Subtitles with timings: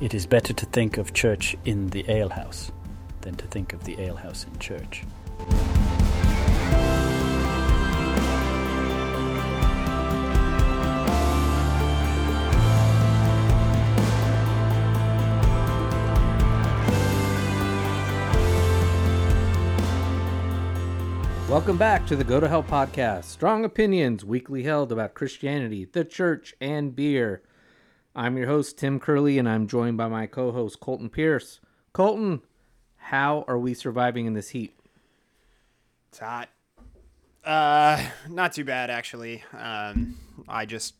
[0.00, 2.72] It is better to think of church in the alehouse
[3.20, 5.04] than to think of the alehouse in church.
[21.46, 23.24] Welcome back to the Go to Hell podcast.
[23.24, 27.42] Strong opinions weekly held about Christianity, the church, and beer.
[28.14, 31.60] I'm your host, Tim Curley, and I'm joined by my co host, Colton Pierce.
[31.92, 32.42] Colton,
[32.96, 34.76] how are we surviving in this heat?
[36.08, 36.48] It's hot.
[37.44, 39.44] Uh, not too bad actually.
[39.56, 40.16] Um,
[40.48, 40.94] I just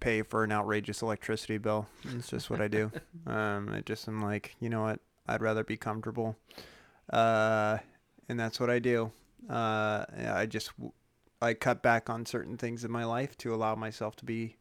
[0.00, 1.86] pay for an outrageous electricity bill.
[2.04, 2.90] It's just what I do.
[3.26, 5.00] um, I just am like, you know what?
[5.26, 6.36] I'd rather be comfortable.
[7.08, 7.78] Uh,
[8.28, 9.12] and that's what I do.
[9.48, 10.72] Uh, I just
[11.40, 14.56] I cut back on certain things in my life to allow myself to be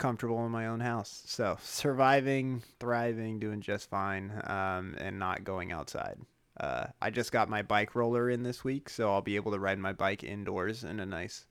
[0.00, 1.22] comfortable in my own house.
[1.26, 6.18] So surviving, thriving, doing just fine, um, and not going outside.
[6.58, 9.58] Uh, I just got my bike roller in this week, so I'll be able to
[9.58, 11.46] ride my bike indoors in a nice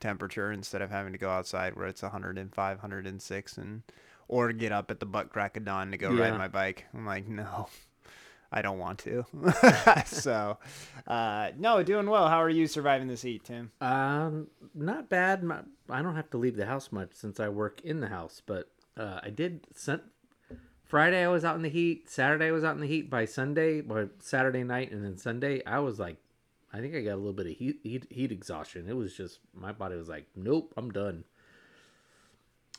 [0.00, 3.82] temperature instead of having to go outside where it's 105, 106, and
[4.28, 6.30] or get up at the butt crack of dawn to go Yeah.
[6.30, 6.84] ride my bike.
[6.92, 7.68] I'm like, no,
[8.54, 9.26] I don't want to.
[10.06, 10.58] so,
[11.08, 12.28] uh, no, doing well.
[12.28, 13.72] How are you surviving this heat, Tim?
[13.80, 15.44] Um, not bad.
[15.90, 18.70] I don't have to leave the house much since I work in the house, but
[18.96, 19.66] uh, I did.
[19.74, 20.02] Sent,
[20.84, 22.08] Friday I was out in the heat.
[22.08, 23.10] Saturday I was out in the heat.
[23.10, 26.18] By Sunday, or Saturday night, and then Sunday I was like,
[26.72, 28.88] I think I got a little bit of heat heat, heat exhaustion.
[28.88, 31.24] It was just my body was like, nope, I'm done.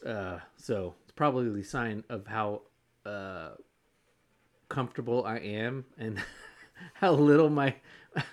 [0.05, 2.61] Uh, so it's probably the sign of how
[3.05, 3.51] uh
[4.69, 6.21] comfortable I am and
[6.93, 7.75] how little my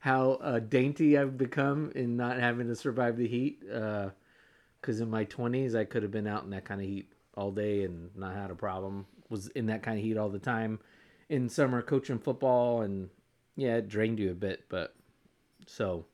[0.00, 3.60] how uh, dainty I've become in not having to survive the heat.
[3.60, 7.50] Because in my twenties, I could have been out in that kind of heat all
[7.50, 9.06] day and not had a problem.
[9.30, 10.78] Was in that kind of heat all the time.
[11.30, 13.08] In summer, coaching football and
[13.56, 14.94] yeah, it drained you a bit, but
[15.66, 16.04] so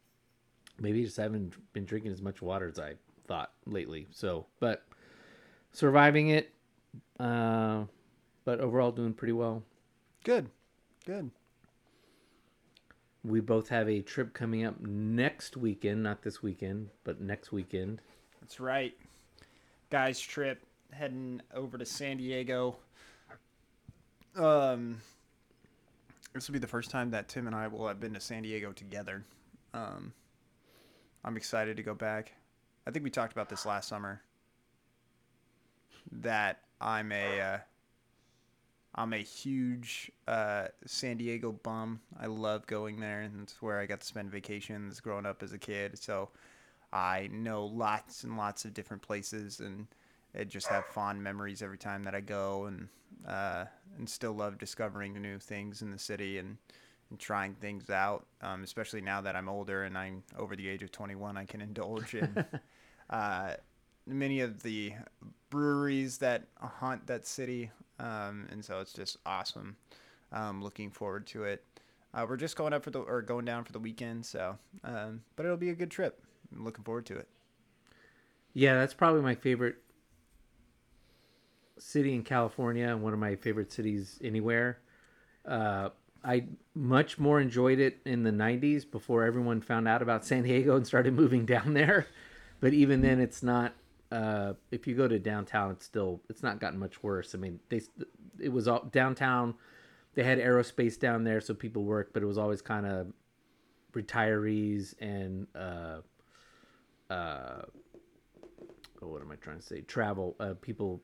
[0.78, 2.94] maybe just haven't been drinking as much water as I
[3.26, 4.06] thought lately.
[4.12, 4.84] So, but
[5.72, 6.52] surviving it,
[7.18, 7.84] uh,
[8.50, 9.62] but overall doing pretty well.
[10.24, 10.50] Good,
[11.06, 11.30] good.
[13.22, 18.00] We both have a trip coming up next weekend, not this weekend, but next weekend.
[18.40, 18.92] That's right.
[19.88, 22.74] Guys trip heading over to San Diego.
[24.34, 25.00] Um
[26.32, 28.42] this will be the first time that Tim and I will have been to San
[28.42, 29.24] Diego together.
[29.72, 30.12] Um
[31.24, 32.32] I'm excited to go back.
[32.84, 34.20] I think we talked about this last summer.
[36.10, 37.58] That I'm a uh,
[38.94, 42.00] I'm a huge uh, San Diego bum.
[42.18, 45.52] I love going there, and it's where I got to spend vacations growing up as
[45.52, 45.98] a kid.
[45.98, 46.30] So
[46.92, 49.86] I know lots and lots of different places, and
[50.38, 52.88] I just have fond memories every time that I go, and
[53.26, 56.56] uh, and still love discovering new things in the city and,
[57.10, 58.26] and trying things out.
[58.42, 61.60] Um, especially now that I'm older and I'm over the age of 21, I can
[61.60, 62.44] indulge in
[63.10, 63.54] uh,
[64.06, 64.94] many of the
[65.50, 69.76] breweries that haunt that city, um, and so it's just awesome.
[70.32, 71.64] Um, looking forward to it.
[72.14, 75.22] Uh, we're just going up for the or going down for the weekend, so um,
[75.36, 76.22] but it'll be a good trip.
[76.52, 77.28] I'm looking forward to it.
[78.52, 79.76] Yeah, that's probably my favorite
[81.78, 84.78] city in California and one of my favorite cities anywhere.
[85.46, 85.90] Uh,
[86.24, 86.44] I
[86.74, 90.86] much more enjoyed it in the 90s before everyone found out about San Diego and
[90.86, 92.06] started moving down there.
[92.60, 93.72] But even then, it's not.
[94.10, 97.34] Uh, if you go to downtown, it's still it's not gotten much worse.
[97.34, 97.80] I mean, they
[98.38, 99.54] it was all downtown.
[100.14, 103.12] They had aerospace down there, so people worked, but it was always kind of
[103.92, 106.00] retirees and uh,
[107.10, 107.62] uh,
[109.02, 109.82] oh, what am I trying to say?
[109.82, 111.02] Travel uh, people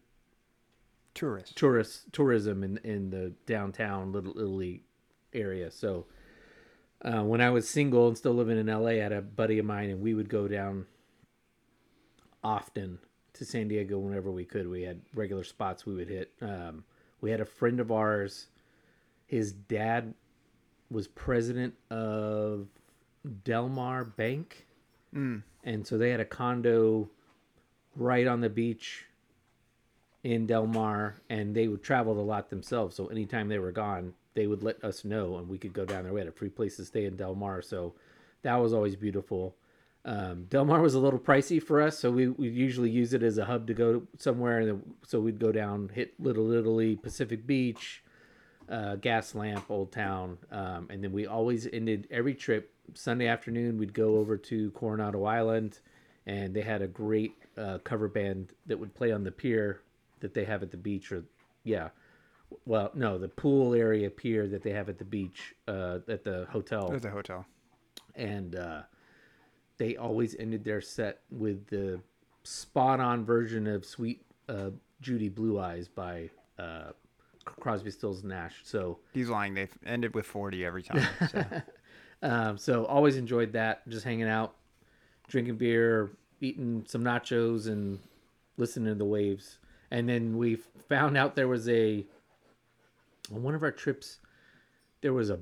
[1.15, 4.83] tourists, tourist tourism in in the downtown Little Italy
[5.33, 5.71] area.
[5.71, 6.07] So
[7.03, 9.67] uh, when I was single and still living in LA, I had a buddy of
[9.67, 10.87] mine, and we would go down
[12.47, 12.99] often
[13.33, 14.69] to San Diego whenever we could.
[14.69, 16.31] We had regular spots we would hit.
[16.41, 16.85] Um,
[17.21, 18.47] we had a friend of ours.
[19.27, 20.15] His dad
[20.89, 22.69] was president of
[23.45, 24.67] Delmar Bank,
[25.65, 27.11] and so they had a condo
[27.97, 29.07] right on the beach
[30.23, 32.95] in Del Mar, and they would travel a lot themselves.
[32.95, 36.05] So anytime they were gone, they would let us know, and we could go down
[36.05, 36.13] there.
[36.13, 37.95] We had a free place to stay in Del Mar, so
[38.43, 39.57] that was always beautiful.
[40.07, 43.23] Um, Del Mar was a little pricey for us, so we we usually use it
[43.25, 44.61] as a hub to go somewhere.
[44.61, 48.05] And then, so we'd go down, hit Little Italy, Pacific Beach,
[48.71, 53.79] uh, Gas Lamp, Old Town, um, and then we always ended every trip Sunday afternoon.
[53.79, 55.81] We'd go over to Coronado Island,
[56.25, 59.81] and they had a great uh, cover band that would play on the pier
[60.21, 61.25] that they have at the beach or
[61.65, 61.89] Yeah.
[62.65, 66.47] Well, no, the pool area pier that they have at the beach, uh, at the
[66.49, 67.45] hotel, There's a hotel.
[68.15, 68.83] and uh,
[69.79, 72.01] they always ended their set with the
[72.45, 74.71] spot-on version of "Sweet uh,
[75.01, 76.93] Judy Blue Eyes" by uh,
[77.45, 78.61] Crosby, Stills, Nash.
[78.65, 79.55] So, He's lying.
[79.55, 81.07] They've ended with 40 every time.
[81.31, 81.45] So.
[82.23, 83.89] um, so always enjoyed that.
[83.89, 84.55] Just hanging out,
[85.29, 87.99] drinking beer, eating some nachos, and
[88.57, 89.59] listening to the waves.
[89.91, 90.57] And then we
[90.89, 92.05] found out there was a
[93.33, 94.19] on one of our trips.
[95.01, 95.39] There was a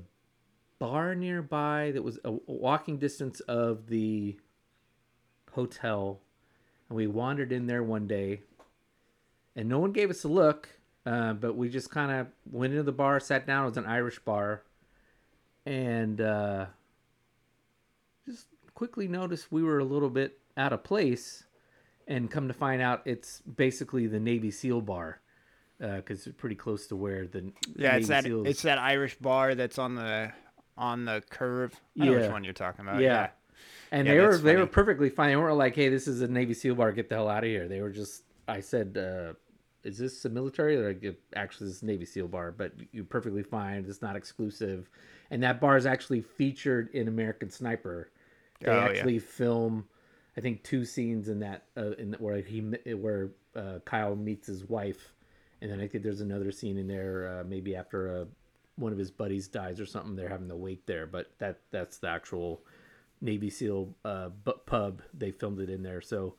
[0.79, 4.37] bar nearby that was a walking distance of the
[5.53, 6.19] hotel,
[6.89, 8.41] and we wandered in there one day,
[9.55, 10.69] and no one gave us a look.
[11.05, 13.63] Uh, but we just kind of went into the bar, sat down.
[13.63, 14.63] It was an Irish bar,
[15.65, 16.65] and uh,
[18.27, 21.43] just quickly noticed we were a little bit out of place.
[22.07, 25.21] And come to find out, it's basically the Navy SEAL bar
[25.79, 29.15] because it's pretty close to where the Yeah, Navy it's that SEALs- it's that Irish
[29.15, 30.31] bar that's on the
[30.77, 31.79] on the curve.
[31.99, 33.01] I know which one you're talking about.
[33.01, 33.29] yeah.
[33.91, 35.29] And Yeah, they were they were perfectly fine.
[35.29, 36.91] They weren't like, "Hey, this is a Navy SEAL bar.
[36.91, 38.23] Get the hell out of here." They were just.
[38.47, 39.33] I said, uh,
[39.83, 43.05] "Is this a military?" They're like, "Actually, this is a Navy SEAL bar, but you're
[43.05, 43.85] perfectly fine.
[43.87, 44.89] It's not exclusive."
[45.31, 48.09] And that bar is actually featured in American Sniper.
[48.59, 48.85] They Oh, yeah.
[48.85, 49.85] actually film,
[50.37, 52.59] I think, two scenes in that uh, in where he
[52.93, 55.13] where uh, Kyle meets his wife,
[55.61, 58.25] and then I think there's another scene in there uh, maybe after uh,
[58.77, 60.15] one of his buddies dies or something.
[60.15, 62.61] They're having to wait there, but that that's the actual
[63.21, 64.29] Navy SEAL uh,
[64.65, 65.01] pub.
[65.13, 66.35] They filmed it in there, so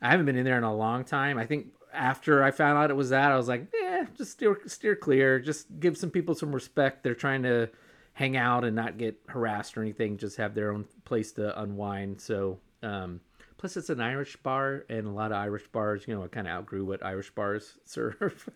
[0.00, 1.38] I haven't been in there in a long time.
[1.38, 4.58] I think after I found out it was that, I was like, yeah, just steer
[4.66, 5.38] steer clear.
[5.38, 7.02] Just give some people some respect.
[7.02, 7.70] They're trying to
[8.14, 10.16] hang out and not get harassed or anything.
[10.16, 12.20] Just have their own place to unwind.
[12.20, 13.20] So, um,
[13.56, 16.46] plus it's an Irish bar, and a lot of Irish bars, you know, I kind
[16.46, 18.48] of outgrew what Irish bars serve.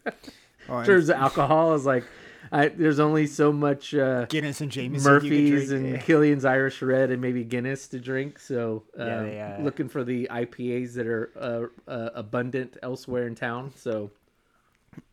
[0.69, 2.05] Oh, in terms of alcohol, is like,
[2.53, 3.95] I, there's only so much.
[3.95, 5.13] Uh, Guinness and Jameson.
[5.13, 5.87] you could Murphy's drink.
[5.87, 8.39] and Killian's Irish Red and maybe Guinness to drink.
[8.39, 13.27] So um, Yeah, they, uh, looking for the IPAs that are uh, uh, abundant elsewhere
[13.27, 13.73] in town.
[13.77, 14.11] So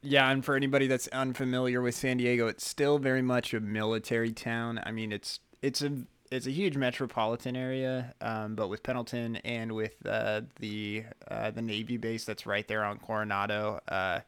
[0.01, 4.31] Yeah, and for anybody that's unfamiliar with San Diego, it's still very much a military
[4.31, 4.79] town.
[4.83, 5.91] I mean, it's it's a
[6.31, 11.61] it's a huge metropolitan area, um, but with Pendleton and with uh, the uh, the
[11.61, 14.21] Navy base that's right there on Coronado, uh,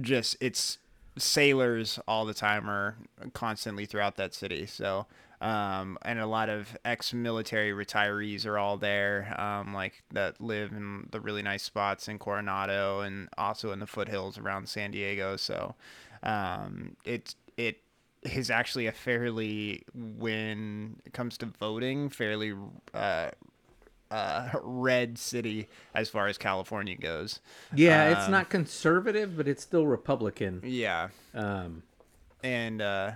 [0.00, 0.78] just it's
[1.16, 2.96] sailors all the time are
[3.32, 4.66] constantly throughout that city.
[4.66, 5.06] So.
[5.42, 11.08] Um, and a lot of ex-military retirees are all there, um, like that live in
[11.12, 15.38] the really nice spots in Coronado and also in the foothills around San Diego.
[15.38, 15.76] So,
[16.22, 17.78] um, it it
[18.22, 22.52] is actually a fairly, when it comes to voting, fairly
[22.92, 23.30] uh,
[24.10, 27.40] uh, red city as far as California goes.
[27.74, 30.60] yeah, it's Um, not conservative, but it's still Republican.
[30.64, 31.82] Yeah, Um,
[32.42, 33.12] and uh,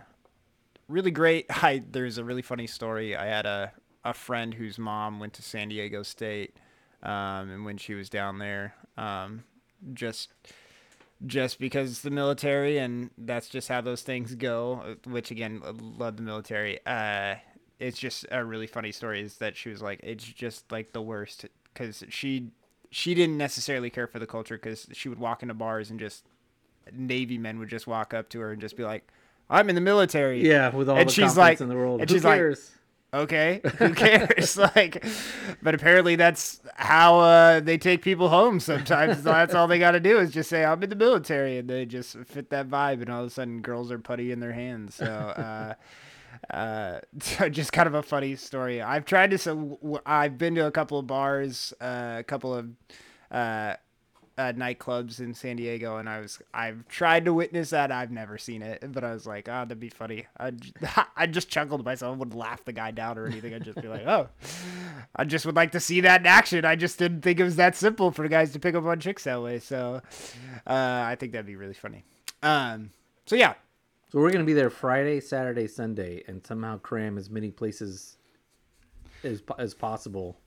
[0.89, 1.47] really great.
[1.51, 3.17] I there's a really funny story.
[3.17, 3.73] I had a
[4.05, 6.55] a friend whose mom went to San Diego State,
[7.03, 9.45] um, and when she was down there, um,
[9.95, 10.33] just
[11.27, 14.83] just because it's the military and that's just how those things go.
[15.07, 15.63] uh, Which again,
[15.97, 16.81] love the military.
[16.85, 17.37] Uh,
[17.79, 19.21] it's just a really funny story.
[19.21, 22.49] Is that she was like, it's just like the worst because she
[22.91, 26.25] she didn't necessarily care for the culture because she would walk into bars and just
[26.93, 29.11] Navy men would just walk up to her and just be like,
[29.51, 32.09] "I'm in the military." yeah, with all And the she's like- in the world, and
[32.11, 32.57] who she's like-
[33.13, 34.57] Okay, who cares?
[34.77, 35.05] like,
[35.63, 38.59] but apparently that's how uh, they take people home.
[38.59, 41.59] Sometimes So that's all they got to do is just say, "I'm in the military,"
[41.59, 44.41] and they just fit that vibe, and all of a sudden, girls are putty in
[44.41, 44.97] their hands.
[44.97, 45.07] So.
[45.07, 45.75] Uh,
[46.51, 48.83] uh, so just kind of a funny story.
[48.83, 49.39] I've tried to.
[49.39, 52.69] So I've been to a couple of bars, uh, a couple of
[53.31, 53.75] uh,
[54.37, 57.93] uh, nightclubs in San Diego, and I was I've tried to witness that.
[57.93, 60.27] I've never seen it, but I was like, oh, that'd be funny.
[60.39, 60.53] I
[61.17, 62.15] I just chuckled myself.
[62.15, 63.55] I wouldn't laugh the guy down or anything.
[63.55, 64.29] I'd just be like, oh,
[65.15, 66.65] I just would like to see that in action.
[66.65, 69.25] I just didn't think it was that simple for guys to pick up on chicks
[69.25, 69.61] that way.
[69.61, 70.03] So
[70.67, 72.05] uh, I think that'd be really funny.
[72.43, 72.91] Um,
[73.27, 73.55] so yeah,
[74.15, 78.17] So we're gonna be there Friday, Saturday, Sunday, and somehow cram as many places
[79.25, 80.39] as as possible.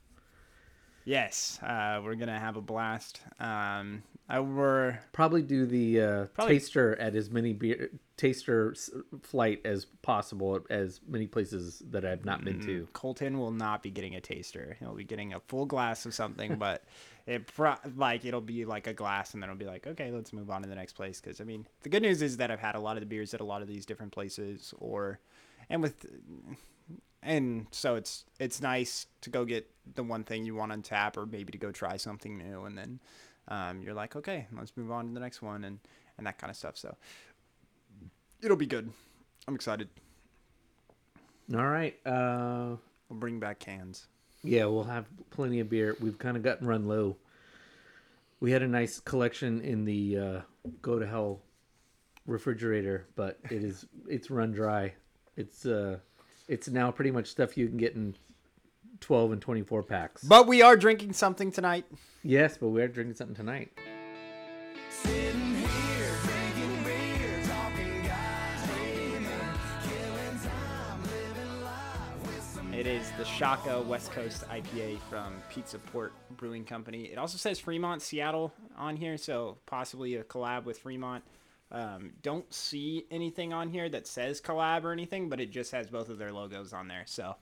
[1.03, 3.19] yes, uh, we're gonna have a blast.
[3.41, 8.89] Um, I we're Probably do the uh, Probably- taster at as many beer taster s-
[9.21, 12.87] flight as possible as many places that I've not been to.
[12.93, 14.77] Colton will not be getting a taster.
[14.79, 16.85] He'll be getting a full glass of something, but
[17.27, 20.33] it pro- like it'll be like a glass, and then it'll be like, okay, let's
[20.33, 21.21] move on to the next place.
[21.21, 23.33] Because I mean, the good news is that I've had a lot of the beers
[23.33, 25.19] at a lot of these different places, or
[25.69, 26.05] and with
[27.21, 31.17] and so it's it's nice to go get the one thing you want on tap,
[31.17, 32.99] or maybe to go try something new, and then
[33.49, 35.79] um, you're like, okay, let's move on to the next one, and
[36.17, 36.77] and that kind of stuff.
[36.77, 36.95] So
[38.41, 38.89] it'll be good.
[39.47, 39.89] I'm excited.
[41.53, 41.95] All right.
[42.05, 42.75] Uh,
[43.09, 44.07] We'll bring back cans.
[44.43, 45.95] Yeah, we'll have plenty of beer.
[45.99, 47.17] We've kind of gotten run low.
[48.39, 50.41] We had a nice collection in the uh,
[50.81, 51.41] go to hell
[52.25, 54.93] refrigerator, but it is it's run dry.
[55.35, 55.97] It's uh,
[56.47, 58.15] it's now pretty much stuff you can get in
[58.99, 60.23] twelve and twenty four packs.
[60.23, 61.85] But we are drinking something tonight.
[62.23, 63.71] yes, but we're drinking something tonight.
[73.17, 77.05] The Shaka West Coast IPA from Pizza Port Brewing Company.
[77.05, 81.23] It also says Fremont, Seattle on here, so possibly a collab with Fremont.
[81.71, 85.87] Um, don't see anything on here that says collab or anything, but it just has
[85.87, 87.05] both of their logos on there.
[87.07, 87.35] So,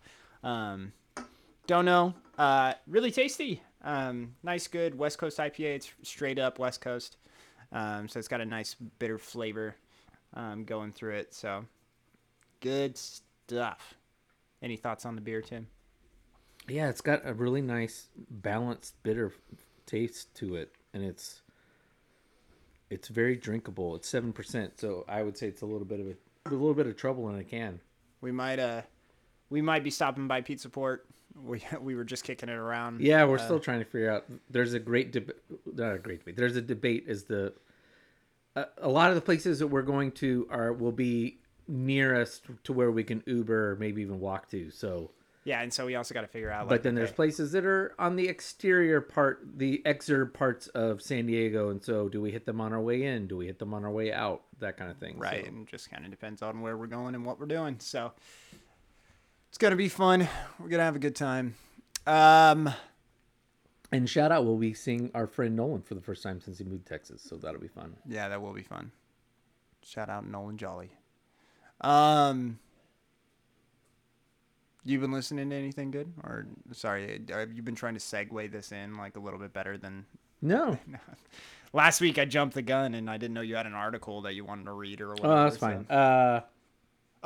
[0.44, 0.94] um,
[1.68, 2.14] don't know.
[2.38, 3.62] Uh, really tasty.
[3.84, 5.76] Um, nice, good West Coast IPA.
[5.76, 7.18] It's straight up West Coast.
[7.74, 9.76] Um, so it's got a nice bitter flavor
[10.36, 11.34] um, going through it.
[11.34, 11.66] So,
[12.62, 13.96] good stuff.
[14.62, 15.68] Any thoughts on the beer, Tim?
[16.68, 19.32] Yeah, it's got a really nice balanced bitter
[19.86, 21.42] taste to it, and it's
[22.90, 23.96] it's very drinkable.
[23.96, 26.16] It's seven percent, so I would say it's a little bit of a,
[26.50, 27.80] a little bit of trouble in a can.
[28.22, 28.82] We might uh
[29.50, 31.06] we might be stopping by Pizza Port.
[31.40, 33.02] We we were just kicking it around.
[33.02, 34.26] Yeah, we're Uh, still trying to figure out.
[34.50, 35.36] There's a great debate,
[35.72, 36.38] not a great debate.
[36.38, 37.54] There's a debate as the
[38.56, 42.74] a, a lot of the places that we're going to are will be nearest to
[42.74, 44.70] where we can Uber, or maybe even walk to.
[44.72, 45.12] So,
[45.44, 46.62] Yeah, and so we also got to figure out.
[46.64, 50.68] Like, but then there's okay, places that are on the exterior part, the exurb parts
[50.70, 53.28] of San Diego, and so do we hit them on our way in?
[53.28, 54.44] Do we hit them on our way out?
[54.60, 55.18] That kind of thing.
[55.20, 57.78] right, So- and just kind of depends on where we're going and what we're doing.
[57.80, 58.12] So
[59.50, 60.28] it's gonna be fun.
[60.60, 61.56] We're gonna have a good time.
[62.08, 62.70] Um,
[63.92, 66.64] And shout out, we'll be seeing our friend Nolan for the first time since he
[66.66, 67.96] moved to Texas, so that'll be fun.
[68.06, 68.92] yeah, that will be fun.
[69.84, 70.92] Shout out Nolan Jolly.
[71.82, 72.60] Um,
[74.84, 78.72] you been listening to anything good, or sorry, have you been trying to segue this
[78.72, 80.06] in like a little bit better than
[80.42, 80.78] No,
[81.74, 84.34] Last week I jumped the gun and I didn't know you had an article that
[84.36, 85.28] you wanted to read or whatever.
[85.34, 85.86] oh, that's so- fine.
[85.90, 86.42] Uh,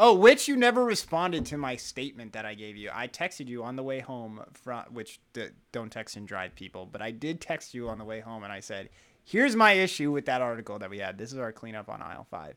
[0.02, 2.90] Oh, which you never responded to my statement that I gave you.
[2.94, 6.86] I texted you on the way home from which d- don't text and drive people,
[6.90, 8.88] but I did text you on the way home and I said,
[9.26, 11.18] "Here's my issue with that article that we had.
[11.18, 12.56] This is our cleanup on aisle 5."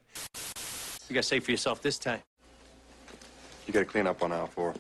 [1.08, 2.20] You gotta say for yourself this time.
[3.66, 4.74] You gotta clean up on aisle four.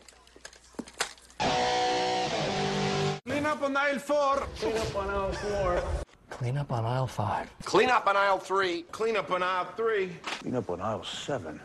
[3.26, 5.82] Clean up on aisle four.
[6.30, 7.50] Clean up on aisle five.
[7.64, 8.82] Clean up on aisle three.
[8.90, 10.10] Clean up on aisle three.
[10.22, 11.60] Clean up on aisle seven.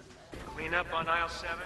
[0.48, 1.66] Clean up on aisle seven.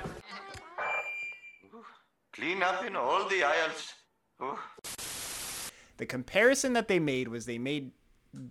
[2.33, 3.93] Clean up in all the aisles.
[4.41, 4.57] Ooh.
[5.97, 7.91] The comparison that they made was they made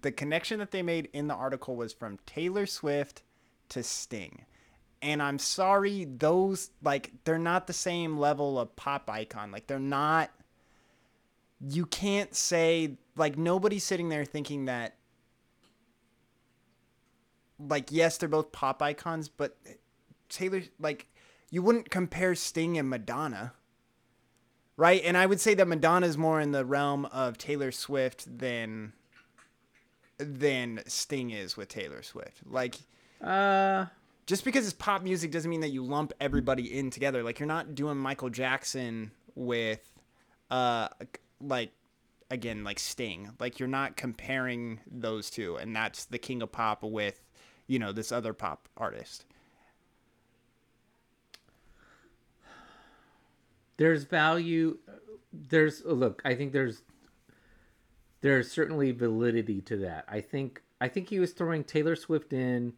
[0.03, 3.23] the connection that they made in the article was from Taylor Swift
[3.71, 4.45] to Sting.
[5.03, 9.51] And I'm sorry, those like they're not the same level of pop icon.
[9.51, 10.31] Like they're not
[11.67, 14.97] you can't say like nobody's sitting there thinking that
[17.59, 19.57] like yes, they're both pop icons, but
[20.29, 21.07] Taylor like
[21.51, 23.53] you wouldn't compare Sting and Madonna
[24.81, 25.03] right?
[25.05, 28.95] And I would say that Madonna's more in the realm of Taylor Swift than
[30.17, 32.41] than Sting is with Taylor Swift.
[32.47, 32.77] Like
[33.23, 33.87] uh,
[34.27, 37.23] just because it's pop music doesn't mean that you lump everybody in together.
[37.23, 39.93] Like you're not doing Michael Jackson with
[40.51, 40.89] uh
[41.41, 41.73] like
[42.31, 43.31] again like Sting.
[43.39, 47.21] Like you're not comparing those two and that's the king of pop with
[47.67, 49.25] you know this other pop artist.
[53.81, 54.77] there's value
[55.33, 56.83] there's oh, look i think there's
[58.21, 62.75] there's certainly validity to that i think i think he was throwing taylor swift in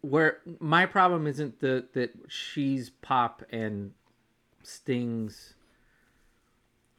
[0.00, 3.92] where my problem isn't the that she's pop and
[4.62, 5.54] stings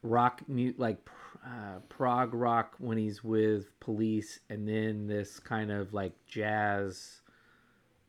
[0.01, 0.97] rock mute like
[1.45, 7.21] uh, prog rock when he's with police and then this kind of like jazz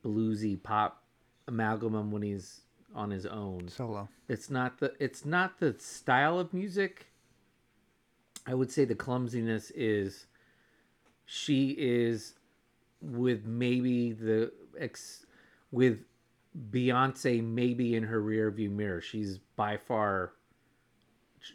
[0.05, 1.02] bluesy pop
[1.49, 2.62] amalgam when he's
[2.95, 4.09] on his own Solo.
[4.29, 7.07] it's not the it's not the style of music
[8.47, 10.26] i would say the clumsiness is
[11.25, 12.35] she is
[13.02, 15.26] with maybe the ex
[15.71, 16.00] with
[16.71, 20.33] beyonce maybe in her rear view mirror she's by far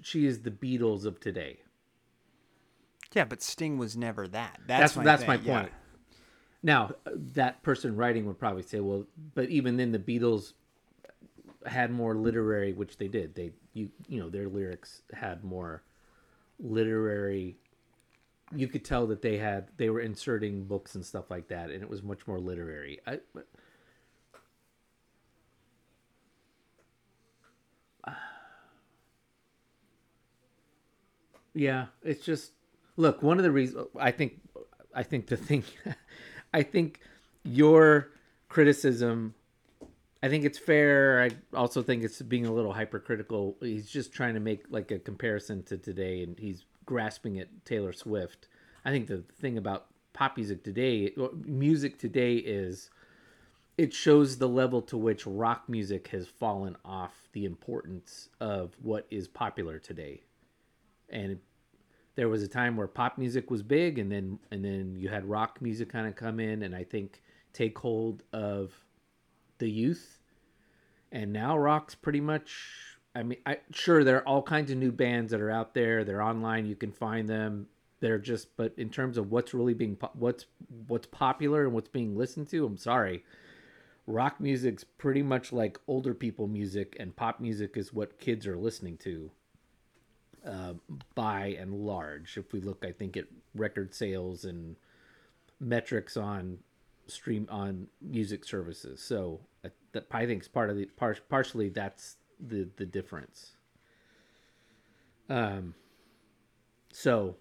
[0.01, 1.59] she is the beatles of today
[3.13, 4.59] Yeah, but Sting was never that.
[4.67, 5.61] that's That's that's, my, my thing, yeah.
[5.61, 5.71] point
[6.63, 10.53] now that person writing would probably say well but even then the beatles
[11.65, 15.83] had more literary which they did they you you know their lyrics had more
[16.59, 17.57] literary
[18.53, 21.81] you could tell that they had they were inserting books and stuff like that, and
[21.81, 22.99] it was much more literary.
[23.07, 23.19] I,
[31.53, 32.51] yeah, it's just
[32.97, 33.23] look.
[33.23, 34.41] One of the reasons I think
[34.93, 35.63] I think the thing
[36.53, 36.99] I think
[37.43, 38.11] your
[38.47, 39.35] criticism
[40.25, 41.21] I think it's fair.
[41.21, 43.57] I also think it's being a little hypercritical.
[43.61, 47.93] He's just trying to make like a comparison to today, and he's grasping at Taylor
[47.93, 48.47] Swift.
[48.83, 51.13] I think the thing about pop music today,
[51.43, 52.89] music today, is
[53.77, 59.05] it shows the level to which rock music has fallen off the importance of what
[59.09, 60.23] is popular today.
[61.09, 61.39] And
[62.15, 65.25] there was a time where pop music was big, and then and then you had
[65.25, 67.21] rock music kind of come in, and I think
[67.53, 68.73] take hold of
[69.57, 70.19] the youth
[71.15, 74.91] and now rock's pretty much i mean i sure there are all kinds of new
[74.91, 76.03] bands that are out there.
[76.03, 76.65] They're online.
[76.65, 77.67] You can find them.
[78.01, 80.45] They're just but in terms of what's really being what's
[80.87, 83.23] what's popular and what's being listened to i'm sorry.
[84.07, 88.57] Rock music's pretty much like older people music and pop music is what kids are
[88.57, 89.31] listening to
[90.45, 90.73] uh,
[91.15, 92.37] by and large.
[92.37, 94.75] If we look i think at record sales and
[95.59, 96.59] metrics on
[97.07, 99.01] stream on music services.
[99.01, 103.53] So uh, that I think is part of the par- partially that's the the difference.
[105.29, 105.75] Um.
[106.91, 107.35] So,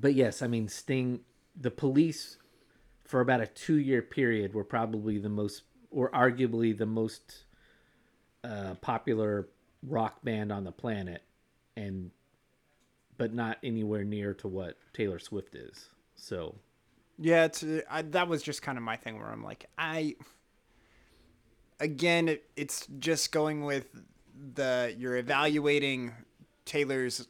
[0.00, 1.20] but yes, I mean Sting,
[1.54, 2.38] the Police,
[3.04, 7.44] for about a two year period were probably the most, or arguably the most,
[8.42, 9.48] uh, popular
[9.82, 11.22] rock band on the planet,
[11.76, 12.10] and,
[13.16, 15.90] but not anywhere near to what Taylor Swift is.
[16.16, 16.56] So
[17.18, 20.16] Yeah, it's I, that was just kind of my thing where I'm like, I
[21.80, 23.86] again, it, it's just going with
[24.54, 26.12] the you're evaluating
[26.64, 27.26] Taylor's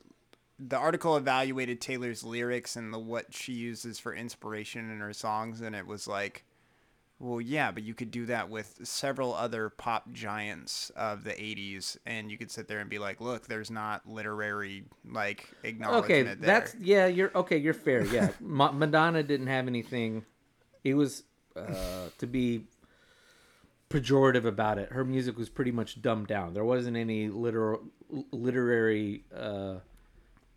[0.59, 5.61] the article evaluated Taylor's lyrics and the what she uses for inspiration in her songs
[5.61, 6.45] and it was like
[7.19, 11.97] well yeah but you could do that with several other pop giants of the 80s
[12.07, 16.23] and you could sit there and be like look there's not literary like acknowledgement okay
[16.23, 16.35] there.
[16.37, 20.25] that's yeah you're okay you're fair yeah Ma- madonna didn't have anything
[20.85, 21.23] it was
[21.55, 22.65] uh to be
[23.91, 27.83] pejorative about it her music was pretty much dumbed down there wasn't any literal
[28.33, 29.77] literary uh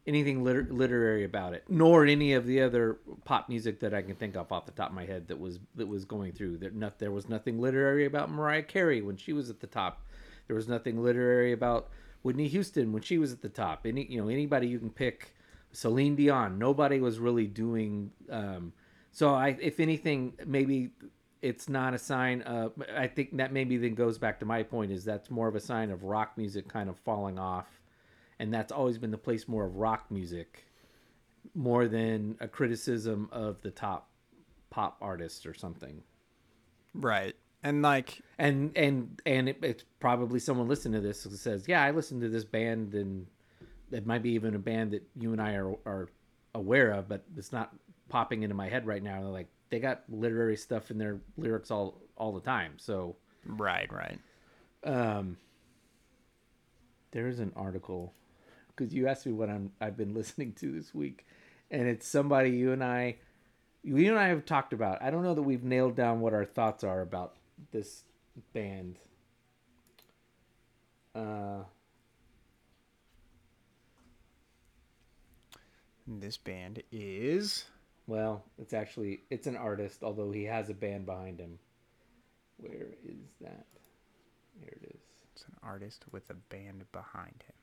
[0.08, 4.16] anything liter- literary about it nor any of the other pop music that i can
[4.16, 6.72] think of off the top of my head that was that was going through there
[6.72, 10.02] not there was nothing literary about mariah carey when she was at the top
[10.48, 11.90] there was nothing literary about
[12.22, 13.86] Whitney Houston when she was at the top.
[13.86, 15.36] Any you know anybody you can pick,
[15.72, 16.60] Celine Dion.
[16.60, 18.12] Nobody was really doing.
[18.30, 18.74] Um,
[19.12, 20.92] so I, if anything, maybe
[21.42, 22.74] it's not a sign of.
[22.96, 25.60] I think that maybe then goes back to my point is that's more of a
[25.60, 27.68] sign of rock music kind of falling off,
[28.40, 30.66] and that's always been the place more of rock music,
[31.56, 34.10] more than a criticism of the top
[34.70, 36.04] pop artists or something
[36.94, 41.68] right and like and and and it, it's probably someone listening to this who says,
[41.68, 43.28] "Yeah, I listened to this band, and
[43.92, 46.10] it might be even a band that you and I are are
[46.56, 47.76] aware of, but it's not
[48.08, 51.20] popping into my head right now." and They're like, they got literary stuff in their
[51.38, 54.20] lyrics all all the time, so right right
[54.84, 55.38] um,
[57.12, 58.14] there's an article
[58.70, 61.26] because you asked me what I'm I've been listening to this week,
[61.72, 63.16] and it's somebody you and I,
[63.84, 65.02] you and I have talked about.
[65.02, 67.36] I don't know that we've nailed down what our thoughts are about
[67.72, 68.04] this
[68.54, 68.98] band.
[71.14, 71.64] Uh,
[76.08, 77.66] this band is
[78.10, 81.60] well, it's actually it's an artist, although he has a band behind him.
[82.58, 83.66] Where is that?
[84.60, 85.02] Here it is.
[85.34, 87.56] it's an artist with a band behind him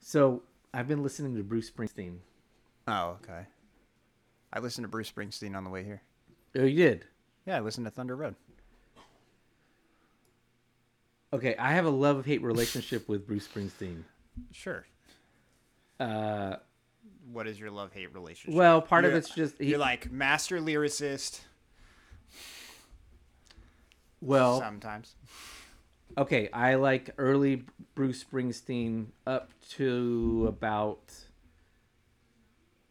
[0.00, 2.16] So I've been listening to Bruce Springsteen.
[2.88, 3.46] oh okay
[4.52, 6.02] i listened to bruce springsteen on the way here
[6.56, 7.04] Oh, you did.
[7.46, 8.34] yeah i listened to thunder road
[11.32, 14.02] Okay, I have a love hate relationship with Bruce Springsteen.
[14.52, 14.86] sure
[15.98, 16.56] Uh,
[17.32, 20.10] what is your love hate relationship well, part of You're- it's just he, you're like
[20.10, 21.40] master lyricist
[24.20, 25.16] well, sometimes
[26.16, 26.48] okay.
[26.52, 31.12] I like early Bruce Springsteen up to about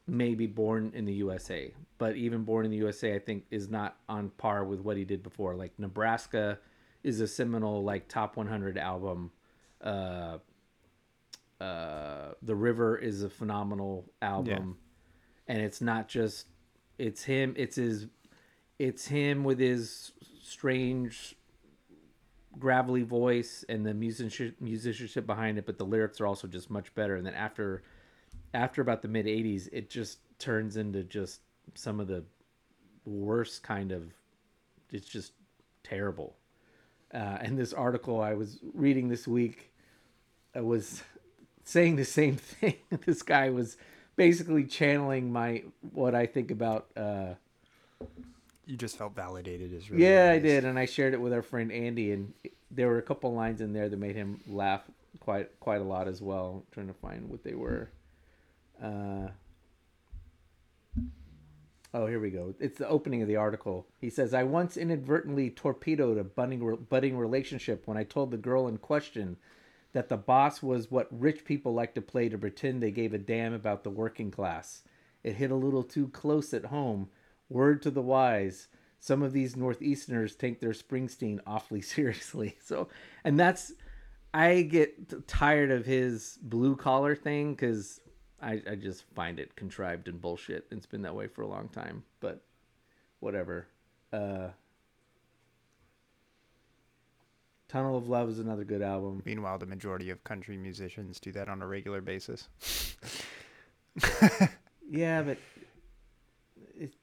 [0.05, 3.97] maybe Born in the USA, but even Born in the USA, I think, is not
[4.07, 5.55] on par with what he did before.
[5.55, 6.59] Like Nebraska
[7.03, 9.31] is a seminal like top 100 album.
[9.81, 10.37] Uh,
[11.63, 14.77] uh, the River is a phenomenal album,
[15.47, 16.47] and it's not just
[16.97, 17.53] it's him.
[17.57, 18.07] It's his
[18.79, 21.35] it's him with his strange
[22.59, 26.93] gravelly voice and the musicianship musicianship behind it, but the lyrics are also just much
[26.95, 27.15] better.
[27.15, 27.83] And then after
[28.53, 31.41] after about the mid 80s it just turns into just
[31.75, 32.23] some of the
[33.05, 34.13] worst kind of
[34.91, 35.33] it's just
[35.83, 36.35] terrible
[37.13, 39.73] uh, and this article i was reading this week
[40.57, 41.03] uh, was
[41.63, 43.77] saying the same thing this guy was
[44.15, 47.33] basically channeling my what i think about uh,
[48.65, 51.33] You just felt validated as really yeah, what I did, and I shared it with
[51.33, 52.33] our friend Andy, and
[52.71, 54.83] there were a couple lines in there that made him laugh
[55.19, 56.63] quite quite a lot as well.
[56.71, 57.89] trying to find what they were.
[58.81, 59.27] Uh,
[61.93, 62.53] oh, here we go.
[62.59, 63.85] It's the opening of the article.
[63.99, 68.67] He says, "I once inadvertently torpedoed a budding budding relationship when I told the girl
[68.67, 69.37] in question."
[69.93, 73.19] That the boss was what rich people like to play to pretend they gave a
[73.19, 74.83] damn about the working class.
[75.23, 77.09] It hit a little too close at home.
[77.47, 78.67] Word to the wise,
[79.03, 82.55] some of these Northeasterners take their Springsteen awfully seriously.
[82.63, 82.87] So,
[83.25, 83.73] and that's,
[84.33, 87.99] I get tired of his blue collar thing because
[88.41, 90.67] I, I just find it contrived and bullshit.
[90.71, 92.45] It's been that way for a long time, but
[93.19, 93.67] whatever.
[94.13, 94.47] Uh,
[97.73, 99.23] Tunnel of Love is another good album.
[99.25, 102.47] Meanwhile, the majority of country musicians do that on a regular basis.
[104.95, 105.37] Yeah, but
[106.77, 106.93] it,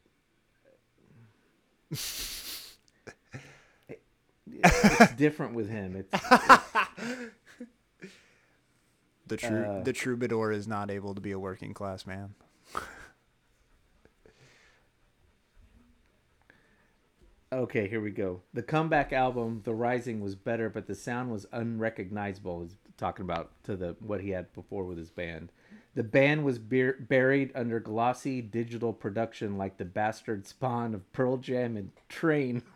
[3.88, 4.02] it-
[4.46, 5.96] it's different with him.
[5.96, 6.12] It's,
[9.26, 12.34] The true Uh, the troubadour is not able to be a working class man.
[17.52, 18.40] Okay, here we go.
[18.54, 22.62] The comeback album, The Rising, was better, but the sound was unrecognizable.
[22.62, 25.52] Is talking about to the what he had before with his band.
[25.94, 31.36] The band was bur- buried under glossy digital production like the bastard spawn of Pearl
[31.36, 32.62] Jam and Train.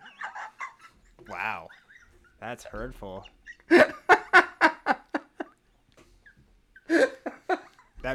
[1.27, 1.69] Wow,
[2.39, 3.25] that's hurtful.
[3.69, 3.95] that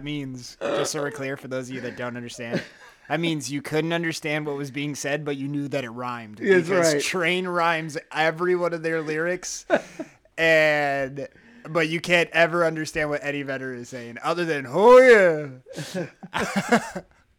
[0.03, 2.61] means, just so we're clear, for those of you that don't understand,
[3.09, 6.37] that means you couldn't understand what was being said, but you knew that it rhymed.
[6.37, 7.01] That's because right.
[7.01, 9.65] Train rhymes every one of their lyrics,
[10.37, 11.27] and
[11.67, 15.47] but you can't ever understand what Eddie Vedder is saying, other than "Oh yeah."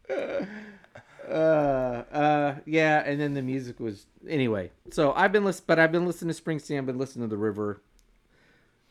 [1.29, 4.71] uh, uh, yeah, and then the music was anyway.
[4.91, 6.79] So I've been listening, but I've been listening to Springsteen.
[6.79, 7.81] I've been listening to The River,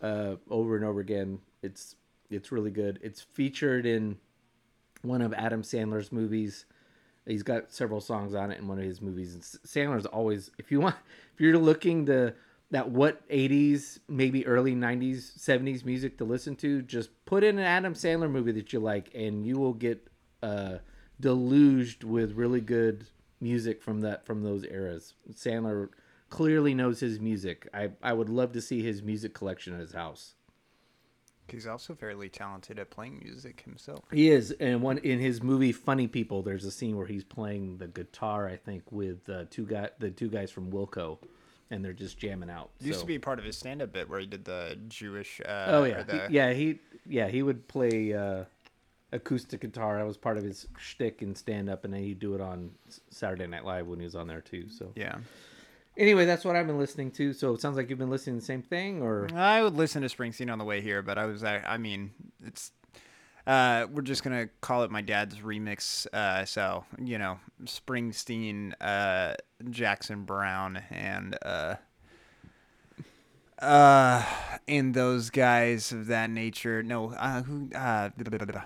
[0.00, 1.40] uh, over and over again.
[1.62, 1.96] It's
[2.30, 2.98] it's really good.
[3.02, 4.16] It's featured in
[5.02, 6.64] one of Adam Sandler's movies.
[7.26, 9.34] He's got several songs on it in one of his movies.
[9.34, 10.96] And Sandler's always, if you want,
[11.34, 12.34] if you're looking to
[12.70, 17.64] that what 80s, maybe early 90s, 70s music to listen to, just put in an
[17.64, 20.08] Adam Sandler movie that you like, and you will get
[20.42, 20.76] uh,
[21.18, 23.06] deluged with really good
[23.40, 25.14] music from that from those eras.
[25.32, 25.88] Sandler
[26.28, 27.68] clearly knows his music.
[27.74, 30.34] I I would love to see his music collection at his house.
[31.50, 34.04] He's also fairly talented at playing music himself.
[34.12, 37.78] He is, and one in his movie Funny People, there's a scene where he's playing
[37.78, 41.18] the guitar, I think, with uh, two guy the two guys from Wilco,
[41.70, 42.70] and they're just jamming out.
[42.80, 45.40] Used So- to be part of his stand-up bit where he did the Jewish.
[45.40, 46.52] Uh, Oh yeah, the, He- yeah.
[46.52, 48.44] He yeah he would play uh,
[49.12, 49.98] acoustic guitar.
[49.98, 52.70] That was part of his shtick and stand up, and then he'd do it on
[53.10, 54.68] Saturday Night Live when he was on there too.
[54.68, 55.16] So yeah.
[55.96, 57.32] Anyway, that's what I've been listening to.
[57.32, 60.02] So it sounds like you've been listening to the same thing, or I would listen
[60.02, 62.12] to Springsteen on the way here, but I was, I, I mean,
[62.44, 62.72] it's,
[63.46, 66.06] uh, we're just gonna call it my dad's remix.
[66.12, 69.34] Uh, so you know, Springsteen, uh,
[69.70, 71.74] Jackson Browne, and uh,
[73.60, 74.24] uh,
[74.68, 76.82] and those guys of that nature.
[76.82, 77.68] No, uh, who?
[77.74, 78.64] Uh, blah, blah, blah, blah.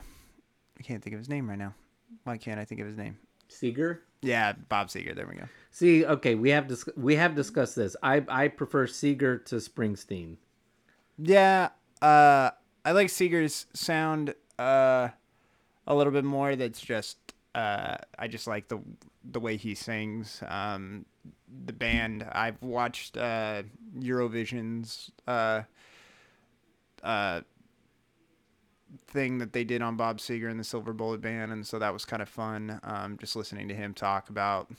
[0.79, 1.75] I can't think of his name right now.
[2.25, 3.17] Why can't I think of his name?
[3.49, 4.01] Seger.
[4.23, 5.15] Yeah, Bob Seger.
[5.15, 5.49] There we go.
[5.75, 7.97] See, okay, we have dis- we have discussed this.
[8.01, 10.37] I I prefer Seger to Springsteen.
[11.19, 12.53] Yeah, uh,
[12.85, 15.09] I like Seger's sound uh,
[15.89, 16.55] a little bit more.
[16.55, 17.17] That's just
[17.57, 18.79] uh, I just like the
[19.25, 20.45] the way he sings.
[20.47, 21.07] Um,
[21.67, 23.65] the band I've watched uh,
[23.99, 25.63] Eurovision's uh,
[27.03, 27.41] uh,
[29.07, 31.93] thing that they did on Bob Seger and the Silver Bullet Band, and so that
[31.93, 32.81] was kind of fun.
[32.83, 34.71] Um, just listening to him talk about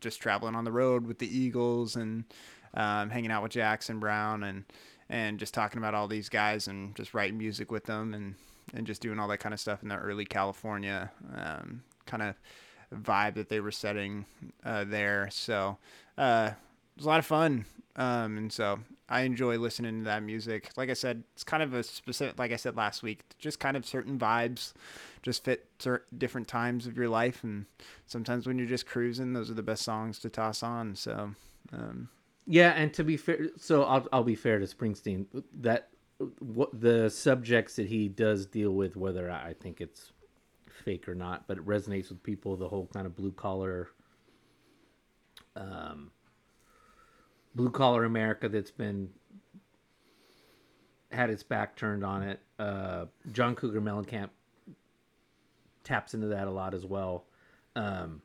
[0.00, 2.24] just traveling on the road with the Eagles and
[2.74, 4.64] um, hanging out with Jackson Browne and
[5.08, 8.34] and just talking about all these guys and just writing music with them and
[8.74, 12.34] and just doing all that kind of stuff in the early California um, kind of
[12.94, 14.24] vibe that they were setting
[14.64, 15.28] uh, there.
[15.30, 15.78] So
[16.16, 16.52] uh,
[16.96, 17.64] was a lot of fun,
[17.96, 18.78] um, and so
[19.08, 20.70] I enjoy listening to that music.
[20.76, 23.76] Like I said, it's kind of a specific, like I said last week, just kind
[23.76, 24.72] of certain vibes,
[25.22, 25.68] just fit
[26.16, 27.66] different times of your life, and
[28.06, 30.94] sometimes when you're just cruising, those are the best songs to toss on.
[30.96, 31.34] So.
[31.72, 32.08] Um,
[32.46, 35.26] Yeah, and to be fair, so I'll I'll be fair to Springsteen.
[35.60, 35.90] That
[36.40, 40.12] what the subjects that he does deal with, whether I think it's
[40.68, 42.56] fake or not, but it resonates with people.
[42.56, 43.90] The whole kind of blue collar,
[45.54, 46.10] um,
[47.54, 49.10] blue collar America that's been
[51.10, 52.40] had its back turned on it.
[52.58, 54.30] Uh, John Cougar Mellencamp
[55.84, 57.26] taps into that a lot as well.
[57.76, 58.22] Um,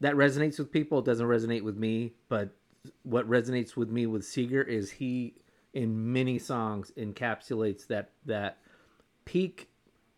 [0.00, 0.98] that resonates with people.
[0.98, 2.56] It doesn't resonate with me, but
[3.04, 5.34] what resonates with me with Seger is he,
[5.74, 8.58] in many songs, encapsulates that that
[9.24, 9.70] peak,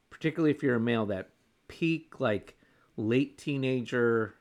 [0.09, 1.31] particularly if you're a male, that
[1.69, 2.57] peak like
[2.97, 4.35] late teenager,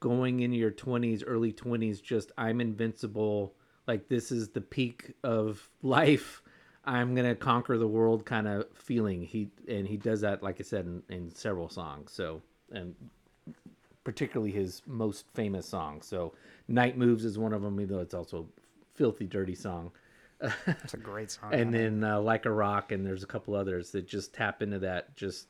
[0.00, 2.00] going into your twenties, early twenties.
[2.00, 3.54] Just I'm invincible.
[3.86, 6.42] Like this is the peak of life.
[6.84, 9.22] I'm gonna conquer the world kind of feeling.
[9.22, 12.12] He and he does that, like I said, in, in several songs.
[12.12, 12.94] So and
[14.04, 16.00] particularly his most famous song.
[16.00, 16.32] So
[16.66, 19.90] Night Moves is one of them, even though it's also a filthy dirty song.
[20.66, 21.52] It's a great song.
[21.52, 24.78] and then uh, Like a Rock, and there's a couple others that just tap into
[24.78, 25.14] that.
[25.16, 25.48] Just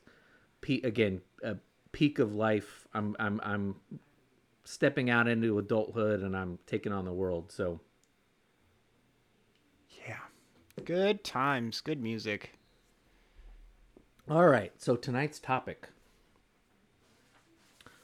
[0.61, 1.57] pe- again, a
[1.93, 2.87] peak of life.
[2.95, 3.77] I'm I'm I'm
[4.71, 7.51] stepping out into adulthood, and I'm taking on the world.
[7.51, 7.81] So
[10.07, 10.19] yeah,
[10.85, 12.51] good times, good music.
[14.31, 14.73] All right.
[14.77, 15.89] So tonight's topic.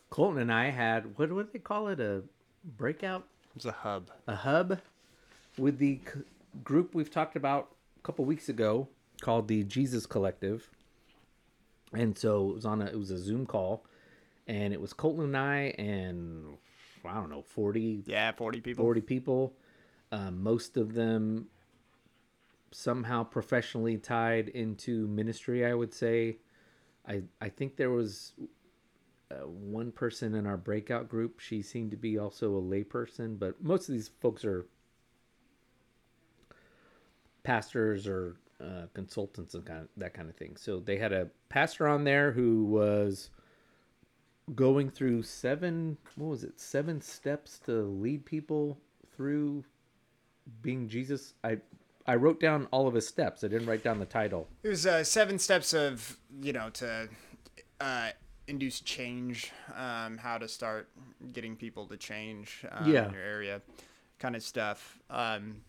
[0.09, 2.01] Colton and I had what would they call it?
[2.01, 2.23] A
[2.65, 4.11] breakout, It's a hub.
[4.27, 4.79] a hub,
[5.59, 6.21] with the c-
[6.63, 8.89] group we've talked about a couple weeks ago
[9.21, 10.71] called the Jesus Collective.
[11.93, 13.85] And so it was on a it was a Zoom call,
[14.47, 16.57] and it was Colton and I and
[17.05, 18.85] I don't know forty Yeah, forty people.
[18.85, 19.55] 40 people.
[20.13, 21.49] Um, most of them
[22.71, 26.39] somehow professionally tied into ministry, I would say.
[27.07, 28.33] I, I think there was
[29.31, 31.41] uh, one person in our breakout group.
[31.41, 34.67] She seemed to be also a layperson, but most of these folks are
[37.43, 40.57] pastors or uh, consultants and kind of that kind of thing.
[40.57, 43.31] So they had a pastor on there who was
[44.55, 48.77] going through seven what was it seven steps to lead people
[49.17, 49.65] through
[50.61, 51.57] being jesus i
[52.07, 54.85] i wrote down all of his steps i didn't write down the title It was
[54.87, 57.09] uh, seven steps of you know to
[57.81, 58.11] uh,
[58.47, 60.89] induce change, um, how to start
[61.33, 63.07] getting people to change um, Yeah.
[63.07, 63.63] in your area,
[64.19, 64.99] kind of stuff.
[65.09, 65.63] Um,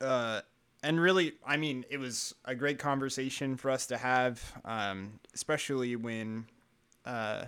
[0.00, 0.40] uh,
[0.82, 5.94] and really, I mean, it was a great conversation for us to have, um, especially
[5.96, 6.46] when
[7.06, 7.46] uh,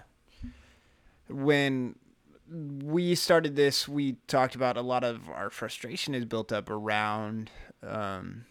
[1.28, 1.96] when
[2.48, 7.50] we started this, we talked about a lot of our frustration is built up around
[7.82, 8.46] um,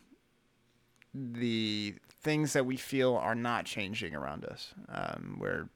[1.13, 5.69] the things that we feel are not changing around us, um, where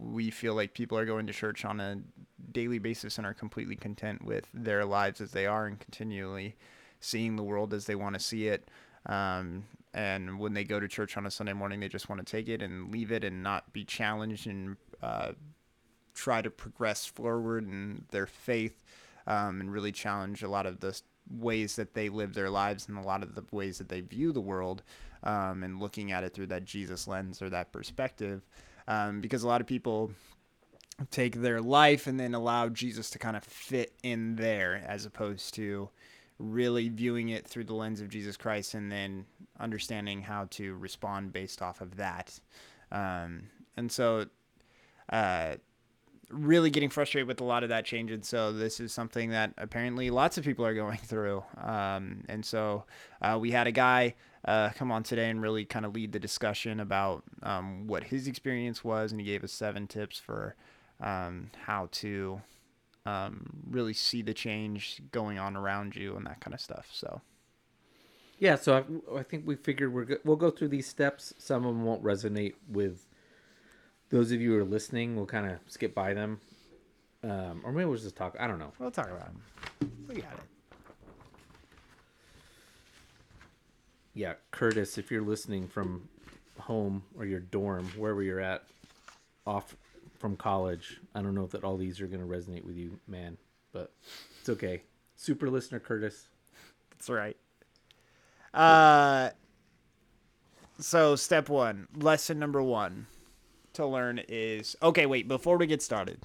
[0.00, 1.98] we feel like people are going to church on a
[2.52, 6.56] daily basis and are completely content with their lives as they are and continually
[7.00, 8.68] seeing the world as they want to see it.
[9.04, 9.64] Um,
[9.96, 12.50] and when they go to church on a Sunday morning, they just want to take
[12.50, 15.32] it and leave it and not be challenged and uh,
[16.14, 18.84] try to progress forward in their faith
[19.26, 22.98] um, and really challenge a lot of the ways that they live their lives and
[22.98, 24.82] a lot of the ways that they view the world
[25.22, 28.42] um, and looking at it through that Jesus lens or that perspective.
[28.86, 30.10] Um, because a lot of people
[31.10, 35.54] take their life and then allow Jesus to kind of fit in there as opposed
[35.54, 35.88] to
[36.38, 39.24] really viewing it through the lens of Jesus Christ and then
[39.58, 42.38] understanding how to respond based off of that.
[42.92, 43.44] Um,
[43.76, 44.26] and so,
[45.10, 45.56] uh,
[46.30, 48.10] really getting frustrated with a lot of that change.
[48.10, 51.44] And so this is something that apparently lots of people are going through.
[51.56, 52.84] Um, and so
[53.22, 56.18] uh, we had a guy uh, come on today and really kind of lead the
[56.18, 59.12] discussion about um, what his experience was.
[59.12, 60.56] And he gave us seven tips for
[61.00, 62.40] um, how to
[63.06, 66.88] um, really see the change going on around you and that kind of stuff.
[66.92, 67.22] So
[68.38, 71.64] yeah so i, I think we figured we're go- we'll go through these steps some
[71.64, 73.06] of them won't resonate with
[74.10, 76.38] those of you who are listening we'll kind of skip by them
[77.24, 79.30] um, or maybe we'll just talk i don't know we'll talk about
[79.80, 79.88] it.
[80.06, 80.40] We got it.
[84.14, 86.06] yeah curtis if you're listening from
[86.58, 88.64] home or your dorm wherever you're at
[89.46, 89.76] off
[90.26, 92.98] from college i don't know if that all these are going to resonate with you
[93.06, 93.36] man
[93.72, 93.92] but
[94.40, 94.82] it's okay
[95.14, 96.26] super listener curtis
[96.90, 97.36] That's right.
[98.52, 99.30] Uh,
[100.80, 103.06] so step one, lesson number one
[103.74, 105.06] to learn is okay.
[105.06, 106.18] Wait, before we get started,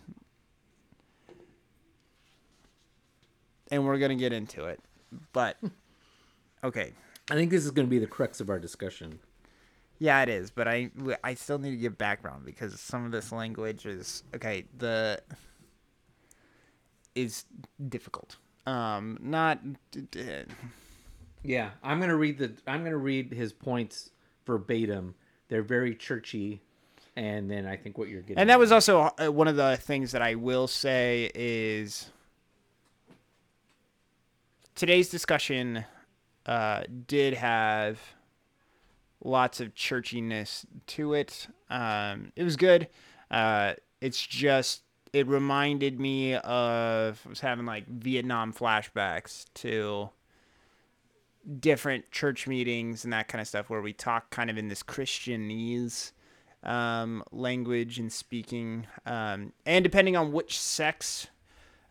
[3.69, 4.79] and we're gonna get into it,
[5.33, 5.57] but
[6.63, 6.93] okay,
[7.29, 9.19] i think this is going to be the crux of our discussion
[10.01, 10.49] yeah, it is.
[10.49, 10.89] But I
[11.23, 14.65] I still need to give background because some of this language is okay.
[14.79, 15.21] The
[17.13, 17.45] is
[17.87, 18.37] difficult.
[18.65, 19.59] Um, not.
[21.43, 22.51] Yeah, I'm gonna read the.
[22.65, 24.09] I'm gonna read his points
[24.47, 25.13] verbatim.
[25.49, 26.63] They're very churchy,
[27.15, 29.77] and then I think what you're getting And that was also uh, one of the
[29.77, 32.09] things that I will say is
[34.73, 35.85] today's discussion
[36.47, 37.99] uh, did have
[39.23, 41.47] lots of churchiness to it.
[41.69, 42.87] Um, it was good.
[43.29, 50.09] Uh, it's just it reminded me of I was having like Vietnam flashbacks to
[51.59, 54.83] different church meetings and that kind of stuff where we talk kind of in this
[54.83, 56.11] Christianese
[56.63, 61.27] um, language and speaking, um, and depending on which sex,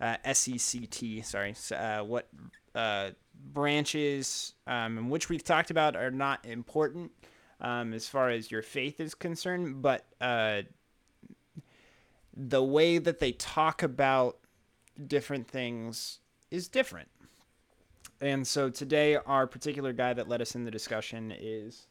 [0.01, 2.29] uh, S-E-C-T, sorry, uh, what
[2.75, 3.11] uh,
[3.53, 7.13] branches, um, which we've talked about are not important
[7.61, 10.63] um, as far as your faith is concerned, but uh,
[12.35, 14.39] the way that they talk about
[15.07, 17.09] different things is different.
[18.21, 21.87] And so today, our particular guy that led us in the discussion is,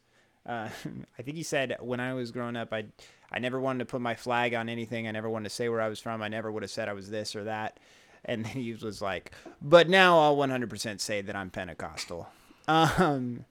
[0.46, 0.68] uh,
[1.18, 2.84] I think he said, when I was growing up, I,
[3.32, 5.08] I never wanted to put my flag on anything.
[5.08, 6.22] I never wanted to say where I was from.
[6.22, 7.78] I never would have said I was this or that.
[8.24, 12.28] And then he was like, but now I'll 100% say that I'm Pentecostal.
[12.68, 13.44] Um,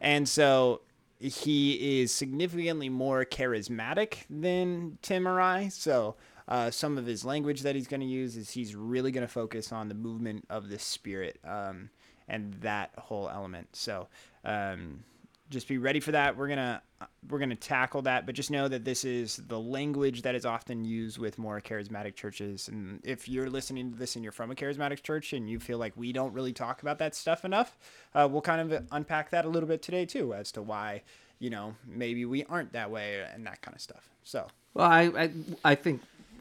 [0.00, 0.80] and so
[1.18, 5.68] he is significantly more charismatic than Tim or I.
[5.68, 6.16] So
[6.48, 9.32] uh, some of his language that he's going to use is he's really going to
[9.32, 11.90] focus on the movement of the spirit um,
[12.28, 13.68] and that whole element.
[13.72, 14.08] So
[14.44, 15.04] um,
[15.52, 16.36] just be ready for that.
[16.36, 16.82] We're gonna
[17.28, 20.84] we're gonna tackle that, but just know that this is the language that is often
[20.84, 22.68] used with more charismatic churches.
[22.68, 25.78] And if you're listening to this and you're from a charismatic church and you feel
[25.78, 27.78] like we don't really talk about that stuff enough,
[28.14, 31.02] uh, we'll kind of unpack that a little bit today too, as to why
[31.38, 34.08] you know maybe we aren't that way and that kind of stuff.
[34.24, 35.30] So Well, I, I
[35.64, 36.00] I think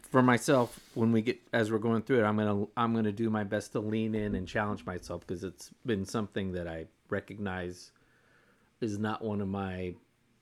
[0.09, 3.29] for myself when we get as we're going through it, I'm gonna I'm gonna do
[3.29, 7.91] my best to lean in and challenge myself because it's been something that I recognize
[8.81, 9.93] is not one of my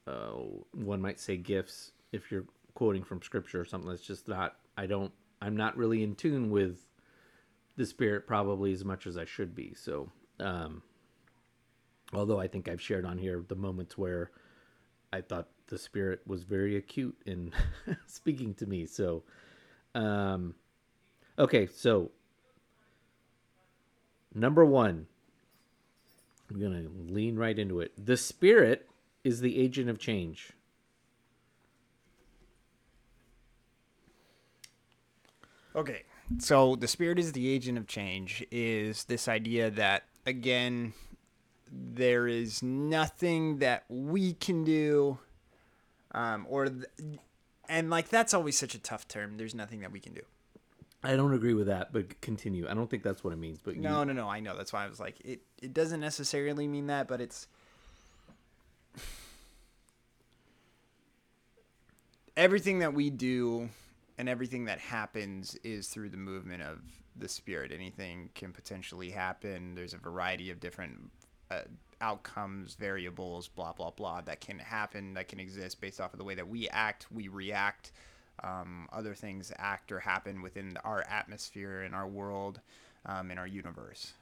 [0.08, 0.32] uh,
[0.74, 4.86] one might say gifts if you're quoting from scripture or something that's just not I
[4.86, 6.86] don't I'm not really in tune with
[7.78, 9.74] the spirit probably as much as I should be.
[9.76, 10.82] So um
[12.14, 14.32] although I think I've shared on here the moments where
[15.12, 17.52] I thought the spirit was very acute in
[18.08, 18.86] speaking to me.
[18.86, 19.24] So,
[19.96, 20.56] um,
[21.38, 22.12] okay, so
[24.34, 25.08] number one,
[26.50, 27.94] I'm gonna lean right into it.
[28.04, 28.90] The spirit
[29.24, 30.52] is the agent of change.
[35.76, 36.04] Okay.
[36.40, 40.94] So the spirit is the agent of change is this idea that again
[41.72, 45.20] there is nothing that we can do
[46.12, 46.86] um or th-
[47.68, 49.38] and like that's always such a tough term.
[49.38, 50.22] There's nothing that we can do.
[51.04, 52.68] I don't agree with that, but continue.
[52.68, 53.60] I don't think that's what it means.
[53.64, 54.28] But you- No, no, no.
[54.28, 54.58] I know.
[54.58, 55.42] That's why I was like, it.
[55.62, 57.48] It doesn't necessarily mean that, but it's
[62.38, 63.70] everything that we do
[64.18, 66.80] and everything that happens is through the movement of
[67.18, 67.72] the spirit.
[67.74, 69.76] Anything can potentially happen.
[69.76, 71.12] There's a variety of different
[71.52, 71.62] uh,
[72.00, 76.26] outcomes, variables, blah blah blah, that can happen, that can exist based off of the
[76.26, 77.92] way that we act, we react.
[78.42, 82.62] Um, other things act or happen within our atmosphere, in our world,
[83.06, 84.14] um, in our universe.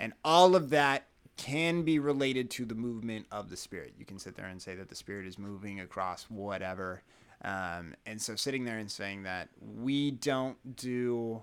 [0.00, 3.94] And all of that can be related to the movement of the spirit.
[3.98, 7.02] You can sit there and say that the spirit is moving across whatever.
[7.44, 11.42] Um, and so sitting there and saying that we don't do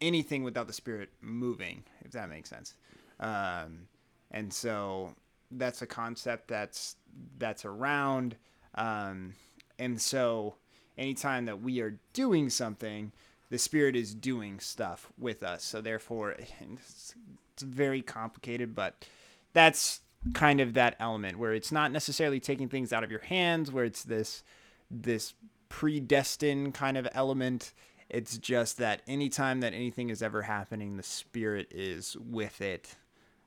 [0.00, 2.74] anything without the spirit moving, if that makes sense.
[3.20, 3.88] Um,
[4.30, 5.14] and so
[5.50, 6.96] that's a concept that's
[7.38, 8.36] that's around.
[8.74, 9.34] Um,
[9.78, 10.56] and so
[10.98, 13.12] anytime that we are doing something,
[13.52, 15.62] the spirit is doing stuff with us.
[15.62, 17.14] So therefore, it's,
[17.52, 19.06] it's very complicated, but
[19.52, 20.00] that's
[20.32, 23.84] kind of that element where it's not necessarily taking things out of your hands, where
[23.84, 24.42] it's this
[24.90, 25.34] this
[25.68, 27.74] predestined kind of element.
[28.08, 32.94] It's just that anytime that anything is ever happening, the spirit is with it,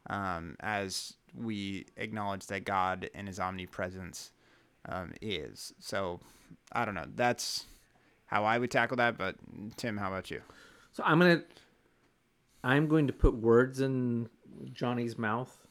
[0.08, 4.32] um, as we acknowledge that God and His omnipresence
[4.88, 5.74] um, is.
[5.80, 6.20] So
[6.72, 7.08] I don't know.
[7.16, 7.66] That's
[8.36, 9.17] how I would tackle that.
[9.17, 9.36] But
[9.77, 10.41] Tim, how about you?
[10.91, 11.41] So I'm gonna
[12.65, 14.27] I'm going to put words in
[14.73, 15.65] Johnny's mouth.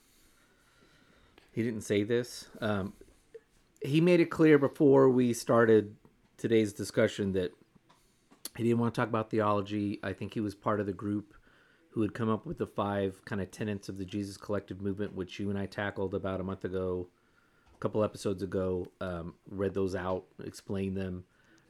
[1.53, 2.49] He didn't say this.
[2.63, 2.95] Um,
[3.83, 5.95] he made it clear before we started
[6.39, 7.53] today's discussion that
[8.57, 10.01] he didn't want to talk about theology.
[10.03, 11.35] I think he was part of the group
[11.91, 15.15] who had come up with the five kind of tenets of the Jesus Collective movement,
[15.15, 17.09] which you and I tackled about a month ago,
[17.75, 18.87] a couple episodes ago.
[19.03, 21.25] Um, read those out, explained them.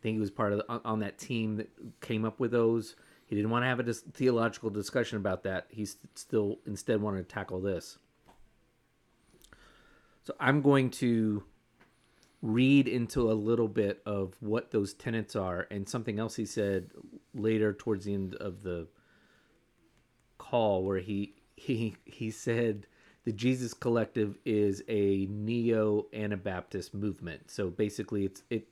[0.05, 1.71] Think he was part of the, on, on that team that
[2.03, 2.95] came up with those.
[3.25, 5.65] He didn't want to have a dis- theological discussion about that.
[5.71, 7.97] He st- still instead wanted to tackle this.
[10.25, 11.43] So I'm going to
[12.43, 16.91] read into a little bit of what those tenets are and something else he said
[17.33, 18.87] later towards the end of the
[20.37, 22.87] call where he he he said
[23.25, 27.51] the Jesus Collective is a neo Anabaptist movement.
[27.51, 28.69] So basically, it's it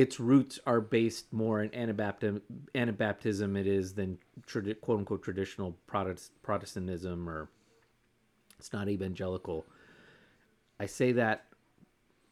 [0.00, 2.40] its roots are based more in Anabaptism,
[2.74, 7.50] Anabaptism it is than tradi- quote unquote traditional Protest, Protestantism or
[8.58, 9.66] it's not evangelical.
[10.78, 11.44] I say that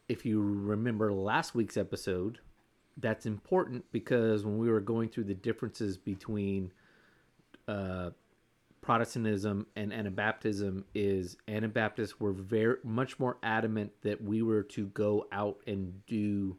[0.09, 2.39] if you remember last week's episode,
[2.97, 6.73] that's important because when we were going through the differences between
[7.69, 8.11] uh,
[8.81, 15.27] Protestantism and Anabaptism, is Anabaptists were very much more adamant that we were to go
[15.33, 16.57] out and do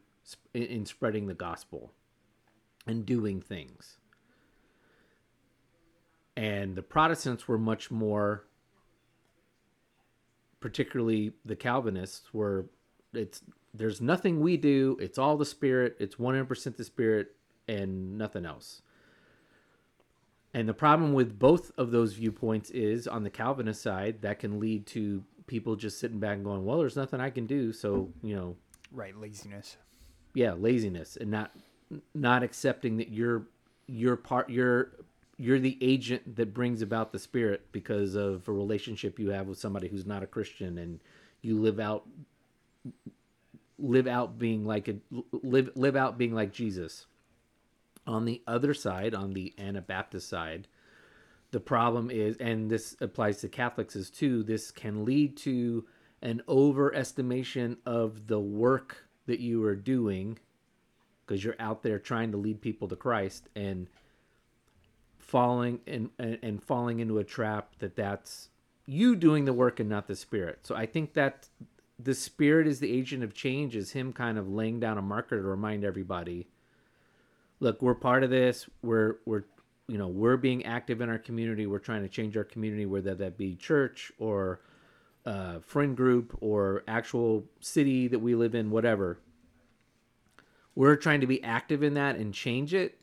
[0.54, 1.94] in, in spreading the gospel
[2.88, 3.98] and doing things.
[6.36, 8.46] And the Protestants were much more,
[10.60, 12.68] particularly the Calvinists, were
[13.14, 13.42] it's
[13.74, 14.98] there's nothing we do.
[15.00, 15.96] It's all the Spirit.
[16.00, 17.36] It's 100% the Spirit
[17.68, 18.82] and nothing else.
[20.54, 24.60] And the problem with both of those viewpoints is on the Calvinist side, that can
[24.60, 27.72] lead to people just sitting back and going, well, there's nothing I can do.
[27.72, 28.56] So, you know,
[28.92, 29.78] Right, laziness.
[30.34, 31.52] Yeah, laziness and not
[32.14, 33.44] not accepting that you're
[33.88, 34.92] you're part you're
[35.38, 39.58] you're the agent that brings about the spirit because of a relationship you have with
[39.58, 41.00] somebody who's not a Christian and
[41.42, 42.06] you live out
[43.78, 44.96] live out being like a
[45.32, 47.06] live live out being like Jesus.
[48.06, 50.68] On the other side, on the Anabaptist side,
[51.52, 55.86] the problem is, and this applies to Catholics as too, this can lead to
[56.22, 60.40] an overestimation of the work that you are doing
[61.26, 63.88] because you're out there trying to lead people to Christ and
[65.20, 68.50] falling and, and and falling into a trap that that's
[68.88, 70.60] you doing the work and not the spirit.
[70.64, 71.48] So I think that
[72.00, 75.38] the spirit is the agent of change is him kind of laying down a marker
[75.38, 76.48] to remind everybody
[77.60, 79.44] look we're part of this we're we're
[79.88, 83.14] you know we're being active in our community we're trying to change our community whether
[83.14, 84.62] that be church or
[85.30, 89.20] uh, friend group or actual city that we live in whatever
[90.76, 92.98] we're trying to be active in that and change it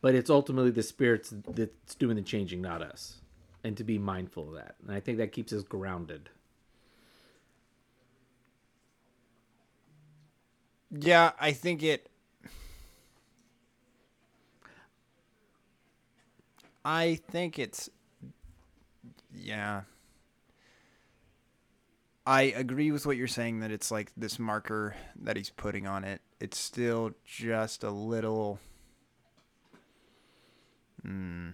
[0.00, 3.20] but it's ultimately the spirits that's doing the changing not us
[3.62, 6.28] and to be mindful of that and i think that keeps us grounded
[10.90, 12.10] Yeah, I think it.
[16.84, 17.88] I think it's.
[19.32, 19.82] Yeah.
[22.26, 26.04] I agree with what you're saying that it's like this marker that he's putting on
[26.04, 26.20] it.
[26.38, 28.58] It's still just a little.
[31.02, 31.50] Hmm.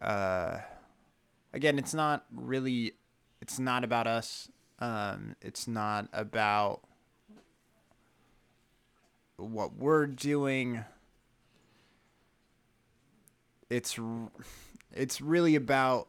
[0.00, 0.58] Uh,
[1.52, 2.92] again, it's not really.
[3.40, 4.50] It's not about us.
[4.78, 6.80] Um, it's not about
[9.36, 10.84] what we're doing.
[13.70, 13.98] It's
[14.92, 16.08] it's really about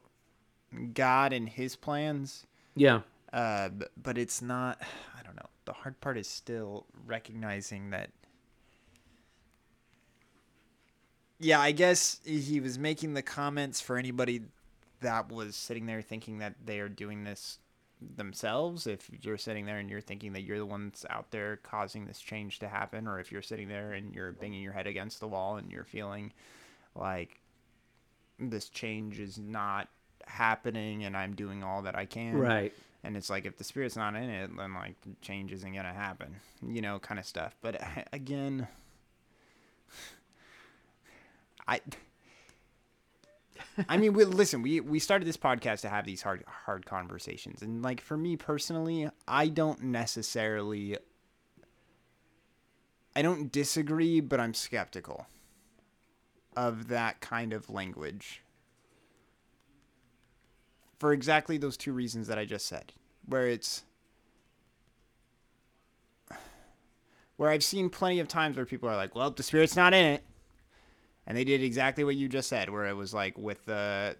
[0.93, 2.45] God and His plans.
[2.75, 3.01] yeah
[3.33, 4.81] Uh, b- but it's not.
[5.19, 5.49] I don't know.
[5.65, 8.09] The hard part is still recognizing that.
[11.39, 14.41] Yeah, I guess he was making the comments for anybody
[15.01, 17.57] that was sitting there thinking that they are doing this
[18.15, 18.85] themselves.
[18.85, 22.19] If you're sitting there and you're thinking that you're the ones out there causing this
[22.19, 25.27] change to happen, or if you're sitting there and you're banging your head against the
[25.27, 26.31] wall and you're feeling
[26.95, 27.39] like
[28.37, 29.87] this change is not
[30.27, 32.37] happening and I'm doing all that I can.
[32.37, 35.93] right And it's like if the spirit's not in it, then like change isn't gonna
[35.93, 37.55] happen, you know, kind of stuff.
[37.61, 37.81] But
[38.13, 38.67] again,
[41.67, 41.81] I,
[43.87, 47.61] I mean, we, listen, we we started this podcast to have these hard hard conversations,
[47.61, 50.97] and like for me personally, I don't necessarily,
[53.15, 55.27] I don't disagree, but I'm skeptical
[56.55, 58.41] of that kind of language
[61.01, 62.93] for exactly those two reasons that I just said,
[63.25, 63.81] where it's
[67.37, 70.05] where I've seen plenty of times where people are like, "Well, the spirit's not in
[70.05, 70.23] it,"
[71.25, 74.15] and they did exactly what you just said, where it was like with the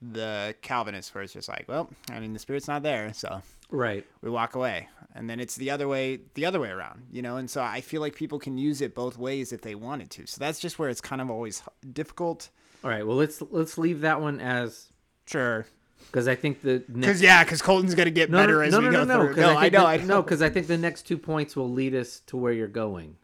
[0.00, 4.06] the Calvinists, where it's just like, "Well, I mean, the spirit's not there, so right
[4.22, 7.38] we walk away," and then it's the other way, the other way around, you know.
[7.38, 10.28] And so I feel like people can use it both ways if they wanted to.
[10.28, 12.50] So that's just where it's kind of always difficult.
[12.84, 14.92] all right well let's let's leave that one as
[15.26, 15.66] Sure.
[16.10, 18.80] Because i think the Because yeah, because Colton's gonna get no, better no, as no,
[18.80, 19.36] we go through.
[19.36, 20.04] No, I I know, the- I know.
[20.06, 23.16] no, because I think the next two points will lead us to where you're going.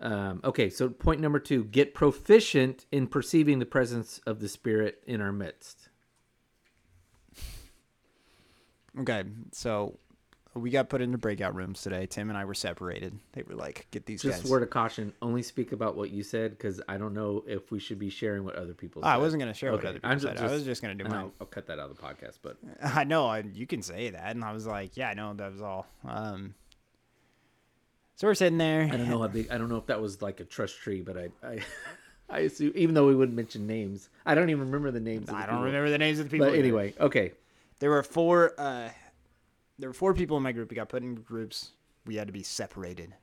[0.00, 5.02] Um, okay, so point number two: get proficient in perceiving the presence of the Spirit
[5.06, 5.88] in our midst.
[8.98, 9.98] Okay, so
[10.58, 12.06] we got put into breakout rooms today.
[12.06, 13.18] Tim and I were separated.
[13.32, 16.22] They were like, "Get these Just guys." word of caution: only speak about what you
[16.22, 19.02] said because I don't know if we should be sharing what other people.
[19.04, 20.38] Oh, I wasn't gonna share what other people I'm said.
[20.38, 21.22] I was just gonna do and mine.
[21.24, 24.10] I'll, I'll cut that out of the podcast, but I know I, you can say
[24.10, 26.54] that, and I was like, "Yeah, no, that was all." Um,
[28.18, 28.82] so we're sitting there.
[28.82, 29.48] I don't know how big.
[29.50, 31.58] I don't know if that was like a trust tree, but I, I,
[32.28, 35.30] I assume even though we wouldn't mention names, I don't even remember the names.
[35.30, 35.62] I don't people.
[35.62, 36.48] remember the names of the people.
[36.48, 37.32] But anyway, okay.
[37.78, 38.54] there were four.
[38.58, 38.88] Uh,
[39.78, 40.70] there were four people in my group.
[40.70, 41.70] We got put in groups.
[42.06, 43.14] We had to be separated.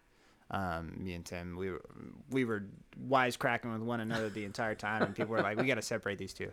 [0.52, 1.82] Um, me and Tim, we were
[2.30, 2.66] we were
[3.10, 6.18] wisecracking with one another the entire time, and people were like, "We got to separate
[6.20, 6.52] these two.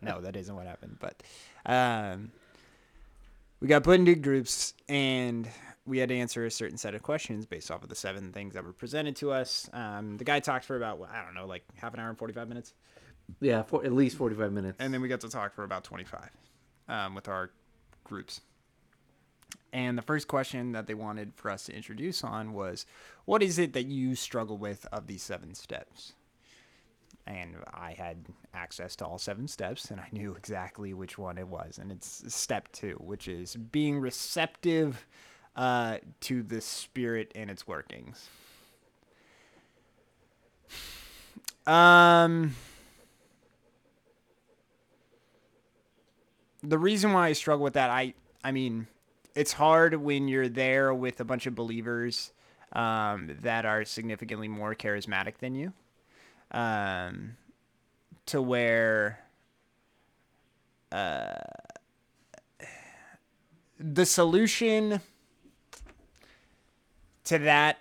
[0.00, 0.98] No, that isn't what happened.
[1.00, 1.22] But
[1.66, 2.30] um,
[3.60, 5.48] we got put into groups, and
[5.84, 8.54] we had to answer a certain set of questions based off of the seven things
[8.54, 9.68] that were presented to us.
[9.72, 12.34] Um, the guy talked for about I don't know, like half an hour and forty
[12.34, 12.72] five minutes.
[13.40, 14.76] Yeah, for at least forty-five minutes.
[14.78, 16.30] And then we got to talk for about 25
[16.88, 17.50] um, with our
[18.04, 18.42] groups.
[19.74, 22.86] And the first question that they wanted for us to introduce on was,
[23.24, 26.12] What is it that you struggle with of these seven steps?
[27.26, 31.48] And I had access to all seven steps, and I knew exactly which one it
[31.48, 31.78] was.
[31.78, 35.06] And it's step two, which is being receptive
[35.56, 38.28] uh, to the spirit and its workings.
[41.66, 42.54] Um.
[46.62, 48.86] the reason why I struggle with that, I I mean,
[49.34, 52.32] it's hard when you're there with a bunch of believers
[52.72, 55.72] um, that are significantly more charismatic than you,
[56.50, 57.36] um,
[58.26, 59.20] to where
[60.92, 61.34] uh,
[63.78, 65.00] the solution
[67.24, 67.78] to that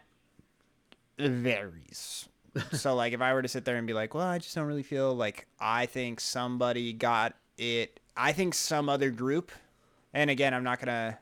[1.19, 2.27] varies.
[2.71, 4.65] so like if I were to sit there and be like, well, I just don't
[4.65, 7.99] really feel like I think somebody got it.
[8.15, 9.51] I think some other group,
[10.13, 11.17] and again, I'm not gonna.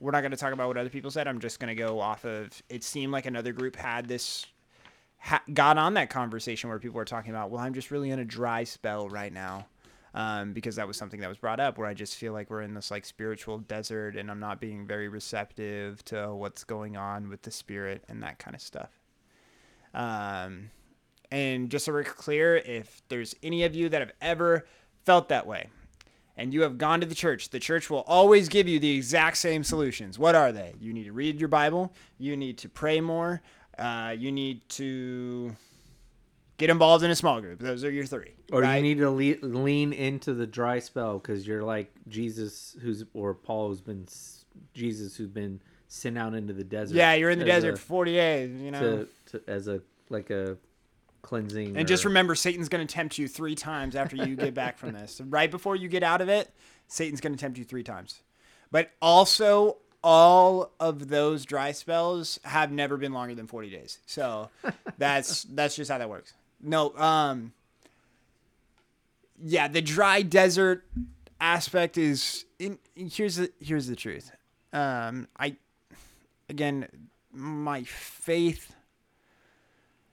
[0.00, 1.28] We're not gonna talk about what other people said.
[1.28, 2.50] I'm just gonna go off of.
[2.68, 4.46] It seemed like another group had this,
[5.18, 8.18] ha, got on that conversation where people were talking about, well, I'm just really in
[8.18, 9.66] a dry spell right now,
[10.14, 12.62] um, because that was something that was brought up where I just feel like we're
[12.62, 17.28] in this like spiritual desert, and I'm not being very receptive to what's going on
[17.28, 18.90] with the spirit and that kind of stuff.
[19.92, 20.70] Um,
[21.30, 24.66] and just so we're clear, if there's any of you that have ever
[25.04, 25.68] felt that way
[26.40, 29.36] and you have gone to the church, the church will always give you the exact
[29.36, 30.18] same solutions.
[30.18, 30.72] What are they?
[30.80, 33.42] You need to read your Bible, you need to pray more,
[33.78, 35.54] uh, you need to
[36.56, 37.60] get involved in a small group.
[37.60, 38.32] Those are your three.
[38.52, 38.76] Or right?
[38.76, 43.34] you need to le- lean into the dry spell because you're like Jesus, who's or
[43.34, 44.08] Paul, who's been
[44.72, 46.96] Jesus, who's been sent out into the desert.
[46.96, 49.06] yeah, you're in the desert a- for 40 days, you know.
[49.26, 50.56] to, to as a like a
[51.22, 51.76] cleansing.
[51.76, 54.92] And just remember, Satan's going to tempt you three times after you get back from
[54.92, 55.20] this.
[55.30, 56.50] Right before you get out of it,
[56.88, 58.20] Satan's going to tempt you three times.
[58.70, 63.98] But also, all of those dry spells have never been longer than 40 days.
[64.06, 64.50] So
[64.98, 66.32] that's that's just how that works.
[66.60, 67.52] No, um,
[69.42, 70.84] yeah, the dry desert
[71.40, 72.44] aspect is.
[72.58, 74.30] In, here's the here's the truth.
[74.72, 75.56] Um, I
[76.48, 76.86] again,
[77.32, 78.74] my faith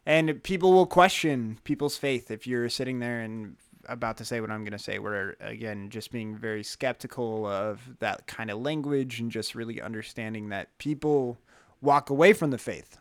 [0.07, 3.57] and people will question people's faith if you're sitting there and
[3.89, 4.99] about to say what I'm going to say.
[4.99, 10.49] We're again just being very skeptical of that kind of language and just really understanding
[10.49, 11.37] that people
[11.81, 12.97] walk away from the faith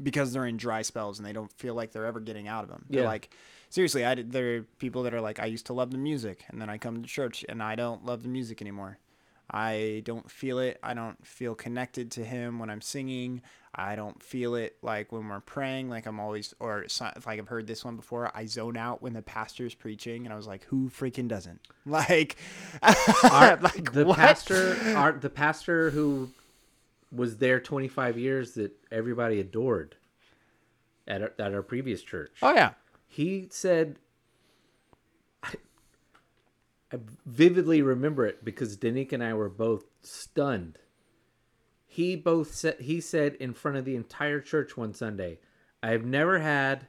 [0.00, 2.70] because they're in dry spells and they don't feel like they're ever getting out of
[2.70, 2.84] them.
[2.88, 3.08] They're Yeah.
[3.08, 3.30] like,
[3.68, 6.60] seriously, I there are people that are like, I used to love the music and
[6.62, 8.98] then I come to church and I don't love the music anymore.
[9.50, 10.78] I don't feel it.
[10.82, 13.42] I don't feel connected to him when I'm singing.
[13.74, 15.88] I don't feel it like when we're praying.
[15.90, 18.30] Like I'm always, or like I've heard this one before.
[18.34, 22.36] I zone out when the pastor's preaching, and I was like, "Who freaking doesn't?" Like,
[22.82, 24.16] Our, like the what?
[24.18, 26.30] pastor, our, the pastor who
[27.12, 29.96] was there 25 years that everybody adored
[31.08, 32.32] at our, at our previous church.
[32.42, 32.72] Oh yeah,
[33.08, 33.96] He said,
[35.42, 35.54] I,
[36.92, 40.78] I vividly remember it because Danique and I were both stunned.
[41.92, 45.40] He both said he said in front of the entire church one Sunday,
[45.82, 46.86] I have never had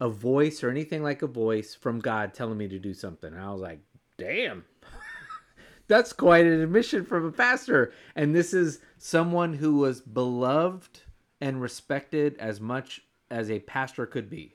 [0.00, 3.32] a voice or anything like a voice from God telling me to do something.
[3.32, 3.80] And I was like,
[4.18, 4.64] damn.
[5.88, 7.92] That's quite an admission from a pastor.
[8.14, 11.00] And this is someone who was beloved
[11.40, 13.00] and respected as much
[13.32, 14.54] as a pastor could be.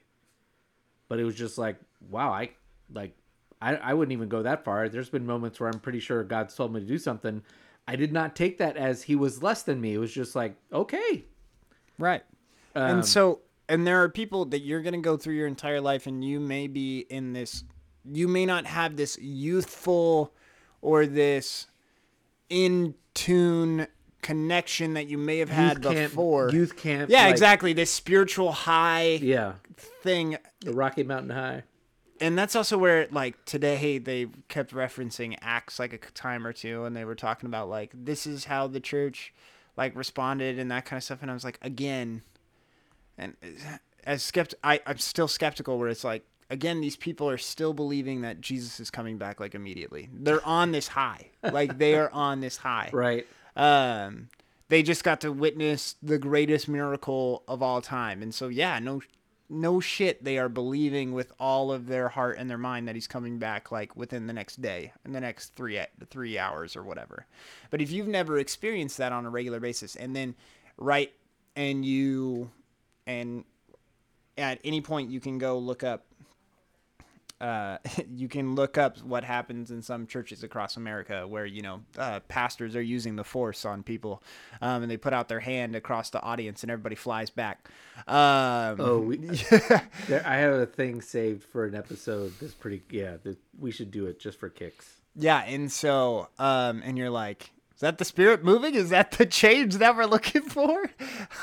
[1.09, 1.75] But it was just like,
[2.09, 2.51] wow, I
[2.89, 3.13] like
[3.61, 4.87] I, I wouldn't even go that far.
[4.87, 7.43] There's been moments where I'm pretty sure God's told me to do something.
[7.87, 9.93] I did not take that as he was less than me.
[9.93, 11.23] It was just like, okay.
[11.97, 12.23] right.
[12.75, 16.05] Um, and so, and there are people that you're gonna go through your entire life,
[16.05, 17.63] and you may be in this.
[18.05, 20.33] You may not have this youthful
[20.81, 21.67] or this
[22.49, 23.87] in tune
[24.21, 26.49] connection that you may have had youth camp, before.
[26.49, 27.09] youth camp.
[27.09, 27.73] yeah, like- exactly.
[27.73, 29.53] This spiritual high Yeah,
[30.03, 31.63] thing the Rocky Mountain High.
[32.21, 36.85] And that's also where like today they kept referencing acts like a time or two
[36.85, 39.33] and they were talking about like this is how the church
[39.75, 42.21] like responded and that kind of stuff and i was like again
[43.17, 43.35] and
[44.03, 48.21] as skept I, i'm still skeptical where it's like again these people are still believing
[48.21, 50.09] that jesus is coming back like immediately.
[50.13, 51.31] They're on this high.
[51.43, 52.89] Like they are on this high.
[52.93, 53.27] Right.
[53.55, 54.29] um,
[54.69, 59.01] they just got to witness the greatest miracle of all time, and so yeah, no,
[59.49, 63.07] no shit, they are believing with all of their heart and their mind that he's
[63.07, 65.79] coming back like within the next day, in the next three
[66.09, 67.25] three hours or whatever.
[67.69, 70.35] But if you've never experienced that on a regular basis, and then
[70.77, 71.13] right,
[71.55, 72.51] and you,
[73.05, 73.45] and
[74.37, 76.05] at any point you can go look up
[77.39, 77.77] uh,
[78.15, 82.19] you can look up what happens in some churches across America where you know uh,
[82.27, 84.23] pastors are using the force on people,
[84.61, 87.69] um, and they put out their hand across the audience, and everybody flies back.
[88.07, 89.17] Um, Oh, we,
[90.25, 92.33] I have a thing saved for an episode.
[92.39, 92.81] That's pretty.
[92.89, 94.95] Yeah, that we should do it just for kicks.
[95.15, 97.51] yeah, and so um, and you're like.
[97.75, 98.73] Is that the spirit moving?
[98.73, 100.89] Is that the change that we're looking for?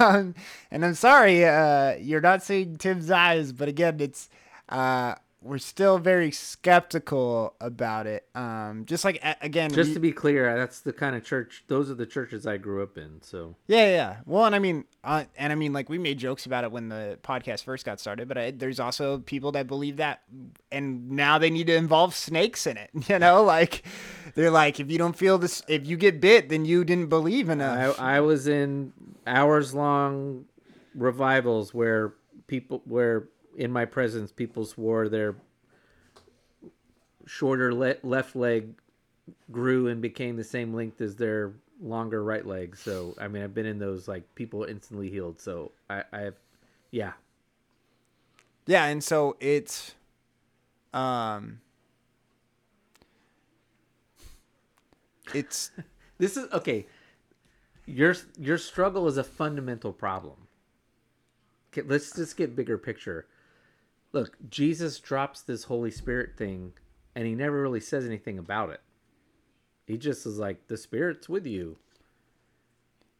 [0.01, 0.35] Um,
[0.69, 4.29] and I'm sorry, uh, you're not seeing Tim's eyes, but again, it's
[4.69, 5.15] uh,
[5.45, 8.27] we're still very skeptical about it.
[8.35, 11.65] Um, just like again, Just we- to be clear, that's the kind of church.
[11.69, 13.21] Those are the churches I grew up in.
[13.23, 14.17] So Yeah, yeah.
[14.25, 16.89] Well, and I mean, uh, and I mean, like we made jokes about it when
[16.89, 20.23] the podcast first got started, but I, there's also people that believe that,
[20.73, 22.91] and now they need to involve snakes in it.
[23.09, 23.85] You know, like
[24.35, 27.51] they're like, if you don't feel this, if you get bit, then you didn't believe
[27.51, 28.01] enough.
[28.01, 28.95] I, I was in
[29.27, 30.47] hours long
[30.95, 32.15] revivals where
[32.47, 35.37] people where in my presence people swore their
[37.27, 38.75] shorter le- left leg
[39.51, 42.77] grew and became the same length as their longer right leg.
[42.77, 45.41] So I mean, I've been in those like people instantly healed.
[45.41, 46.35] So I, I have,
[46.91, 47.13] yeah,
[48.67, 49.95] yeah, and so it's,
[50.95, 51.61] um,
[55.35, 55.71] it's
[56.19, 56.87] this is okay.
[57.87, 60.37] Your your struggle is a fundamental problem.
[61.73, 63.27] Okay, let's just get bigger picture.
[64.15, 66.73] Look, Jesus drops this Holy Spirit thing,
[67.17, 68.81] and he never really says anything about it.
[69.87, 71.79] He just is like, "The Spirit's with you,"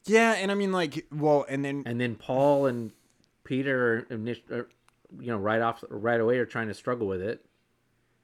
[0.05, 2.93] yeah, and I mean, like, well, and then and then Paul and
[3.43, 4.07] Peter,
[4.53, 4.69] are,
[5.21, 7.45] you know, right off right away are trying to struggle with it,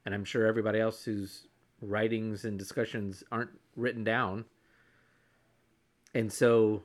[0.06, 1.48] and I'm sure everybody else whose
[1.82, 4.44] writings and discussions aren't written down,
[6.14, 6.84] and so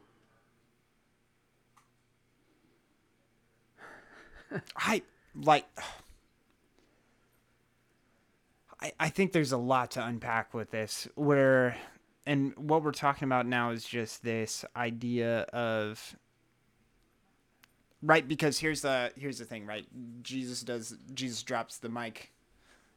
[4.75, 5.03] I
[5.36, 5.65] like
[8.81, 11.77] I, I think there's a lot to unpack with this where
[12.25, 16.15] and what we're talking about now is just this idea of
[18.01, 19.86] right because here's the here's the thing right?
[20.21, 22.31] Jesus does jesus drops the mic.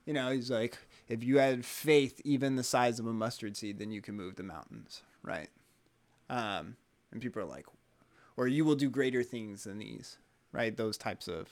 [0.07, 0.78] You know he's like
[1.09, 4.36] if you had faith even the size of a mustard seed then you can move
[4.36, 5.49] the mountains right?
[6.30, 6.76] Um
[7.12, 7.66] and people are like
[8.36, 10.18] or you will do greater things than these
[10.53, 10.76] right?
[10.76, 11.49] Those types of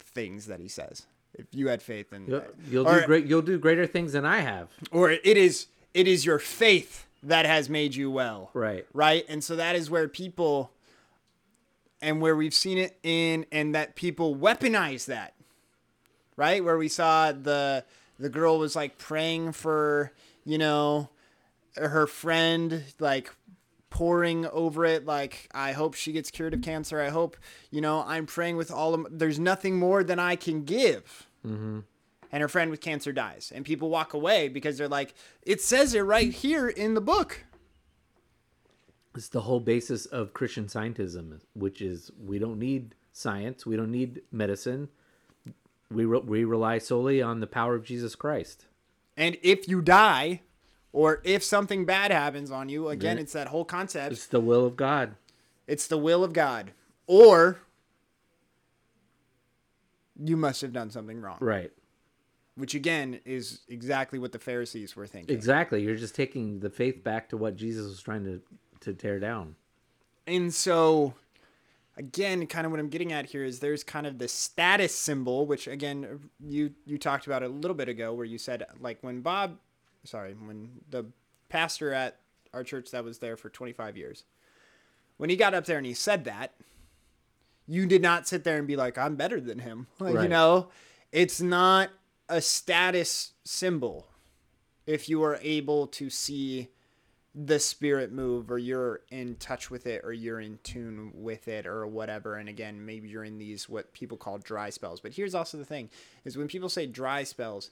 [0.00, 3.26] things that he says if you had faith and you'll, you'll or, do great.
[3.26, 4.68] You'll do greater things than I have.
[4.90, 8.86] or it is it is your faith that has made you well Right.
[8.94, 10.70] right and so that is where people
[12.02, 15.34] and where we've seen it in and that people weaponize that
[16.36, 17.84] right where we saw the
[18.18, 20.12] the girl was like praying for
[20.44, 21.10] you know
[21.76, 23.30] her friend like
[23.90, 27.00] pouring over it like i hope she gets cured of cancer.
[27.00, 27.36] I hope
[27.70, 31.28] you know i'm praying with all of there's nothing more than i can give.
[31.46, 31.80] Mm-hmm.
[32.32, 33.52] And her friend with cancer dies.
[33.52, 37.44] And people walk away because they're like it says it right here in the book.
[39.16, 43.90] It's the whole basis of Christian scientism, which is we don't need science, we don't
[43.90, 44.88] need medicine.
[45.90, 48.66] We re- we rely solely on the power of Jesus Christ.
[49.16, 50.42] And if you die,
[50.92, 54.12] or if something bad happens on you, again, it's that whole concept.
[54.12, 55.14] It's the will of God.
[55.66, 56.72] It's the will of God.
[57.06, 57.60] Or
[60.22, 61.38] you must have done something wrong.
[61.40, 61.70] Right.
[62.56, 65.34] Which, again, is exactly what the Pharisees were thinking.
[65.34, 65.82] Exactly.
[65.82, 68.40] You're just taking the faith back to what Jesus was trying to
[68.80, 69.56] to tear down.
[70.26, 71.14] And so,
[71.96, 75.46] again, kind of what I'm getting at here is there's kind of the status symbol,
[75.46, 79.20] which again you you talked about a little bit ago, where you said like when
[79.20, 79.58] Bob,
[80.04, 81.06] sorry, when the
[81.48, 82.18] pastor at
[82.52, 84.24] our church that was there for 25 years,
[85.16, 86.54] when he got up there and he said that,
[87.66, 89.86] you did not sit there and be like, I'm better than him.
[90.00, 90.70] Like, You know,
[91.12, 91.90] it's not
[92.28, 94.06] a status symbol
[94.86, 96.68] if you are able to see
[97.34, 101.64] the spirit move or you're in touch with it or you're in tune with it
[101.64, 102.36] or whatever.
[102.36, 105.00] And again maybe you're in these what people call dry spells.
[105.00, 105.90] But here's also the thing
[106.24, 107.70] is when people say dry spells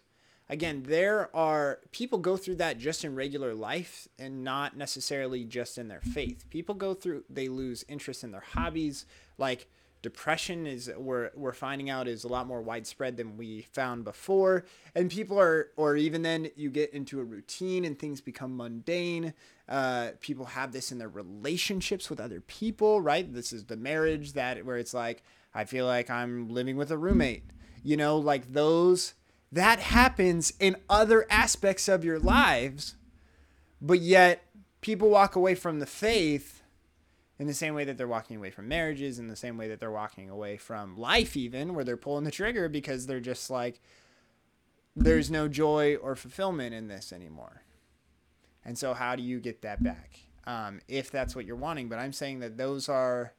[0.49, 5.79] again there are people go through that just in regular life and not necessarily just
[5.79, 6.45] in their faith.
[6.51, 9.07] People go through they lose interest in their hobbies.
[9.37, 9.69] Like
[10.01, 14.65] depression is we're we're finding out is a lot more widespread than we found before.
[14.95, 19.35] And people are or even then you get into a routine and things become mundane.
[19.69, 23.33] Uh, people have this in their relationships with other people right?
[23.33, 25.23] This is the marriage that where it's like
[25.55, 27.43] i feel like i'm living with a roommate
[27.83, 28.19] you know?
[28.19, 29.15] Like those
[29.51, 32.95] that happens in other aspects of your lives
[33.81, 34.45] but yet
[34.81, 36.63] people walk away from the faith
[37.39, 39.79] in the same way that they're walking away from marriages, in the same way that
[39.79, 43.81] they're walking away from life, even where they're pulling the trigger because they're just like,
[44.97, 47.63] there's no joy or fulfillment in this anymore.
[48.65, 50.19] And so, how do you get that back?
[50.45, 51.89] Um, if that's what you're wanting.
[51.89, 53.35] But I'm saying that those are,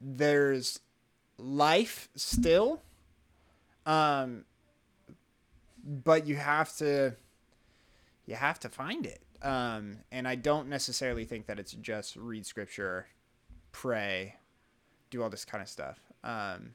[0.00, 0.80] there's
[1.36, 2.80] life still,
[3.84, 4.44] um,
[5.84, 7.16] but you have to,
[8.26, 9.22] you have to find it.
[9.42, 13.06] Um, and I don't necessarily think that it's just read scripture,
[13.72, 14.36] pray,
[15.10, 16.00] do all this kind of stuff.
[16.24, 16.74] Um,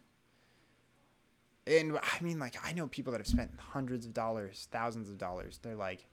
[1.65, 5.17] and I mean, like, I know people that have spent hundreds of dollars, thousands of
[5.17, 5.59] dollars.
[5.61, 6.07] They're like,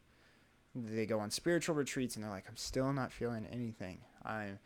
[0.74, 4.00] they go on spiritual retreats and they're like, I'm still not feeling anything.
[4.24, 4.58] I'm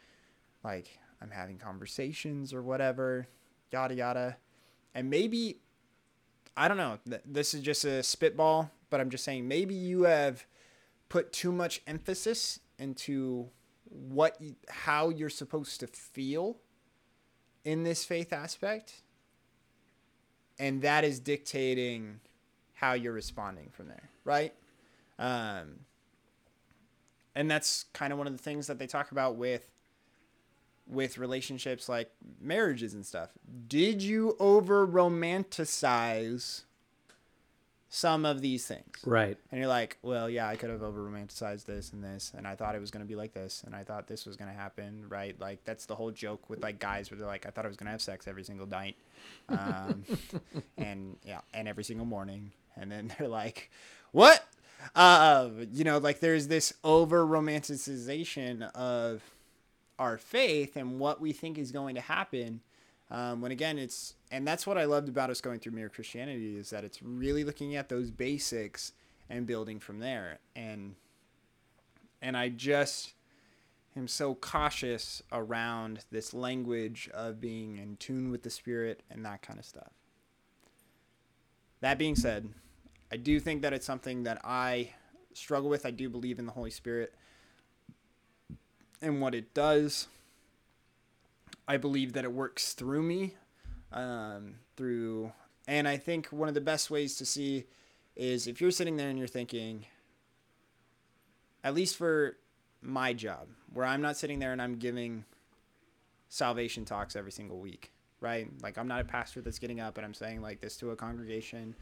[0.62, 3.28] like, I'm having conversations or whatever,
[3.70, 4.36] yada, yada.
[4.94, 5.60] And maybe,
[6.56, 10.46] I don't know, this is just a spitball, but I'm just saying, maybe you have
[11.08, 13.48] put too much emphasis into
[13.88, 16.56] what how you're supposed to feel
[17.64, 19.02] in this faith aspect
[20.58, 22.18] and that is dictating
[22.72, 24.54] how you're responding from there right?
[25.18, 25.80] Um,
[27.34, 29.70] and that's kind of one of the things that they talk about with
[30.86, 32.10] with relationships like
[32.40, 33.30] marriages and stuff
[33.68, 36.62] did you over romanticize
[37.94, 38.98] some of these things.
[39.06, 39.38] Right.
[39.52, 42.56] And you're like, well, yeah, I could have over romanticized this and this, and I
[42.56, 44.56] thought it was going to be like this, and I thought this was going to
[44.56, 45.38] happen, right?
[45.38, 47.76] Like, that's the whole joke with like guys where they're like, I thought I was
[47.76, 48.96] going to have sex every single night.
[49.48, 50.04] Um,
[50.76, 52.50] and yeah, and every single morning.
[52.74, 53.70] And then they're like,
[54.10, 54.44] what?
[54.96, 59.22] Uh, you know, like there's this over romanticization of
[59.98, 62.60] our faith and what we think is going to happen
[63.10, 66.56] um, when again, it's and that's what I loved about us going through Mere Christianity
[66.56, 68.92] is that it's really looking at those basics
[69.28, 70.38] and building from there.
[70.56, 70.96] And
[72.22, 73.12] and I just
[73.96, 79.42] am so cautious around this language of being in tune with the spirit and that
[79.42, 79.92] kind of stuff.
[81.80, 82.48] That being said,
[83.12, 84.94] I do think that it's something that I
[85.34, 85.84] struggle with.
[85.84, 87.14] I do believe in the Holy Spirit
[89.04, 90.08] and what it does
[91.66, 93.34] I believe that it works through me,
[93.92, 95.32] um, through,
[95.66, 97.64] and I think one of the best ways to see
[98.16, 99.86] is if you're sitting there and you're thinking,
[101.62, 102.36] at least for
[102.82, 105.24] my job, where I'm not sitting there and I'm giving
[106.28, 108.48] salvation talks every single week, right?
[108.62, 110.96] Like I'm not a pastor that's getting up and I'm saying like this to a
[110.96, 111.74] congregation,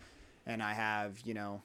[0.47, 1.63] and I have you know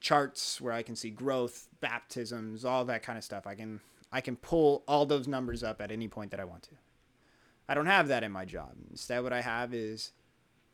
[0.00, 3.46] charts where I can see growth, baptisms, all that kind of stuff.
[3.46, 3.80] I can
[4.12, 6.70] I can pull all those numbers up at any point that I want to.
[7.68, 8.72] I don't have that in my job.
[8.90, 10.12] Instead, what I have is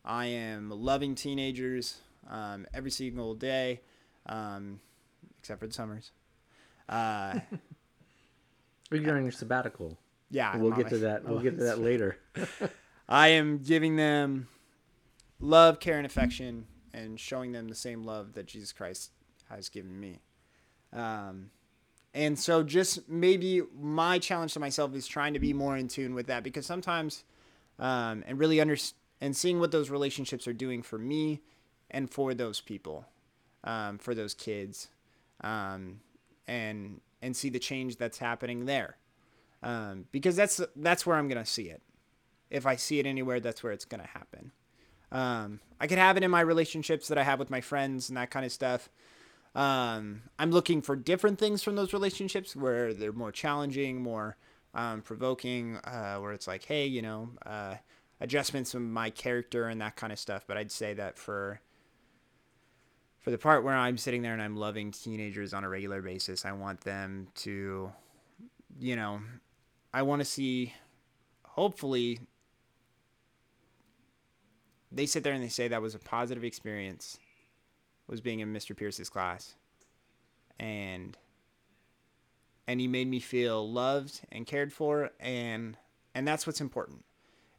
[0.04, 1.98] I am loving teenagers
[2.30, 3.80] um, every single day,
[4.26, 4.80] um,
[5.38, 6.12] except for the summers.
[6.88, 7.40] Uh,
[8.90, 9.98] You're on your sabbatical.
[10.30, 11.24] Yeah, we'll get to that.
[11.24, 12.18] We'll get to that later.
[13.08, 14.48] I am giving them
[15.38, 19.10] love, care, and affection, and showing them the same love that Jesus Christ
[19.48, 20.20] has given me.
[20.92, 21.50] Um,
[22.16, 26.14] and so, just maybe my challenge to myself is trying to be more in tune
[26.14, 27.24] with that because sometimes,
[27.78, 28.74] um, and really under
[29.20, 31.42] and seeing what those relationships are doing for me
[31.90, 33.04] and for those people,
[33.64, 34.88] um, for those kids,
[35.42, 36.00] um,
[36.48, 38.96] and and see the change that's happening there,
[39.62, 41.82] um, because that's that's where I'm gonna see it.
[42.48, 44.52] If I see it anywhere, that's where it's gonna happen.
[45.12, 48.16] Um, I could have it in my relationships that I have with my friends and
[48.16, 48.88] that kind of stuff.
[49.54, 54.36] Um, I'm looking for different things from those relationships where they're more challenging, more
[54.74, 57.76] um, provoking, uh, where it's like, hey, you know, uh,
[58.20, 60.44] adjustments of my character and that kind of stuff.
[60.46, 61.60] But I'd say that for
[63.18, 66.44] for the part where I'm sitting there and I'm loving teenagers on a regular basis,
[66.44, 67.90] I want them to,
[68.78, 69.20] you know,
[69.92, 70.74] I want to see,
[71.44, 72.20] hopefully,
[74.92, 77.18] they sit there and they say that was a positive experience
[78.08, 78.76] was being in Mr.
[78.76, 79.54] Pierce's class.
[80.58, 81.16] And
[82.66, 85.76] and he made me feel loved and cared for and
[86.14, 87.04] and that's what's important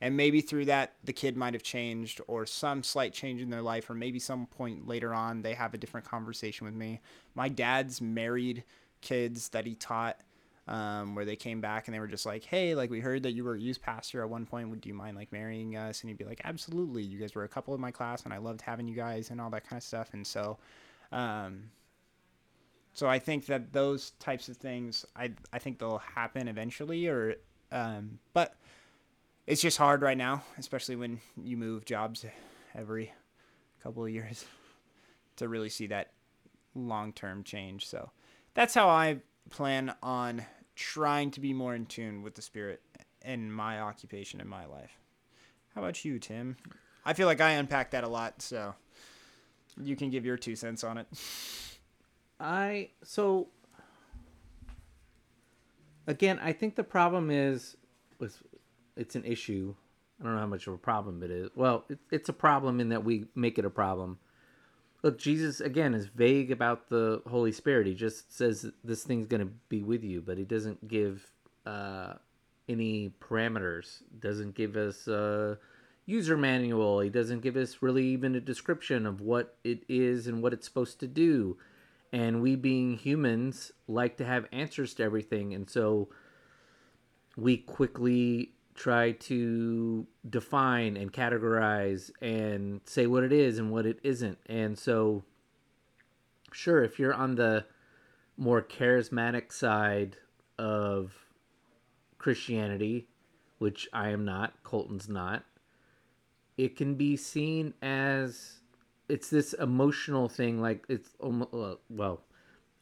[0.02, 3.62] and maybe through that the kid might have changed or some slight change in their
[3.62, 7.00] life or maybe some point later on they have a different conversation with me
[7.36, 8.64] my dad's married
[9.02, 10.20] kids that he taught
[10.68, 13.32] um, where they came back and they were just like hey like we heard that
[13.32, 14.70] you were a youth pastor at one point.
[14.70, 16.02] Would you mind like marrying us?
[16.02, 17.04] And he'd be like absolutely.
[17.04, 19.40] You guys were a couple of my class and i loved having you guys and
[19.40, 20.10] all that kind of stuff.
[20.14, 20.58] And so
[21.12, 21.70] um,
[22.94, 27.36] so I think that those types of things, I I think they'll happen eventually, or
[27.72, 28.56] um, but
[29.46, 32.26] it's just hard right now, especially when you move jobs
[32.76, 33.14] every
[33.84, 34.46] couple of years
[35.38, 36.12] to really see that
[36.76, 37.88] long term change.
[37.88, 38.12] So
[38.54, 40.44] that's how I plan on
[40.78, 42.82] trying to be more in tune with the spirit
[43.26, 44.92] in my occupation in my life.
[45.74, 46.56] How about you, Tim?
[47.04, 48.76] I feel like I unpacked that a lot, so
[49.82, 51.08] you can give your two cents on it.
[52.40, 53.48] I so
[56.06, 57.76] again, I think the problem is
[58.96, 59.74] it's an issue.
[60.20, 61.50] I don't know how much of a problem it is.
[61.56, 64.20] Well, it, it's a problem in that we make it a problem.
[65.08, 67.88] Look, Jesus again is vague about the Holy Spirit.
[67.88, 71.26] He just says this thing's going to be with you, but he doesn't give
[71.66, 72.16] uh,
[72.68, 74.02] any parameters.
[74.20, 75.60] Doesn't give us a
[76.06, 77.00] user manual.
[77.00, 80.68] He doesn't give us really even a description of what it is and what it's
[80.68, 81.56] supposed to do
[82.12, 86.10] and we being humans like to have answers to everything and so
[87.38, 94.00] we quickly try to define and categorize and say what it is and what it
[94.04, 94.38] isn't.
[94.46, 95.24] And so
[96.52, 97.66] sure if you're on the
[98.38, 100.18] more charismatic side
[100.58, 101.14] of
[102.18, 103.08] christianity
[103.58, 105.44] which i am not colton's not
[106.58, 108.62] it can be seen as
[109.10, 112.22] it's this emotional thing like it's uh, well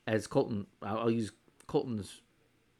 [0.07, 1.31] as colton I'll, use
[1.67, 2.21] colton's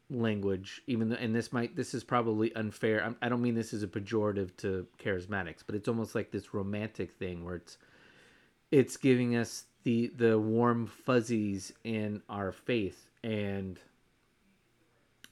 [0.09, 3.03] language even though and this might this is probably unfair.
[3.03, 6.53] I'm, i don't mean this is a pejorative to charismatics but it's almost like this
[6.53, 7.77] romantic thing where it's
[8.71, 13.09] it's giving us the the warm fuzzies in our faith.
[13.23, 13.79] And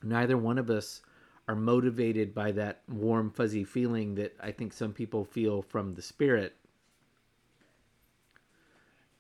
[0.01, 1.01] neither one of us
[1.47, 6.01] are motivated by that warm fuzzy feeling that i think some people feel from the
[6.01, 6.55] spirit.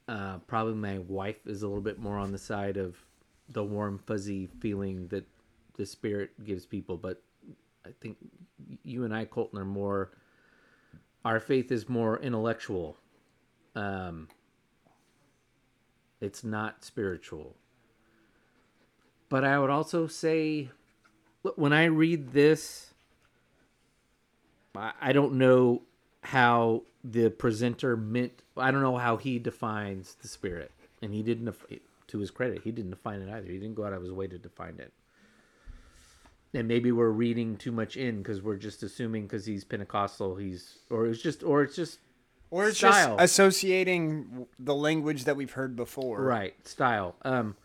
[0.07, 2.95] Uh, probably my wife is a little bit more on the side of
[3.49, 5.25] the warm fuzzy feeling that
[5.75, 7.21] the spirit gives people but
[7.85, 8.17] i think
[8.83, 10.11] you and i colton are more
[11.25, 12.97] our faith is more intellectual
[13.75, 14.27] um
[16.21, 17.55] it's not spiritual
[19.29, 20.69] but i would also say
[21.55, 22.93] when i read this
[24.75, 25.81] i, I don't know
[26.21, 30.71] how the presenter meant I don't know how he defines the spirit,
[31.01, 31.53] and he didn't.
[32.07, 33.47] To his credit, he didn't define it either.
[33.47, 34.93] He didn't go out of his way to define it.
[36.53, 40.79] And maybe we're reading too much in because we're just assuming because he's Pentecostal, he's
[40.89, 41.99] or it's just or it's just
[42.51, 43.17] or it's style.
[43.17, 46.21] just associating the language that we've heard before.
[46.21, 47.15] Right, style.
[47.23, 47.55] Um,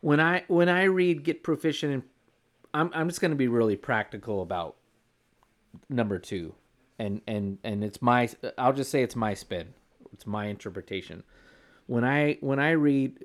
[0.00, 2.02] when I when I read get proficient in,
[2.74, 4.76] I'm I'm just going to be really practical about
[5.88, 6.54] number two
[7.00, 9.72] and and and it's my I'll just say it's my spin.
[10.12, 11.24] It's my interpretation.
[11.86, 13.24] When I when I read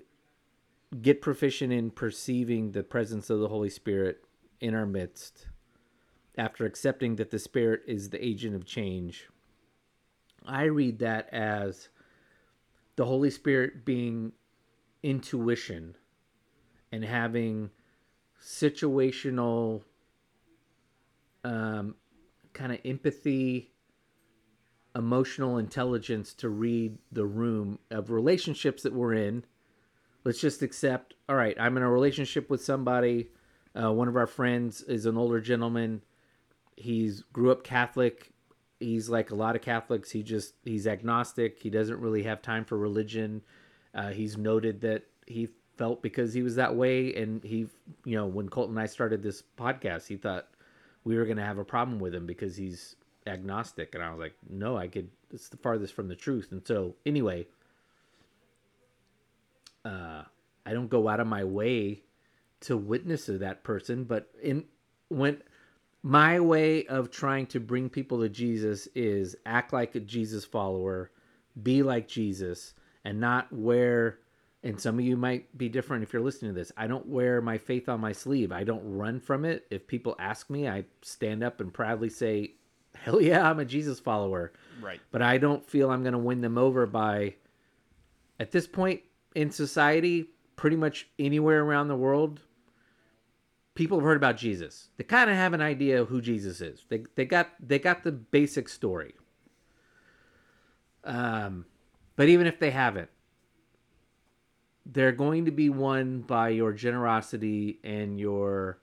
[1.01, 4.23] get proficient in perceiving the presence of the Holy Spirit
[4.61, 5.47] in our midst
[6.37, 9.27] after accepting that the Spirit is the agent of change.
[10.45, 11.89] I read that as
[12.95, 14.33] the Holy Spirit being
[15.03, 15.95] intuition
[16.91, 17.69] and having
[18.41, 19.81] situational
[21.43, 21.95] um,
[22.53, 23.71] kind of empathy,
[24.95, 29.45] emotional intelligence to read the room of relationships that we're in.
[30.23, 33.29] Let's just accept, all right, I'm in a relationship with somebody.
[33.77, 36.01] Uh, one of our friends is an older gentleman.
[36.75, 38.31] He's grew up Catholic.
[38.79, 40.11] He's like a lot of Catholics.
[40.11, 41.59] He just he's agnostic.
[41.59, 43.41] He doesn't really have time for religion.
[43.93, 47.67] Uh, he's noted that he felt because he was that way, and he,
[48.03, 50.47] you know, when Colton and I started this podcast, he thought
[51.05, 52.97] we were going to have a problem with him because he's
[53.27, 56.65] agnostic and i was like no i could it's the farthest from the truth and
[56.65, 57.45] so anyway
[59.83, 60.21] uh
[60.65, 62.03] i don't go out of my way
[62.61, 64.63] to witness to that person but in
[65.09, 65.41] when
[66.01, 71.11] my way of trying to bring people to jesus is act like a jesus follower
[71.61, 74.19] be like jesus and not wear
[74.65, 76.71] and some of you might be different if you're listening to this.
[76.75, 78.51] I don't wear my faith on my sleeve.
[78.51, 79.67] I don't run from it.
[79.69, 82.55] If people ask me, I stand up and proudly say,
[82.95, 84.99] "Hell yeah, I'm a Jesus follower." Right.
[85.11, 87.35] But I don't feel I'm going to win them over by
[88.39, 89.01] at this point
[89.35, 92.41] in society, pretty much anywhere around the world,
[93.75, 94.89] people have heard about Jesus.
[94.97, 96.85] They kind of have an idea of who Jesus is.
[96.89, 99.15] They they got they got the basic story.
[101.03, 101.65] Um,
[102.15, 103.09] but even if they haven't,
[104.85, 108.79] they're going to be won by your generosity and your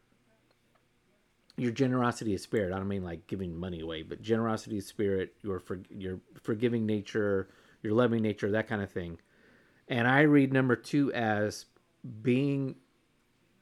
[1.57, 2.73] your generosity of spirit.
[2.73, 6.87] I don't mean like giving money away, but generosity of spirit, your for, your forgiving
[6.87, 7.49] nature,
[7.83, 9.19] your loving nature, that kind of thing.
[9.89, 11.67] And I read number two as
[12.23, 12.77] being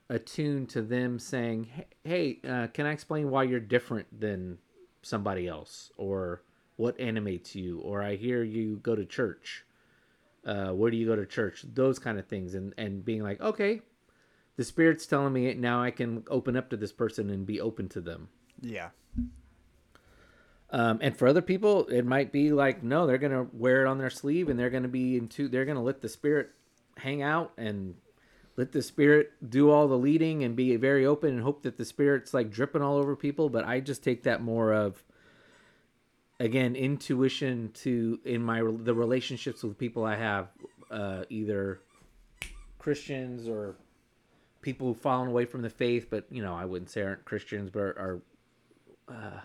[0.08, 1.68] attuned to them saying,
[2.04, 4.58] "Hey, uh, can I explain why you're different than
[5.02, 6.42] somebody else, or
[6.76, 9.64] what animates you, or I hear you go to church.
[10.44, 11.64] Uh, where do you go to church?
[11.74, 13.82] Those kind of things, and and being like, okay,
[14.56, 15.82] the spirit's telling me now.
[15.82, 18.28] I can open up to this person and be open to them.
[18.62, 18.90] Yeah.
[20.72, 23.98] Um, and for other people, it might be like, no, they're gonna wear it on
[23.98, 26.50] their sleeve, and they're gonna be into, they're gonna let the spirit
[26.96, 27.94] hang out and
[28.56, 31.84] let the spirit do all the leading and be very open and hope that the
[31.84, 33.48] spirit's like dripping all over people.
[33.48, 35.02] But I just take that more of,
[36.38, 40.48] again, intuition to in my the relationships with people I have,
[40.90, 41.80] uh, either
[42.78, 43.76] Christians or
[44.62, 47.70] people who've fallen away from the faith, but you know, I wouldn't say aren't Christians,
[47.70, 48.20] but are,
[49.08, 49.40] uh,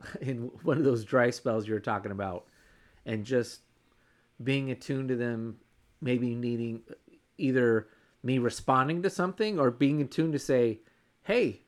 [0.20, 2.46] in one of those dry spells you were talking about,
[3.06, 3.60] and just
[4.42, 5.58] being attuned to them,
[6.00, 6.82] maybe needing
[7.36, 7.88] either
[8.22, 10.80] me responding to something or being attuned to say,
[11.22, 11.62] "Hey,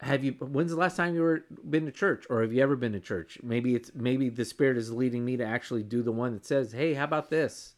[0.00, 0.32] have you?
[0.32, 3.00] When's the last time you were been to church, or have you ever been to
[3.00, 3.38] church?
[3.42, 6.72] Maybe it's maybe the spirit is leading me to actually do the one that says,
[6.72, 7.74] "Hey, how about this?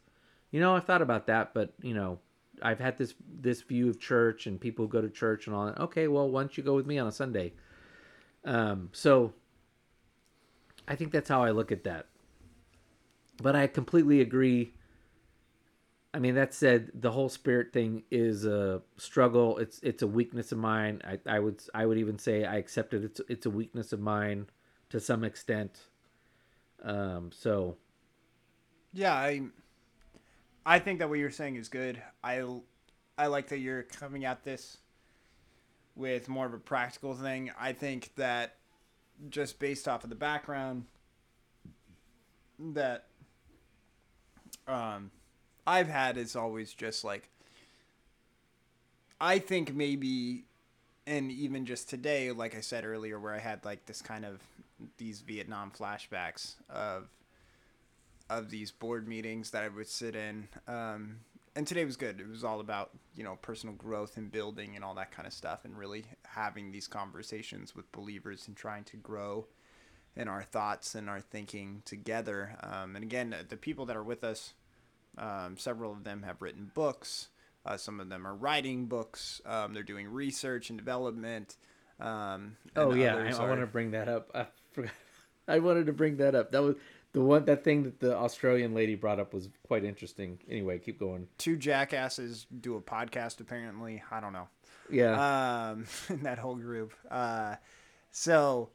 [0.51, 2.21] You know, I've thought about that, but you know."
[2.61, 5.67] I've had this this view of church and people who go to church and all
[5.67, 5.79] that.
[5.79, 7.53] Okay, well, why don't you go with me on a Sunday?
[8.49, 9.35] Um, so
[10.89, 12.07] I think that's how I look at that.
[13.43, 14.75] But I completely agree.
[16.15, 19.59] I mean, that said, the whole spirit thing is a struggle.
[19.59, 21.03] It's it's a weakness of mine.
[21.05, 23.05] I, I would I would even say I accept it.
[23.05, 24.47] It's it's a weakness of mine
[24.91, 25.81] to some extent.
[26.83, 27.77] Um, so
[28.93, 29.43] Yeah, I
[30.67, 32.03] I think that what you're saying is good.
[32.23, 32.45] I
[33.17, 34.79] I like that you're coming at this
[35.99, 37.51] with more of a practical thing.
[37.61, 38.55] I think that
[39.29, 40.85] just based off of the background
[42.73, 43.07] that
[44.69, 45.11] um
[45.67, 47.29] I've had is always just like
[49.21, 50.45] I think maybe
[51.07, 54.41] and even just today like I said earlier where I had like this kind of
[54.99, 57.09] these Vietnam flashbacks of
[58.31, 60.49] of these board meetings that I would sit in.
[60.67, 61.21] Um,
[61.59, 62.21] and today was good.
[62.21, 65.33] It was all about, you know, personal growth and building and all that kind of
[65.33, 69.47] stuff and really having these conversations with believers and trying to grow
[70.15, 72.57] in our thoughts and our thinking together.
[72.63, 74.55] Um, and again, the people that are with us,
[75.19, 77.27] um, several of them have written books.
[77.67, 79.41] Uh, some of them are writing books.
[79.45, 81.57] Um, they're doing research and development.
[81.99, 84.31] Um, Oh yeah, I, I are- want to bring that up.
[84.33, 84.93] I forgot.
[85.49, 86.53] I wanted to bring that up.
[86.53, 86.77] That was
[87.13, 90.39] the one that thing that the Australian lady brought up was quite interesting.
[90.49, 91.27] Anyway, keep going.
[91.39, 94.03] two jackasses do a podcast apparently.
[94.11, 94.49] I don't know.
[94.91, 95.71] Yeah.
[95.73, 95.87] um
[96.23, 96.93] that whole group.
[97.11, 97.57] Uh
[98.11, 98.71] so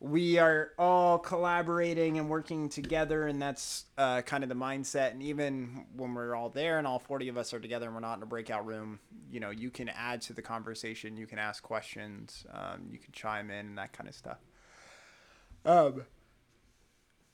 [0.00, 5.12] we are all collaborating and working together and that's uh, kind of the mindset.
[5.12, 8.00] And even when we're all there and all 40 of us are together and we're
[8.00, 8.98] not in a breakout room
[9.30, 11.16] you know you can add to the conversation.
[11.16, 12.44] You can ask questions.
[12.52, 14.38] Um, you can chime in and that kind of stuff.
[15.64, 16.02] Um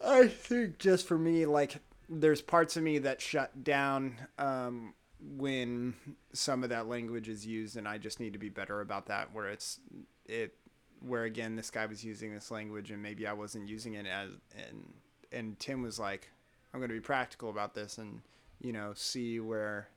[0.05, 5.95] I think just for me, like there's parts of me that shut down um, when
[6.33, 9.33] some of that language is used, and I just need to be better about that.
[9.33, 9.81] Where it's
[10.27, 10.55] it,
[11.01, 14.31] where again this guy was using this language, and maybe I wasn't using it as,
[14.57, 14.93] and
[15.33, 16.31] and Tim was like,
[16.73, 18.23] I'm going to be practical about this, and
[18.61, 19.89] you know, see where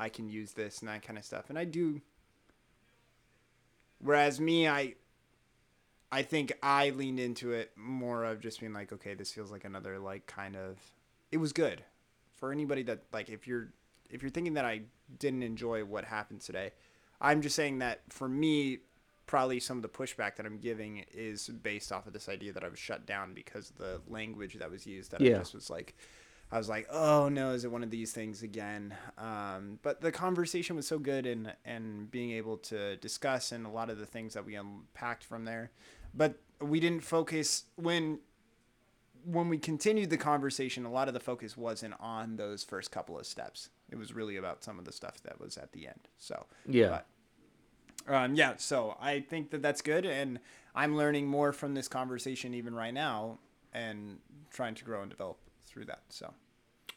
[0.00, 2.00] I can use this and that kind of stuff, and I do.
[4.00, 4.94] Whereas me, I
[6.10, 9.64] I think I leaned into it more of just being like, okay, this feels like
[9.64, 10.78] another like kind of.
[11.30, 11.82] It was good
[12.34, 13.68] for anybody that like if you're
[14.10, 14.82] if you're thinking that I
[15.18, 16.72] didn't enjoy what happened today,
[17.20, 18.78] I'm just saying that for me,
[19.26, 22.64] probably some of the pushback that I'm giving is based off of this idea that
[22.64, 25.10] I was shut down because of the language that was used.
[25.10, 25.36] That Yeah.
[25.36, 25.94] I just was like,
[26.50, 28.94] I was like, oh no, is it one of these things again?
[29.18, 33.70] Um, but the conversation was so good and and being able to discuss and a
[33.70, 35.70] lot of the things that we unpacked from there.
[36.14, 38.20] But we didn't focus when
[39.24, 40.84] when we continued the conversation.
[40.86, 43.68] A lot of the focus wasn't on those first couple of steps.
[43.90, 46.08] It was really about some of the stuff that was at the end.
[46.18, 47.02] So Yeah.
[48.06, 48.54] but, um, yeah.
[48.56, 50.40] So I think that that's good, and
[50.74, 53.38] I'm learning more from this conversation even right now,
[53.74, 54.18] and
[54.50, 56.02] trying to grow and develop through that.
[56.08, 56.32] So.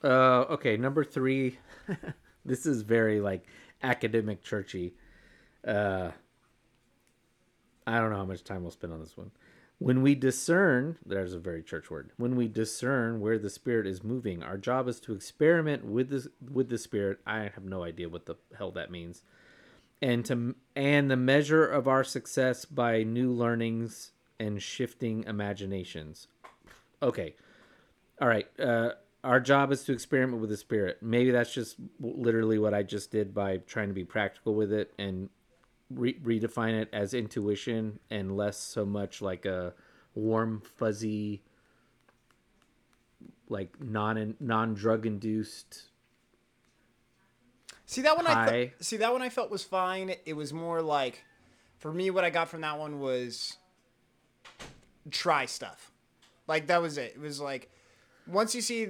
[0.03, 1.59] Uh, okay, number three.
[2.45, 3.45] this is very like
[3.83, 4.93] academic churchy.
[5.67, 6.11] Uh,
[7.87, 9.31] I don't know how much time we'll spend on this one.
[9.79, 12.11] When we discern, there's a very church word.
[12.17, 16.29] When we discern where the spirit is moving, our job is to experiment with the
[16.51, 17.19] with the spirit.
[17.25, 19.23] I have no idea what the hell that means.
[19.99, 26.27] And to and the measure of our success by new learnings and shifting imaginations.
[27.01, 27.35] Okay.
[28.21, 28.47] All right.
[28.59, 28.91] Uh,
[29.23, 30.97] our job is to experiment with the spirit.
[31.01, 34.93] Maybe that's just literally what I just did by trying to be practical with it
[34.97, 35.29] and
[35.95, 39.73] re- redefine it as intuition and less so much like a
[40.15, 41.41] warm fuzzy
[43.49, 45.87] like non non drug induced
[47.91, 50.15] See that one I th- see that one I felt was fine.
[50.25, 51.25] It was more like
[51.79, 53.57] for me what I got from that one was
[55.09, 55.91] try stuff.
[56.47, 57.15] Like that was it.
[57.15, 57.69] It was like
[58.25, 58.87] once you see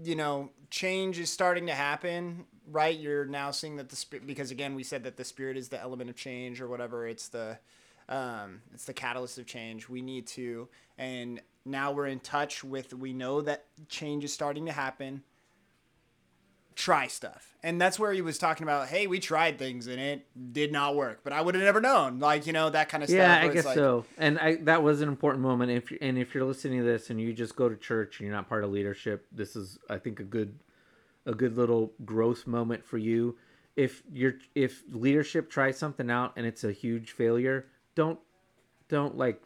[0.00, 2.98] you know change is starting to happen, right?
[2.98, 5.80] You're now seeing that the spirit because again we said that the spirit is the
[5.80, 7.06] element of change or whatever.
[7.06, 7.58] It's the
[8.08, 9.88] um, it's the catalyst of change.
[9.88, 14.66] We need to and now we're in touch with we know that change is starting
[14.66, 15.22] to happen
[16.76, 17.54] try stuff.
[17.62, 20.94] And that's where he was talking about, hey, we tried things and it did not
[20.94, 22.20] work, but I would have never known.
[22.20, 23.18] Like, you know, that kind of stuff.
[23.18, 26.34] yeah i guess like- so and I, that was an important moment if and if
[26.34, 28.70] you're listening to this and you just go to church and you're not part of
[28.70, 30.58] leadership this is i think a good
[31.26, 33.36] a good little growth moment for you.
[33.76, 38.18] If you're if leadership tries something out and it's a huge failure don't
[38.88, 39.42] don't like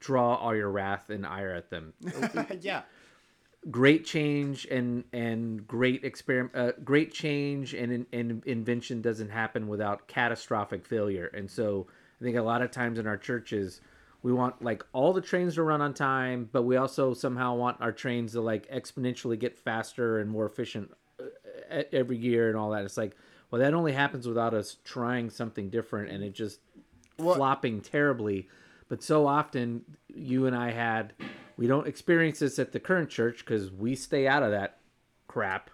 [0.00, 1.92] draw all your wrath and ire at them.
[2.60, 2.82] Yeah.
[3.70, 10.06] great change and and great experiment uh, great change and, and invention doesn't happen without
[10.08, 11.30] catastrophic failure.
[11.34, 11.86] And so
[12.20, 13.80] i think a lot of times in our churches
[14.26, 17.80] we want like all the trains to run on time but we also somehow want
[17.80, 22.70] our trains to like exponentially get faster and more efficient uh, every year and all
[22.70, 22.84] that.
[22.84, 23.16] It's like
[23.52, 26.58] well that only happens without us trying something different and it just
[27.16, 28.48] flopping terribly.
[28.88, 31.12] But so often you and i had
[31.56, 34.78] we don't experience this at the current church because we stay out of that
[35.28, 35.70] crap.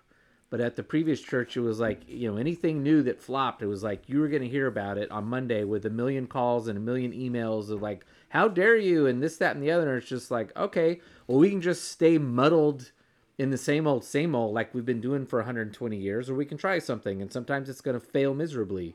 [0.51, 3.67] But at the previous church it was like you know anything new that flopped it
[3.67, 6.69] was like you were going to hear about it on monday with a million calls
[6.69, 9.89] and a million emails of like how dare you and this that and the other
[9.89, 12.93] and it's just like okay well we can just stay muddled
[13.39, 16.45] in the same old same old like we've been doing for 120 years or we
[16.47, 18.95] can try something and sometimes it's going to fail miserably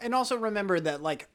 [0.00, 1.28] And also remember that, like,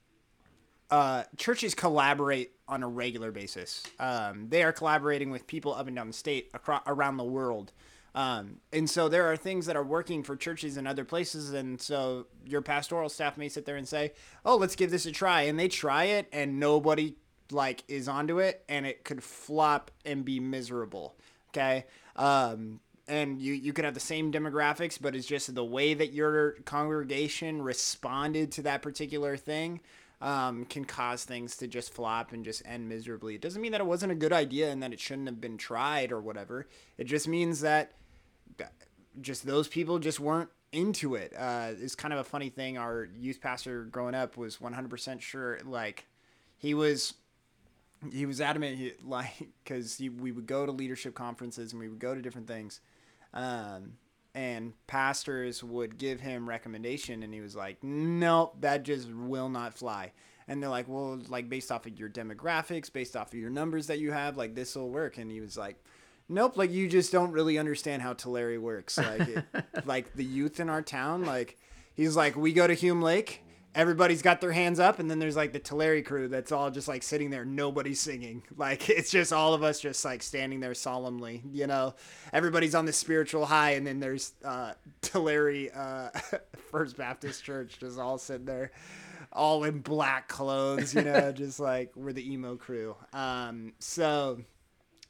[0.89, 3.83] uh, churches collaborate on a regular basis.
[3.99, 7.71] Um, they are collaborating with people up and down the state, across, around the world.
[8.15, 11.53] Um, and so there are things that are working for churches in other places.
[11.53, 14.13] And so your pastoral staff may sit there and say,
[14.45, 15.41] oh, let's give this a try.
[15.43, 17.15] And they try it and nobody
[17.51, 21.15] like is onto it and it could flop and be miserable.
[21.49, 21.85] Okay.
[22.15, 26.11] Um, and you, you could have the same demographics, but it's just the way that
[26.11, 29.79] your congregation responded to that particular thing
[30.21, 33.35] um, can cause things to just flop and just end miserably.
[33.35, 35.57] It doesn't mean that it wasn't a good idea and that it shouldn't have been
[35.57, 36.67] tried or whatever.
[36.97, 37.91] It just means that
[39.21, 41.33] just those people just weren't into it.
[41.37, 42.77] Uh, it's kind of a funny thing.
[42.77, 46.05] Our youth pastor growing up was 100% sure, like,
[46.57, 47.13] he was
[48.11, 51.99] he was adamant he, like because we would go to leadership conferences and we would
[51.99, 52.81] go to different things
[53.33, 53.93] um,
[54.33, 59.73] and pastors would give him recommendation and he was like nope that just will not
[59.73, 60.11] fly.
[60.47, 63.87] And they're like well like based off of your demographics based off of your numbers
[63.87, 65.17] that you have like this will work.
[65.17, 65.81] And he was like
[66.27, 68.97] nope like you just don't really understand how Tulare works.
[68.97, 69.45] Like it,
[69.85, 71.57] like the youth in our town like
[71.93, 73.41] he's like we go to Hume Lake
[73.75, 76.87] everybody's got their hands up and then there's like the Tulare crew that's all just
[76.87, 78.41] like sitting there nobody's singing.
[78.57, 81.93] Like it's just all of us just like standing there solemnly you know?
[82.33, 86.09] Everybody's on the spiritual high and then there's uh Tulare uh
[86.71, 88.71] First Baptist Church just all sitting there
[89.33, 91.31] all in black clothes you know?
[91.35, 92.95] Just like we're the emo crew.
[93.11, 94.39] Um so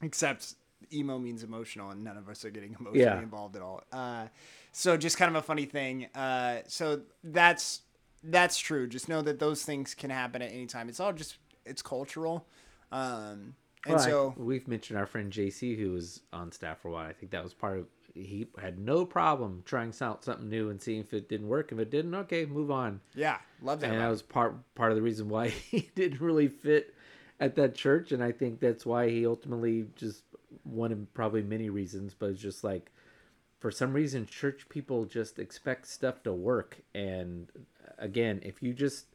[0.02, 0.54] except
[0.92, 3.18] emo means emotional and none of us are getting emotionally Yeah.
[3.22, 3.82] involved at all.
[3.92, 4.26] Uh
[4.72, 6.08] so just kind of a funny thing.
[6.14, 7.82] Uh so that's
[8.28, 8.86] that's true.
[8.86, 10.88] Just know that those things can happen at any time.
[10.88, 12.46] It's all just it's cultural.
[12.92, 13.54] Um,
[13.84, 16.92] and Well, I- so we've mentioned our friend JC who was on staff for a
[16.92, 17.06] while.
[17.08, 20.80] I think that was part of he had no problem trying out something new and
[20.80, 21.70] seeing if it didn't work.
[21.70, 23.00] If it didn't, okay, move on.
[23.14, 23.90] yeah, love that.
[23.90, 26.94] and that was part part of the reason why he didn't really fit
[27.40, 28.12] at that church.
[28.12, 30.22] And I think that's why he ultimately just
[30.62, 32.90] one of probably many reasons, but it's just like
[33.58, 36.78] for some reason church people just expect stuff to work.
[36.94, 37.50] And
[37.98, 39.06] again, if you just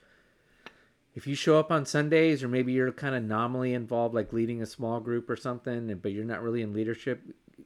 [1.13, 4.61] if you show up on Sundays or maybe you're kind of nominally involved, like leading
[4.61, 7.21] a small group or something, but you're not really in leadership,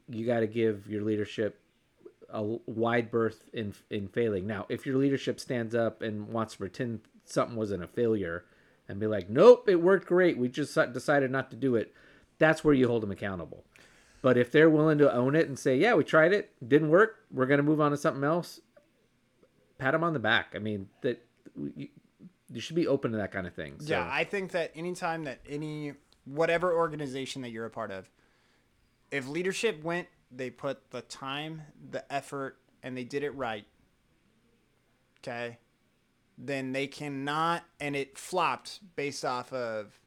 [0.10, 1.62] you got to give your leadership
[2.30, 4.48] a wide berth in in failing.
[4.48, 8.46] Now, if your leadership stands up and wants to pretend something wasn't a failure
[8.88, 10.38] and be like, nope, it worked great.
[10.38, 11.94] We just decided not to do it.
[12.38, 13.64] That's where you hold them accountable.
[14.22, 17.18] But if they're willing to own it and say, yeah, we tried it, didn't work,
[17.32, 18.60] we're going to move on to something else,
[19.78, 20.54] pat them on the back.
[20.56, 21.24] I mean, that
[21.76, 21.88] you,
[22.52, 23.76] you should be open to that kind of thing.
[23.80, 23.90] So.
[23.90, 25.94] Yeah, I think that anytime that any
[26.26, 28.10] whatever organization that you're a part of,
[29.12, 31.62] if leadership went, they put the time,
[31.92, 33.66] the effort, and they did it right.
[35.20, 35.58] Okay,
[36.38, 40.00] then they cannot, and it flopped based off of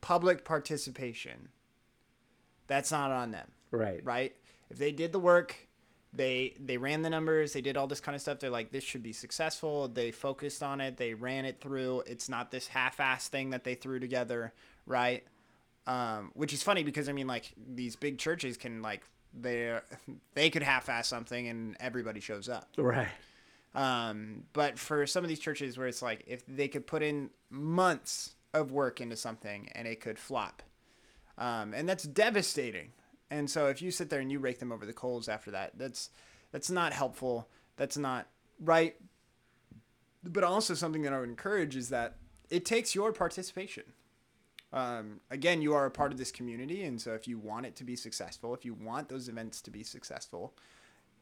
[0.00, 1.48] public participation.
[2.66, 4.00] That's not on them, right?
[4.04, 4.34] Right.
[4.70, 5.67] If they did the work,
[6.18, 8.84] they they ran the numbers they did all this kind of stuff they're like this
[8.84, 9.88] should be successful.
[9.88, 13.74] They focused on it they ran it through it's not this half-ass thing that they
[13.74, 14.52] threw together
[14.84, 15.24] right?
[15.86, 19.78] Um, which is funny because i mean like these big churches can like they
[20.34, 22.68] they could half-ass something and everybody shows up.
[22.76, 23.08] Right.
[23.74, 27.30] Um, but for some of these churches where it's like if they could put in
[27.50, 30.62] months of work into something and it could flop
[31.36, 32.92] um, and that's devastating
[33.30, 35.72] and so if you sit there and you rake them over the coals after that,
[35.76, 36.10] that's
[36.52, 37.48] that's not helpful.
[37.76, 38.26] That's not
[38.60, 38.96] right.
[40.24, 42.16] But also something that I would encourage is that
[42.50, 43.84] it takes your participation.
[44.72, 47.76] Um, again, you are a part of this community, and so if you want it
[47.76, 50.54] to be successful, if you want those events to be successful,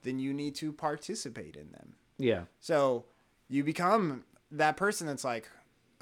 [0.03, 1.95] then you need to participate in them.
[2.19, 2.43] Yeah.
[2.61, 3.05] So
[3.49, 5.49] you become that person that's like,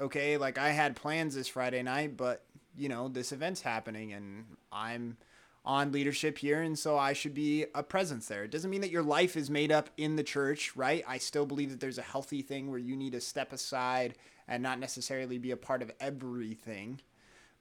[0.01, 2.43] okay, like I had plans this Friday night, but
[2.75, 5.17] you know this event's happening, and I'm
[5.65, 8.43] on leadership here, and so I should be a presence there.
[8.43, 11.03] It doesn't mean that your life is made up in the church, right?
[11.07, 14.13] I still believe that there's a healthy thing where you need to step aside
[14.47, 17.01] and not necessarily be a part of everything.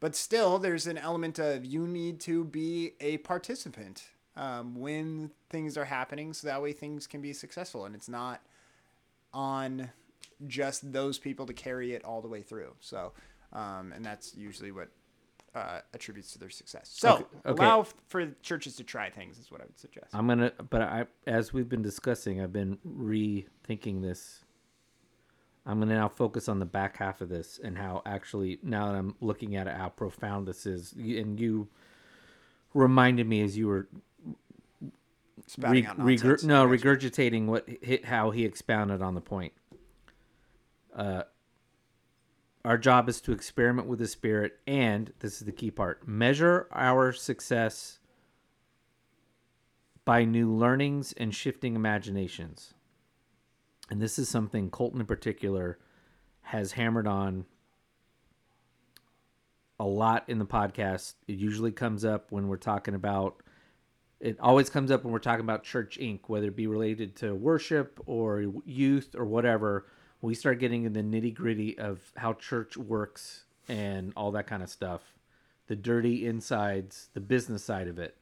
[0.00, 4.04] But still, there's an element of you need to be a participant
[4.36, 8.42] um, when things are happening, so that way things can be successful, and it's not
[9.32, 9.90] on
[10.46, 12.74] just those people to carry it all the way through.
[12.80, 13.12] So,
[13.52, 14.88] um, and that's usually what
[15.54, 16.90] uh, attributes to their success.
[16.92, 17.64] So Okay, okay.
[17.64, 20.08] allow for churches to try things is what I would suggest.
[20.12, 24.40] I'm gonna, but I, as we've been discussing, I've been rethinking this.
[25.66, 28.98] I'm gonna now focus on the back half of this and how actually now that
[28.98, 31.68] I'm looking at it, how profound this is, and you
[32.74, 33.88] reminded me as you were
[35.46, 39.52] Spouting out regur- no regurgitating what hit how he expounded on the point.
[40.94, 41.24] Uh,
[42.64, 46.66] our job is to experiment with the spirit, and this is the key part: measure
[46.72, 47.98] our success
[50.04, 52.74] by new learnings and shifting imaginations.
[53.90, 55.78] And this is something Colton, in particular,
[56.42, 57.44] has hammered on
[59.78, 61.14] a lot in the podcast.
[61.26, 63.42] It usually comes up when we're talking about
[64.20, 67.34] it always comes up when we're talking about church inc whether it be related to
[67.34, 69.86] worship or youth or whatever
[70.24, 74.62] we start getting in the nitty gritty of how church works and all that kind
[74.62, 75.14] of stuff
[75.66, 78.16] the dirty insides the business side of it.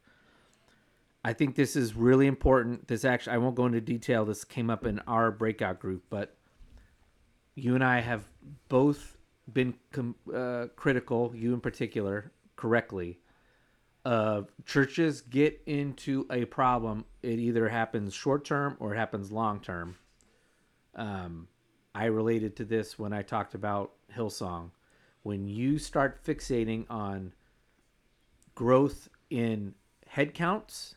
[1.24, 2.89] I think this is really important.
[2.89, 4.24] This actually i won't go into detail.
[4.24, 6.37] This came up in our breakout group but
[7.55, 8.24] you and i have
[8.69, 9.19] both
[9.53, 13.19] been com- uh, critical you in particular correctly
[14.05, 19.61] of churches get into a problem, it either happens short term or it happens long
[19.61, 19.97] term.
[20.95, 21.47] Um,
[21.94, 24.70] I related to this when I talked about Hillsong.
[25.23, 27.32] When you start fixating on
[28.55, 29.74] growth in
[30.14, 30.94] headcounts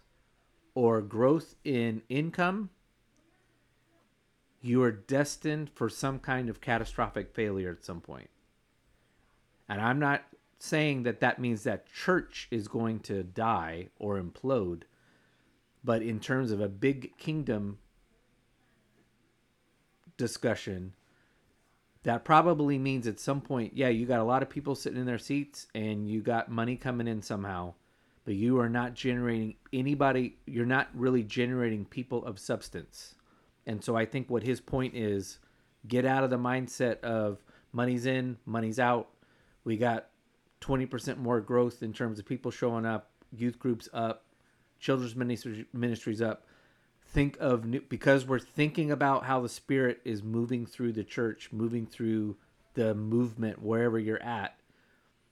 [0.73, 2.69] or growth in income,
[4.61, 8.29] you are destined for some kind of catastrophic failure at some point.
[9.69, 10.23] And I'm not
[10.59, 14.83] saying that that means that church is going to die or implode,
[15.83, 17.77] but in terms of a big kingdom
[20.17, 20.93] discussion,
[22.03, 25.05] that probably means at some point, yeah, you got a lot of people sitting in
[25.05, 27.73] their seats and you got money coming in somehow,
[28.25, 33.15] but you are not generating anybody, you're not really generating people of substance.
[33.65, 35.39] And so I think what his point is
[35.87, 39.09] get out of the mindset of money's in, money's out.
[39.63, 40.07] We got
[40.61, 44.25] 20% more growth in terms of people showing up, youth groups up,
[44.79, 45.15] children's
[45.73, 46.45] ministries up.
[47.15, 51.47] Think of new, because we're thinking about how the spirit is moving through the church,
[51.53, 52.35] moving through
[52.73, 54.59] the movement wherever you're at.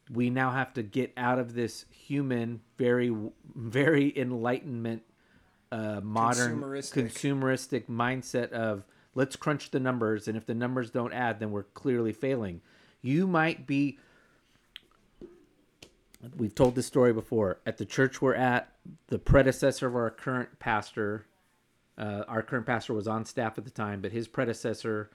[0.10, 3.14] We now have to get out of this human, very,
[3.54, 5.04] very enlightenment,
[5.74, 7.12] uh, modern, Consumeristic.
[7.12, 11.64] consumeristic mindset of let's crunch the numbers, and if the numbers don't add, then we're
[11.64, 12.62] clearly failing.
[13.02, 14.00] You might be
[16.38, 18.70] we've told this story before at the church we're at
[19.08, 21.26] the predecessor of our current pastor
[21.98, 25.10] uh, our current pastor was on staff at the time but his predecessor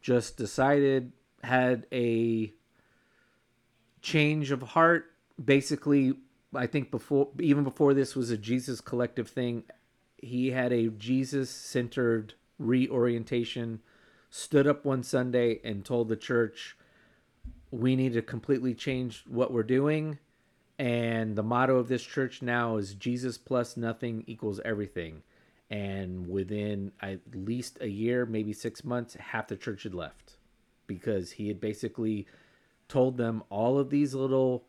[0.00, 1.12] just decided
[1.42, 2.52] had a
[4.00, 5.06] change of heart.
[5.42, 6.14] Basically
[6.54, 9.64] i think before even before this was a jesus collective thing
[10.18, 13.80] he had a jesus centered reorientation
[14.30, 16.76] stood up one sunday and told the church
[17.74, 20.18] we need to completely change what we're doing.
[20.78, 25.22] And the motto of this church now is jesus plus nothing equals everything
[25.74, 30.36] and within at least a year maybe six months half the church had left
[30.86, 32.28] because he had basically
[32.88, 34.64] told them all of these little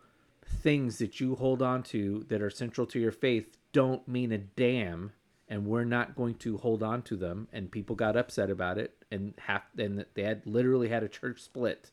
[0.63, 4.37] things that you hold on to that are central to your faith don't mean a
[4.39, 5.11] damn
[5.47, 7.47] and we're not going to hold on to them.
[7.53, 11.41] And people got upset about it and half and they had literally had a church
[11.41, 11.91] split.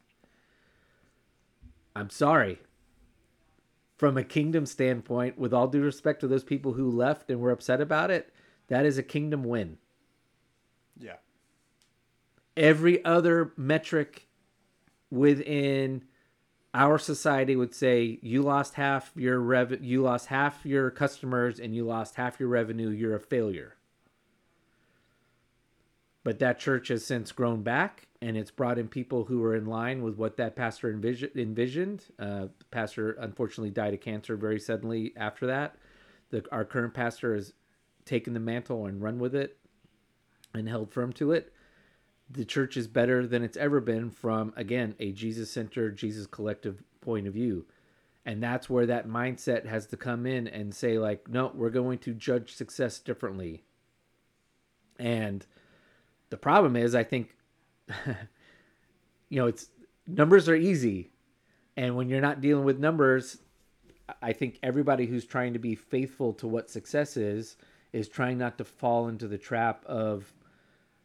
[1.94, 2.60] I'm sorry.
[3.98, 7.50] From a kingdom standpoint with all due respect to those people who left and were
[7.50, 8.32] upset about it
[8.72, 9.76] that is a kingdom win.
[10.98, 11.16] Yeah.
[12.56, 14.28] every other metric
[15.10, 16.04] within
[16.72, 21.74] our society would say you lost half your rev you lost half your customers and
[21.74, 22.88] you lost half your revenue.
[22.88, 23.76] You're a failure.
[26.24, 29.66] But that church has since grown back and it's brought in people who are in
[29.66, 32.04] line with what that pastor envision, envisioned.
[32.18, 35.76] Uh, the pastor unfortunately died of cancer very suddenly after that.
[36.30, 37.52] The, our current pastor has
[38.04, 39.58] taken the mantle and run with it
[40.54, 41.52] and held firm to it.
[42.30, 46.82] The church is better than it's ever been from again a jesus centered jesus collective
[47.00, 47.66] point of view.
[48.24, 51.98] And that's where that mindset has to come in and say like no we're going
[52.00, 53.64] to judge success differently.
[54.98, 55.44] And
[56.30, 57.36] the problem is i think
[59.28, 59.68] you know it's
[60.06, 61.10] numbers are easy.
[61.76, 63.38] And when you're not dealing with numbers
[64.20, 67.56] i think everybody who's trying to be faithful to what success is
[67.92, 70.32] is trying not to fall into the trap of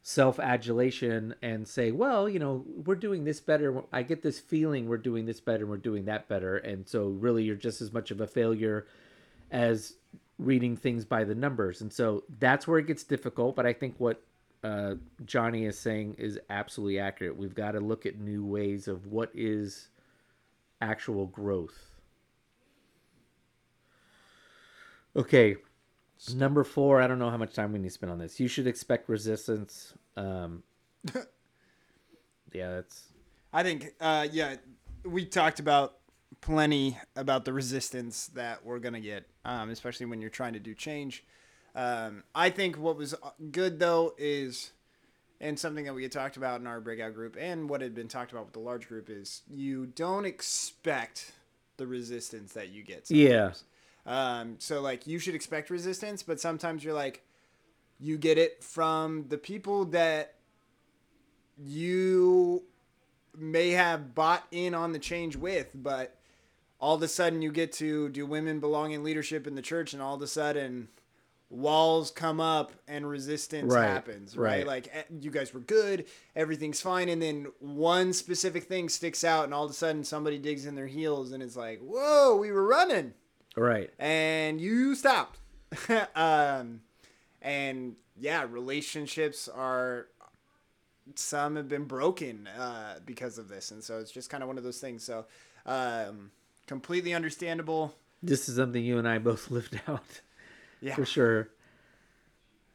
[0.02, 3.82] self adulation and say, well, you know, we're doing this better.
[3.92, 6.56] I get this feeling we're doing this better, and we're doing that better.
[6.56, 8.86] And so, really, you're just as much of a failure
[9.50, 9.94] as
[10.38, 11.80] reading things by the numbers.
[11.80, 13.54] And so, that's where it gets difficult.
[13.54, 14.22] But I think what
[14.64, 14.94] uh,
[15.24, 17.36] Johnny is saying is absolutely accurate.
[17.36, 19.88] We've got to look at new ways of what is
[20.80, 21.90] actual growth.
[25.16, 25.56] Okay,
[26.34, 28.40] Number four, I don't know how much time we need to spend on this.
[28.40, 29.94] You should expect resistance.
[30.16, 30.62] Um,
[32.52, 33.04] yeah, that's.
[33.52, 34.56] I think, uh, yeah,
[35.04, 35.98] we talked about
[36.40, 40.74] plenty about the resistance that we're gonna get, um, especially when you're trying to do
[40.74, 41.24] change.
[41.74, 43.14] Um, I think what was
[43.50, 44.72] good though is,
[45.40, 48.08] and something that we had talked about in our breakout group, and what had been
[48.08, 51.32] talked about with the large group is you don't expect
[51.76, 53.10] the resistance that you get.
[53.10, 53.52] Yeah.
[54.08, 57.22] Um, so like you should expect resistance, but sometimes you're like,
[58.00, 60.34] you get it from the people that
[61.58, 62.62] you
[63.36, 66.16] may have bought in on the change with, but
[66.80, 69.92] all of a sudden you get to do women belong in leadership in the church,
[69.92, 70.88] and all of a sudden
[71.50, 74.58] walls come up and resistance Right, happens, right?
[74.58, 74.66] right.
[74.66, 76.06] Like eh, you guys were good,
[76.36, 80.38] everything's fine, and then one specific thing sticks out, and all of a sudden somebody
[80.38, 83.12] digs in their heels, and it's like, whoa, we were running
[83.56, 83.90] Right.
[83.98, 85.38] and you stopped.
[86.14, 86.80] um,
[87.42, 90.08] and yeah, relationships are
[91.14, 94.58] some have been broken uh, because of this, and so it's just kind of one
[94.58, 95.04] of those things.
[95.04, 95.26] So,
[95.66, 96.30] um,
[96.66, 97.94] completely understandable.
[98.22, 100.20] This is something you and I both lived out
[100.80, 101.50] Yeah, for sure.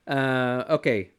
[0.07, 1.11] Uh, okay.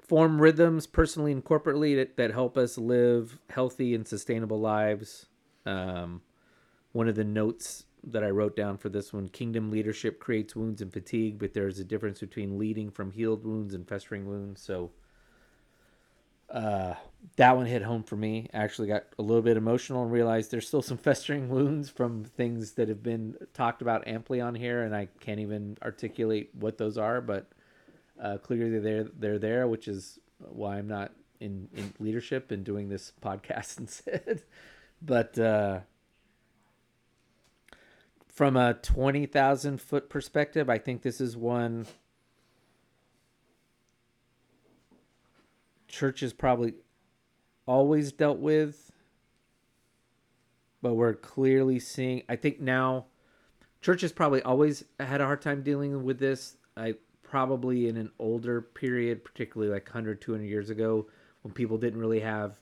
[0.00, 5.26] Form rhythms personally and corporately that, that help us live healthy and sustainable lives.
[5.66, 6.22] Um,
[6.92, 10.80] one of the notes that I wrote down for this one kingdom leadership creates wounds
[10.80, 14.62] and fatigue, but there's a difference between leading from healed wounds and festering wounds.
[14.62, 14.90] So,
[16.50, 16.94] uh,
[17.36, 18.48] that one hit home for me.
[18.54, 22.24] I actually got a little bit emotional and realized there's still some festering wounds from
[22.24, 26.78] things that have been talked about amply on here, and I can't even articulate what
[26.78, 27.20] those are.
[27.20, 27.50] But
[28.20, 32.88] uh, clearly, they're they're there, which is why I'm not in in leadership and doing
[32.88, 34.42] this podcast instead.
[35.02, 35.80] but uh,
[38.38, 41.88] from a twenty thousand foot perspective, I think this is one
[45.88, 46.74] churches probably
[47.66, 48.92] always dealt with,
[50.80, 52.22] but we're clearly seeing.
[52.28, 53.06] I think now
[53.80, 56.58] churches probably always had a hard time dealing with this.
[56.76, 56.94] I
[57.24, 61.08] probably in an older period, particularly like 100, 200 years ago,
[61.42, 62.52] when people didn't really have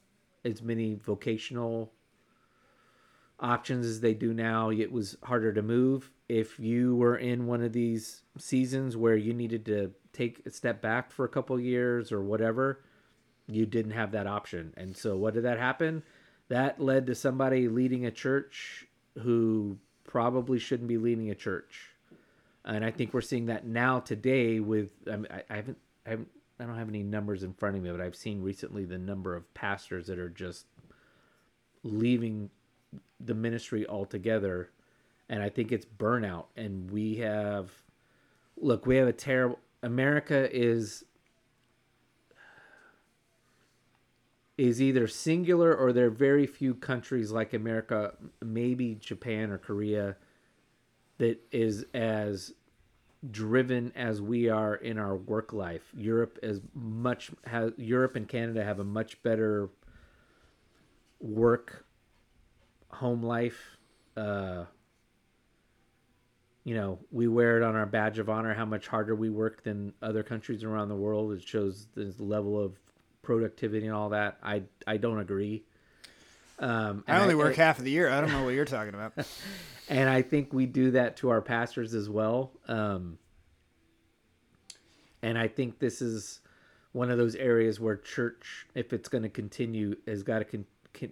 [0.43, 1.93] as many vocational
[3.39, 4.71] options as they do now.
[4.71, 6.11] It was harder to move.
[6.29, 10.81] If you were in one of these seasons where you needed to take a step
[10.81, 12.81] back for a couple years or whatever,
[13.47, 14.73] you didn't have that option.
[14.77, 16.03] And so what did that happen?
[16.49, 18.87] That led to somebody leading a church
[19.19, 21.91] who probably shouldn't be leading a church.
[22.65, 26.29] And I think we're seeing that now today with I, mean, I, haven't I haven't
[26.59, 29.37] I don't have any numbers in front of me, but I've seen recently the number
[29.37, 30.67] of pastors that are just
[31.83, 32.51] leaving
[33.21, 34.71] the ministry altogether.
[35.29, 36.47] And I think it's burnout.
[36.57, 37.71] And we have
[38.57, 41.05] look, we have a terrible America is
[44.59, 50.17] is either singular or there are very few countries like America, maybe Japan or Korea,
[51.19, 52.53] that is as
[53.31, 55.91] driven as we are in our work life.
[55.95, 59.69] Europe is much has Europe and Canada have a much better
[61.21, 61.86] work
[62.91, 63.77] home life.
[64.17, 64.65] Uh,
[66.65, 69.63] you know, we wear it on our badge of honor how much harder we work
[69.63, 71.33] than other countries around the world.
[71.33, 72.75] It shows the level of
[73.23, 74.39] productivity and all that.
[74.43, 75.65] I I don't agree.
[76.59, 78.09] Um, I only work half of the year.
[78.09, 79.13] I don't know what you're talking about.
[79.89, 82.53] and I think we do that to our pastors as well.
[82.67, 83.19] Um,
[85.23, 86.41] and I think this is
[86.93, 90.65] one of those areas where church, if it's going to continue, has got to con-
[90.65, 90.65] con-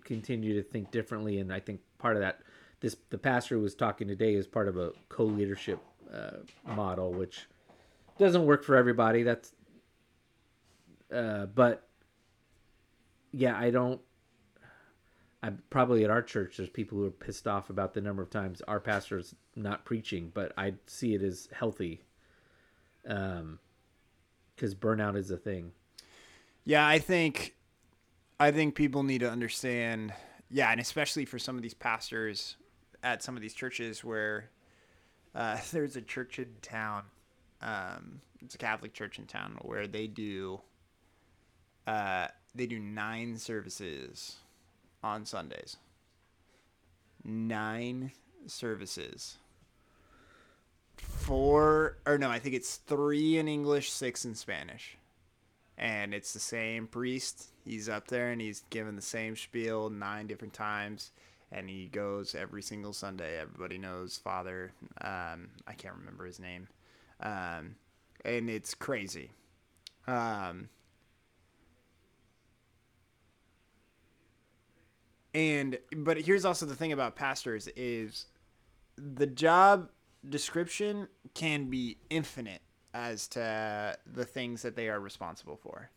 [0.05, 1.39] continue to think differently.
[1.39, 2.41] And I think part of that,
[2.81, 5.81] this the pastor was talking today is part of a co-leadership
[6.13, 6.39] uh,
[6.75, 7.47] model, which
[8.19, 9.23] doesn't work for everybody.
[9.23, 9.53] That's,
[11.13, 11.89] uh, but
[13.33, 14.01] yeah, I don't.
[15.43, 18.31] I probably at our church there's people who are pissed off about the number of
[18.31, 22.01] times our pastor's not preaching, but I see it as healthy.
[23.07, 23.59] Um,
[24.55, 25.73] because burnout is a thing.
[26.65, 27.55] Yeah, I think
[28.45, 30.13] I think people need to understand.
[30.51, 32.57] Yeah, and especially for some of these pastors
[33.03, 34.51] at some of these churches where
[35.35, 37.05] uh, there's a church in town.
[37.63, 40.61] Um, it's a Catholic church in town where they do
[41.87, 44.37] uh, they do nine services
[45.03, 45.79] on Sundays.
[47.25, 48.13] Nine
[48.47, 49.39] services.
[50.99, 54.99] Four or no, I think it's three in English, six in Spanish.
[55.77, 57.49] And it's the same priest.
[57.65, 61.11] He's up there and he's given the same spiel nine different times.
[61.51, 63.39] And he goes every single Sunday.
[63.41, 64.73] Everybody knows Father.
[65.01, 66.69] Um, I can't remember his name.
[67.21, 67.77] Um,
[68.25, 69.31] and it's crazy.
[70.07, 70.69] Um,
[75.35, 78.27] and but here's also the thing about pastors is
[78.97, 79.91] the job
[80.29, 82.63] description can be infinite
[82.95, 85.91] as to the things that they are responsible for.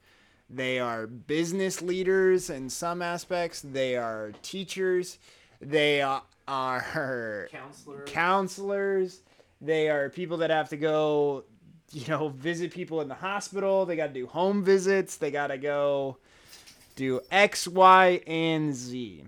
[0.49, 5.19] They are business leaders in some aspects, they are teachers,
[5.61, 8.05] they are Counselor.
[8.05, 9.21] counselors,
[9.61, 11.43] they are people that have to go,
[11.91, 15.47] you know, visit people in the hospital, they got to do home visits, they got
[15.47, 16.17] to go
[16.95, 19.23] do X, Y, and Z.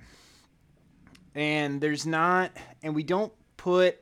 [1.36, 2.52] And there's not,
[2.82, 4.02] and we don't put,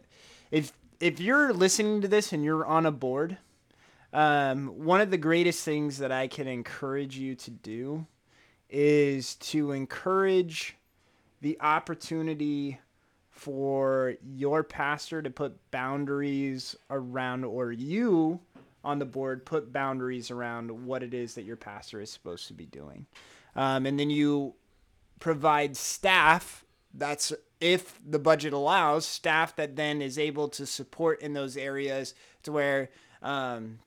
[0.52, 3.38] if if you're listening to this and you're on a board,
[4.14, 8.06] um, one of the greatest things that I can encourage you to do
[8.70, 10.76] is to encourage
[11.42, 12.80] the opportunity
[13.30, 18.40] for your pastor to put boundaries around, or you
[18.84, 22.54] on the board put boundaries around what it is that your pastor is supposed to
[22.54, 23.06] be doing.
[23.56, 24.56] Um, and then you
[25.20, 26.64] provide staff
[26.94, 32.14] that's if the budget allows staff that then is able to support in those areas
[32.44, 32.90] to where
[33.22, 33.80] um,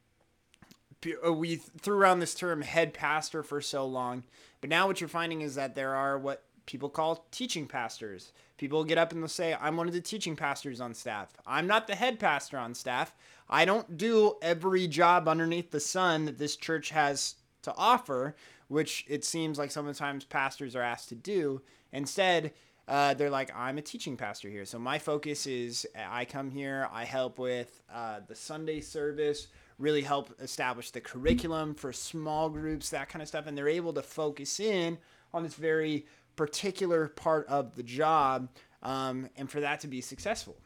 [1.33, 4.25] we threw around this term head pastor for so long
[4.61, 8.33] but now what you're finding is that there are what people call teaching pastors.
[8.57, 11.33] People get up and they'll say i'm one of the teaching pastors on staff.
[11.47, 13.15] I'm not the head pastor on staff.
[13.49, 18.37] I don't do every job underneath the sun that this church has to offer
[18.69, 21.61] which it seems like sometimes pastors are asked to do.
[21.93, 22.53] Instead
[22.87, 24.65] uh, they're like, I'm a teaching pastor here.
[24.65, 29.49] So my focus is I come here, I help with uh, the Sunday service,
[29.81, 33.47] really help establish the curriculum for small groups, that kind of stuff.
[33.47, 34.99] And they're able to focus in
[35.33, 38.49] on this very particular part of the job
[38.83, 40.57] um, and for that to be successful.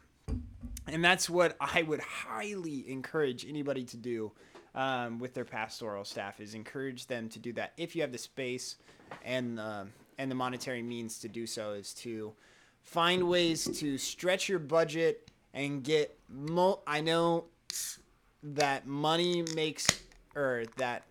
[0.86, 4.32] And that's what I would highly encourage anybody to do
[4.74, 8.18] um, with their pastoral staff is encourage them to do that if you have the
[8.18, 8.76] space
[9.24, 9.60] and
[10.18, 12.32] and the monetary means to do so is to
[12.82, 17.44] find ways to stretch your budget and get mo- I know
[18.44, 19.86] that money makes
[20.36, 21.04] or that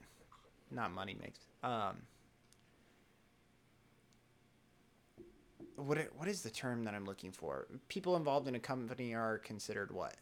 [0.71, 1.97] not money makes um
[5.75, 7.67] what what is the term that I'm looking for?
[7.87, 10.15] People involved in a company are considered what?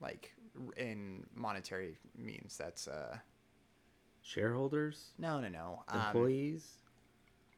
[0.00, 0.34] Like
[0.76, 3.18] in monetary means that's uh
[4.24, 5.82] Shareholders, No, no, no.
[5.88, 6.76] Um, employees.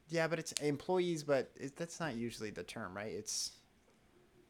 [0.09, 3.13] Yeah, but it's employees, but it, that's not usually the term, right?
[3.13, 3.53] It's.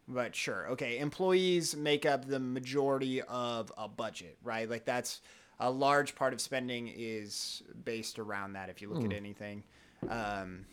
[0.06, 0.98] But sure, okay.
[0.98, 4.68] Employees make up the majority of a budget, right?
[4.68, 5.22] Like that's
[5.60, 8.68] a large part of spending is based around that.
[8.68, 9.62] If you look at anything,
[10.10, 10.66] um,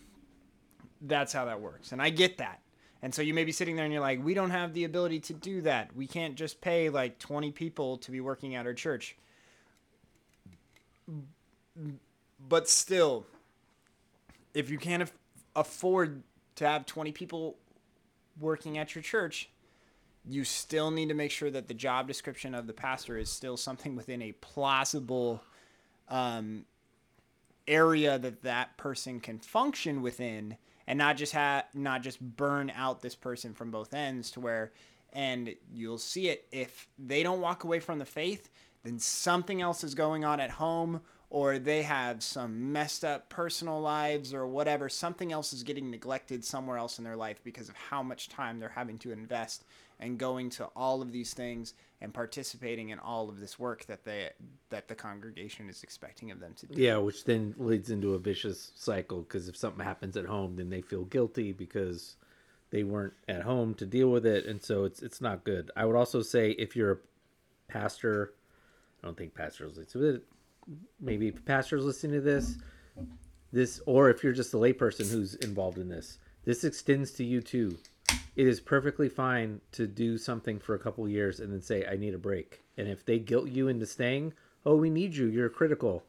[1.02, 2.62] that's how that works, and I get that.
[3.04, 5.22] And so you may be sitting there and you're like, we don't have the ability
[5.22, 5.96] to do that.
[5.96, 9.18] We can't just pay like 20 people to be working at our church.
[12.48, 13.26] But still,
[14.54, 15.18] if you can't af-
[15.56, 16.22] afford
[16.56, 17.58] to have 20 people
[18.42, 19.50] working at your church,
[20.26, 23.58] you still need to make sure that the job description of the pastor is still
[23.58, 25.44] something within a plausible
[26.10, 26.66] um,
[27.68, 30.58] area that that person can function within
[30.88, 34.72] and not just have not just burn out this person from both ends to where
[35.14, 38.50] and you'll see it if they don't walk away from the faith
[38.84, 41.02] then something else is going on at home
[41.32, 46.44] or they have some messed up personal lives or whatever something else is getting neglected
[46.44, 49.64] somewhere else in their life because of how much time they're having to invest
[50.02, 54.04] and going to all of these things and participating in all of this work that
[54.04, 54.30] they
[54.72, 58.20] that the congregation is expecting of them to do Yeah, which then leads into a
[58.20, 62.18] vicious cycle because if something happens at home, then they feel guilty because
[62.72, 65.72] they weren't at home to deal with it, and so it's it's not good.
[65.78, 66.98] I would also say if you're a
[67.70, 68.34] pastor,
[69.02, 69.78] I don't think pastors.
[71.00, 72.58] Maybe pastors listening to this,
[73.52, 77.42] this, or if you're just a layperson who's involved in this, this extends to you
[77.42, 77.78] too.
[78.36, 81.98] It is perfectly fine to do something for a couple years and then say, "I
[81.98, 84.34] need a break." And if they guilt you into staying,
[84.66, 85.28] oh, we need you.
[85.28, 86.04] You're critical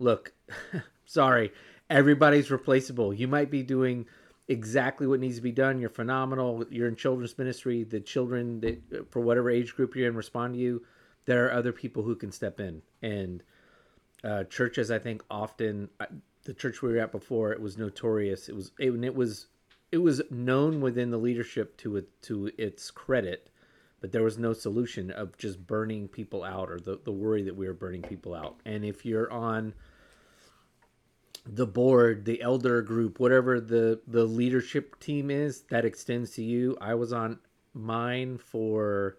[0.00, 0.32] look,
[1.04, 1.52] sorry,
[1.88, 3.14] everybody's replaceable.
[3.14, 4.06] You might be doing
[4.48, 5.78] exactly what needs to be done.
[5.78, 6.64] You're phenomenal.
[6.70, 7.84] You're in children's ministry.
[7.84, 10.82] The children that, for whatever age group you're in, respond to you.
[11.26, 12.82] There are other people who can step in.
[13.02, 13.44] And
[14.24, 16.06] uh, churches, I think, often I-
[16.44, 18.48] the church we were at before, it was notorious.
[18.48, 19.46] It was it, it was
[19.92, 23.50] it was known within the leadership to it to its credit
[24.00, 27.54] but there was no solution of just burning people out or the, the worry that
[27.56, 29.74] we were burning people out and if you're on
[31.46, 36.76] the board the elder group whatever the the leadership team is that extends to you
[36.80, 37.38] i was on
[37.74, 39.16] mine for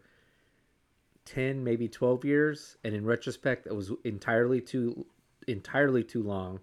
[1.25, 5.05] 10 maybe 12 years and in retrospect it was entirely too
[5.47, 6.59] entirely too long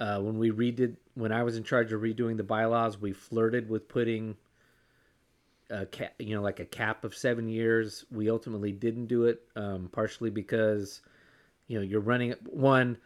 [0.00, 3.68] uh, when we redid when i was in charge of redoing the bylaws we flirted
[3.68, 4.36] with putting
[5.70, 8.04] a cap, you know, like a cap of seven years.
[8.10, 11.00] We ultimately didn't do it, um, partially because,
[11.66, 12.98] you know, you're running one.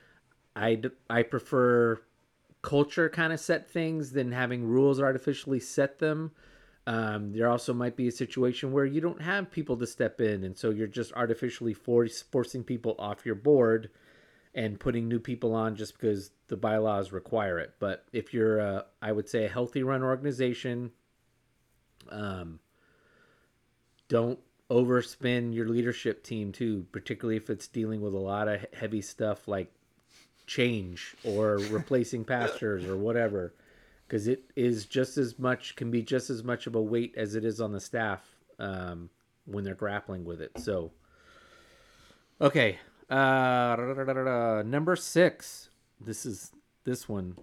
[0.57, 2.01] i i prefer
[2.63, 6.33] culture kind of set things than having rules artificially set them.
[6.89, 10.43] Um, there also might be a situation where you don't have people to step in,
[10.43, 13.91] and so you're just artificially force, forcing people off your board
[14.55, 17.75] and putting new people on just because the bylaws require it.
[17.79, 20.93] But if you're, uh, I would say, a healthy run organization,
[22.09, 22.59] um,
[24.09, 24.39] don't
[24.71, 29.47] overspin your leadership team too, particularly if it's dealing with a lot of heavy stuff
[29.47, 29.71] like
[30.47, 33.53] change or replacing pastors or whatever,
[34.09, 37.35] because it is just as much can be just as much of a weight as
[37.35, 38.25] it is on the staff
[38.59, 39.11] um,
[39.45, 40.53] when they're grappling with it.
[40.59, 40.93] So,
[42.41, 42.79] okay,
[43.11, 45.69] uh, number six.
[46.01, 46.53] This is
[46.85, 47.37] this one.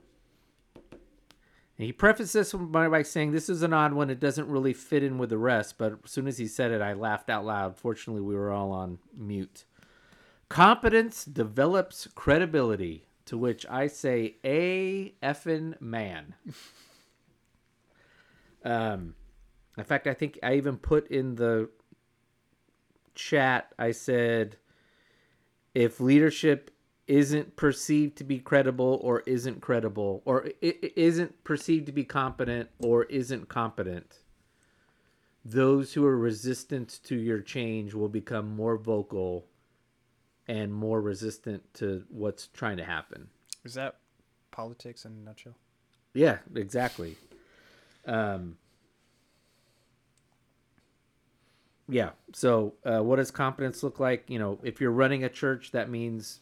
[1.77, 4.09] And he prefaced this one by, by saying, This is an odd one.
[4.09, 5.77] It doesn't really fit in with the rest.
[5.77, 7.77] But as soon as he said it, I laughed out loud.
[7.77, 9.65] Fortunately, we were all on mute.
[10.47, 16.35] Competence develops credibility, to which I say, A effing man.
[18.63, 19.15] um,
[19.77, 21.69] in fact, I think I even put in the
[23.13, 24.57] chat, I said,
[25.73, 26.71] if leadership
[27.07, 33.03] isn't perceived to be credible or isn't credible or isn't perceived to be competent or
[33.03, 34.19] isn't competent
[35.45, 39.45] those who are resistant to your change will become more vocal
[40.47, 43.27] and more resistant to what's trying to happen
[43.63, 43.97] is that
[44.51, 45.55] politics in a nutshell
[46.13, 47.15] yeah exactly
[48.05, 48.57] um
[51.87, 55.71] yeah so uh, what does competence look like you know if you're running a church
[55.71, 56.41] that means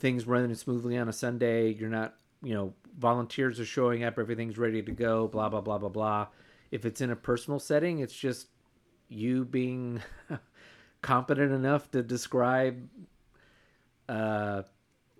[0.00, 1.72] things running smoothly on a Sunday.
[1.72, 5.78] You're not, you know, volunteers are showing up, everything's ready to go, blah, blah, blah,
[5.78, 6.26] blah, blah.
[6.70, 8.48] If it's in a personal setting, it's just
[9.08, 10.02] you being
[11.02, 12.88] competent enough to describe,
[14.08, 14.62] uh,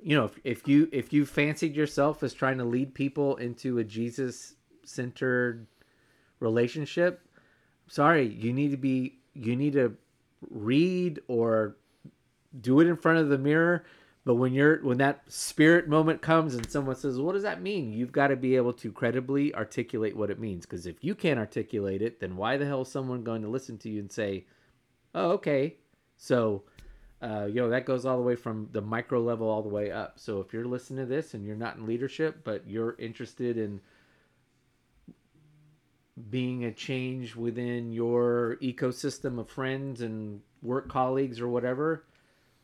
[0.03, 3.79] you know, if, if you if you fancied yourself as trying to lead people into
[3.79, 4.55] a Jesus
[4.85, 5.67] centered
[6.41, 7.27] relationship,
[7.87, 9.95] sorry, you need to be you need to
[10.51, 11.77] read or
[12.61, 13.85] do it in front of the mirror.
[14.25, 17.93] But when you're when that spirit moment comes and someone says, "What does that mean?"
[17.93, 20.67] You've got to be able to credibly articulate what it means.
[20.67, 23.79] Because if you can't articulate it, then why the hell is someone going to listen
[23.79, 24.45] to you and say,
[25.15, 25.77] "Oh, okay"?
[26.17, 26.65] So,
[27.23, 29.91] uh, you know that goes all the way from the micro level all the way
[29.91, 30.19] up.
[30.19, 33.81] So if you're listening to this and you're not in leadership, but you're interested in
[36.29, 42.05] being a change within your ecosystem of friends and work colleagues or whatever,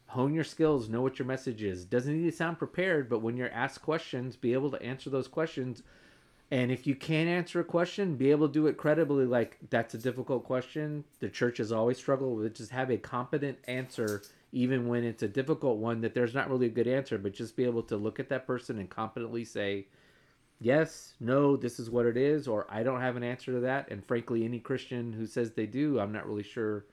[0.09, 1.85] hone your skills, know what your message is.
[1.85, 5.29] Doesn't need to sound prepared, but when you're asked questions, be able to answer those
[5.29, 5.83] questions.
[6.51, 9.27] And if you can't answer a question, be able to do it credibly.
[9.27, 11.05] Like that's a difficult question.
[11.19, 15.29] The church has always struggled with just have a competent answer, even when it's a
[15.29, 17.19] difficult one that there's not really a good answer.
[17.19, 19.87] But just be able to look at that person and competently say,
[20.61, 23.91] yes, no, this is what it is, or I don't have an answer to that.
[23.91, 26.87] And frankly, any Christian who says they do, I'm not really sure.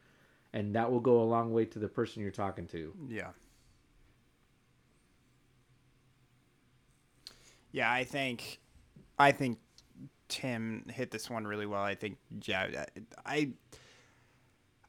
[0.51, 2.93] And that will go a long way to the person you're talking to.
[3.07, 3.29] Yeah.
[7.71, 8.59] Yeah, I think,
[9.17, 9.59] I think
[10.27, 11.81] Tim hit this one really well.
[11.81, 12.85] I think, yeah,
[13.25, 13.51] I,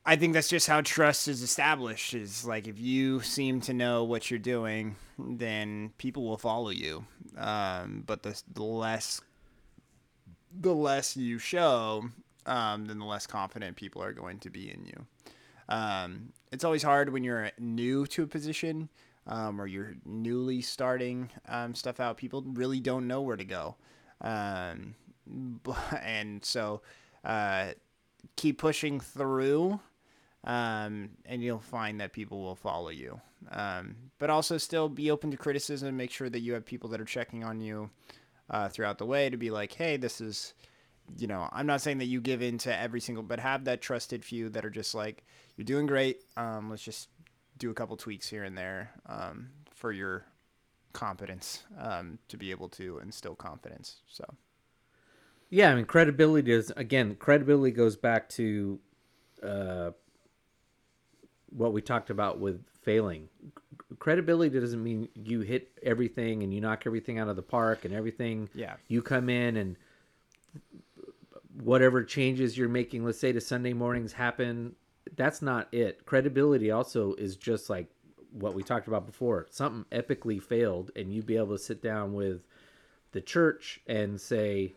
[0.07, 2.15] I think that's just how trust is established.
[2.15, 7.05] Is like if you seem to know what you're doing, then people will follow you.
[7.37, 9.21] Um, but the, the less,
[10.59, 12.05] the less you show,
[12.47, 15.07] um, then the less confident people are going to be in you.
[15.69, 18.91] Um, it's always hard when you're new to a position
[19.27, 22.17] um, or you're newly starting um, stuff out.
[22.17, 23.77] People really don't know where to go.
[24.25, 24.97] Um,
[26.03, 26.83] and so
[27.25, 27.69] uh,
[28.35, 29.79] keep pushing through,
[30.43, 33.21] um, and you'll find that people will follow you.
[33.53, 35.97] Um, but also still be open to criticism.
[35.97, 37.91] Make sure that you have people that are checking on you
[38.51, 40.55] uh, throughout the way to be like, hey, this is
[41.19, 43.81] you know, I'm not saying that you give in to every single, but have that
[43.81, 45.25] trusted few that are just like,
[45.57, 46.23] you're doing great.
[46.37, 47.09] Um, let's just
[47.59, 50.25] do a couple tweaks here and there um, for your
[50.95, 53.97] competence um, to be able to instill confidence.
[54.09, 54.25] So,
[55.51, 58.79] yeah, I mean, credibility is again, credibility goes back to
[59.43, 59.91] uh,
[61.51, 63.29] what we talked about with failing.
[63.99, 67.95] Credibility doesn't mean you hit everything and you knock everything out of the park and
[67.95, 68.49] everything.
[68.55, 68.75] Yeah.
[68.89, 69.77] You come in and
[71.63, 74.75] whatever changes you're making, let's say to Sunday mornings happen,
[75.17, 76.05] that's not it.
[76.07, 77.94] Credibility also is just like
[78.35, 79.47] what we talked about before.
[79.51, 82.43] Something epically failed, and you'd be able to sit down with
[83.13, 84.75] the church and say,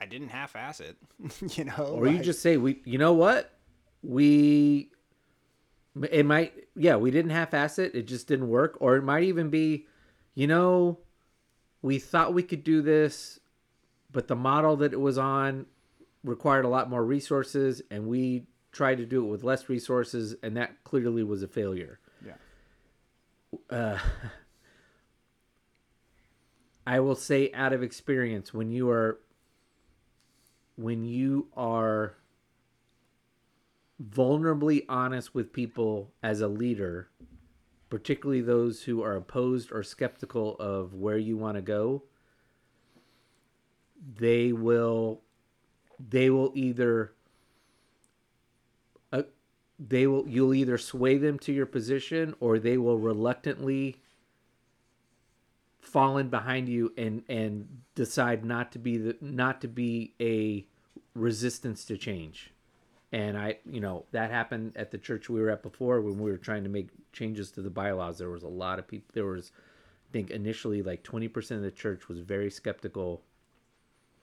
[0.00, 0.96] I didn't half-ass it,
[1.56, 3.52] you know, or you just say, we, you know what,
[4.02, 4.90] we,
[6.10, 7.94] it might, yeah, we didn't half-ass it.
[7.94, 9.86] It just didn't work, or it might even be,
[10.34, 10.98] you know,
[11.80, 13.38] we thought we could do this
[14.16, 15.66] but the model that it was on
[16.24, 20.56] required a lot more resources and we tried to do it with less resources and
[20.56, 22.00] that clearly was a failure
[23.70, 23.98] uh,
[26.86, 29.18] i will say out of experience when you are
[30.76, 32.14] when you are
[34.02, 37.08] vulnerably honest with people as a leader
[37.88, 42.02] particularly those who are opposed or skeptical of where you want to go
[44.18, 45.22] they will
[45.98, 47.15] they will either
[49.78, 54.00] they will you'll either sway them to your position or they will reluctantly
[55.80, 60.66] fall in behind you and and decide not to be the not to be a
[61.14, 62.52] resistance to change.
[63.12, 66.30] And i you know that happened at the church we were at before when we
[66.30, 68.18] were trying to make changes to the bylaws.
[68.18, 69.52] There was a lot of people there was
[70.08, 73.22] i think initially like 20% of the church was very skeptical.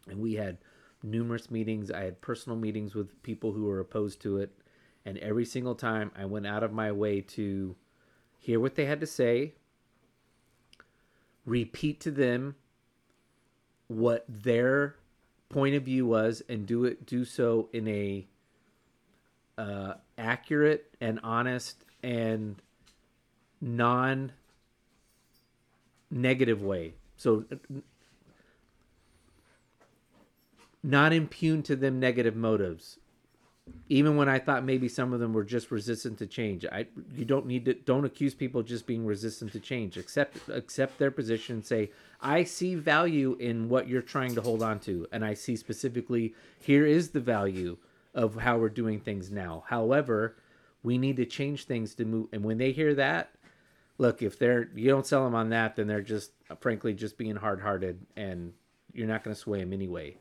[0.09, 0.57] And we had
[1.01, 1.91] numerous meetings.
[1.91, 4.51] I had personal meetings with people who were opposed to it,
[5.05, 7.75] and every single time I went out of my way to
[8.39, 9.53] hear what they had to say,
[11.45, 12.55] repeat to them
[13.88, 14.95] what their
[15.49, 18.25] point of view was, and do it do so in a
[19.57, 22.55] uh, accurate and honest and
[23.61, 24.31] non
[26.09, 26.93] negative way.
[27.17, 27.45] So
[30.81, 32.97] not impugn to them negative motives
[33.90, 36.85] even when i thought maybe some of them were just resistant to change i
[37.15, 39.98] you don't need to don't accuse people just being resistant to change.
[39.98, 41.91] Accept accept their position and say
[42.22, 46.34] i see value in what you're trying to hold on to and i see specifically
[46.60, 47.77] here is the value
[48.14, 49.64] of how we're doing things now.
[49.68, 50.35] However
[50.84, 53.31] we need to change things to move and when they hear that
[53.98, 57.35] look if they're you don't sell them on that then they're just frankly just being
[57.35, 58.53] hard-hearted and
[58.91, 60.15] you're not going to sway them anyway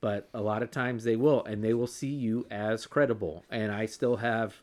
[0.00, 3.72] but a lot of times they will and they will see you as credible and
[3.72, 4.54] i still have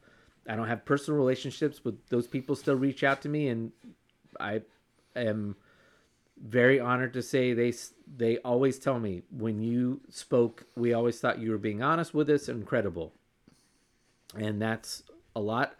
[0.47, 3.71] I don't have personal relationships, but those people still reach out to me, and
[4.39, 4.61] I
[5.15, 5.55] am
[6.43, 7.73] very honored to say they
[8.17, 12.29] they always tell me when you spoke, we always thought you were being honest with
[12.29, 13.13] us and credible,
[14.35, 15.03] and that's
[15.35, 15.75] a lot.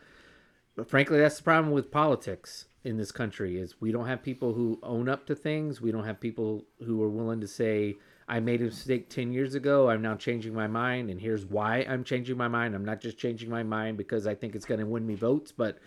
[0.76, 4.54] But frankly, that's the problem with politics in this country is we don't have people
[4.54, 5.82] who own up to things.
[5.82, 7.98] We don't have people who are willing to say,
[8.32, 9.90] I made a mistake 10 years ago.
[9.90, 11.10] I'm now changing my mind.
[11.10, 12.74] And here's why I'm changing my mind.
[12.74, 15.52] I'm not just changing my mind because I think it's going to win me votes,
[15.52, 15.78] but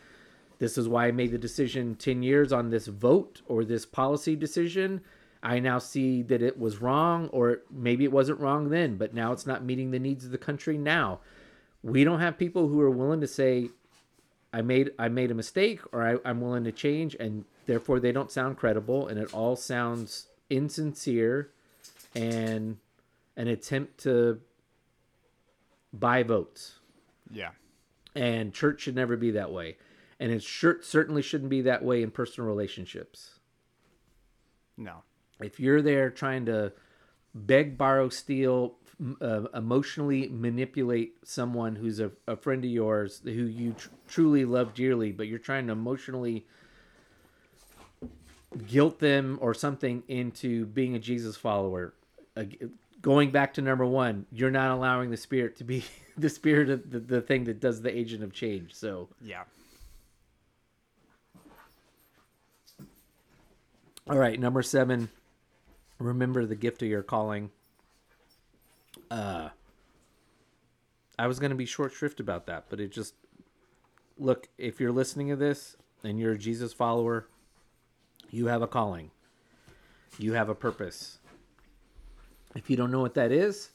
[0.58, 4.36] this is why I made the decision 10 years on this vote or this policy
[4.36, 5.00] decision.
[5.42, 9.32] I now see that it was wrong, or maybe it wasn't wrong then, but now
[9.32, 11.20] it's not meeting the needs of the country now.
[11.82, 13.70] We don't have people who are willing to say,
[14.52, 18.12] I made I made a mistake or I, I'm willing to change and therefore they
[18.12, 21.50] don't sound credible and it all sounds insincere
[22.14, 22.76] and
[23.36, 24.40] an attempt to
[25.92, 26.78] buy votes.
[27.30, 27.50] Yeah.
[28.14, 29.76] And church should never be that way.
[30.20, 33.40] And it sure, certainly shouldn't be that way in personal relationships.
[34.76, 35.02] No.
[35.40, 36.72] If you're there trying to
[37.34, 38.76] beg, borrow, steal,
[39.20, 44.74] uh, emotionally manipulate someone who's a, a friend of yours who you tr- truly love
[44.74, 46.46] dearly, but you're trying to emotionally
[48.68, 51.94] guilt them or something into being a Jesus follower,
[52.36, 52.44] uh,
[53.00, 55.84] going back to number one, you're not allowing the spirit to be
[56.16, 58.74] the spirit of the, the thing that does the agent of change.
[58.74, 59.44] So, Yeah.
[64.08, 65.08] all right, number seven,
[65.98, 67.50] remember the gift of your calling.
[69.10, 69.48] Uh,
[71.18, 73.14] I was going to be short shrift about that, but it just
[74.18, 77.26] look, if you're listening to this and you're a Jesus follower,
[78.30, 79.10] you have a calling.
[80.18, 81.18] You have a purpose.
[82.54, 83.70] If you don't know what that is,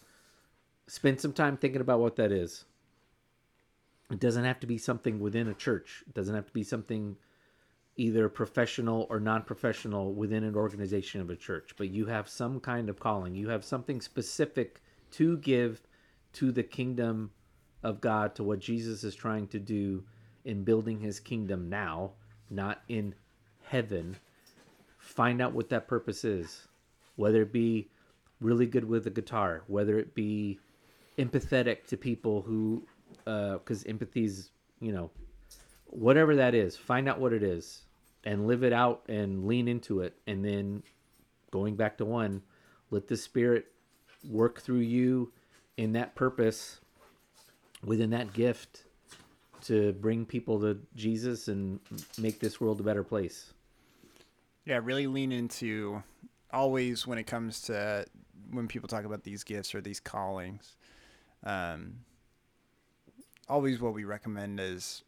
[0.88, 2.66] spend some time thinking about what that is.
[4.12, 6.04] It doesn't have to be something within a church.
[6.08, 7.16] It doesn't have to be something
[7.96, 12.90] either professional or non-professional within an organization of a church, but you have some kind
[12.90, 13.36] of calling.
[13.36, 14.82] You have something specific
[15.12, 15.82] to give
[16.34, 17.32] to the kingdom
[17.84, 20.04] of God, to what Jesus is trying to do
[20.46, 22.14] in building his kingdom now,
[22.50, 23.14] not in
[23.64, 24.16] heaven.
[24.98, 26.68] Find out what that purpose is,
[27.16, 27.90] whether it be
[28.42, 30.60] really good with the guitar, whether it be
[31.18, 32.84] empathetic to people who,
[33.28, 35.12] uh, because empathy is, you know,
[35.86, 37.84] whatever that is, find out what it is
[38.24, 40.16] and live it out and lean into it.
[40.28, 40.84] And then
[41.52, 42.42] going back to one,
[42.92, 43.66] let the spirit
[44.30, 45.32] work through you
[45.78, 46.80] in that purpose
[47.84, 48.84] within that gift
[49.62, 51.80] to bring people to Jesus and
[52.18, 53.54] make this world a better place.
[54.66, 56.04] Yeah, really lean into
[56.52, 58.06] always when it comes to
[58.52, 60.76] when people talk about these gifts or these callings.
[61.44, 62.00] Um,
[63.48, 65.04] always what we recommend is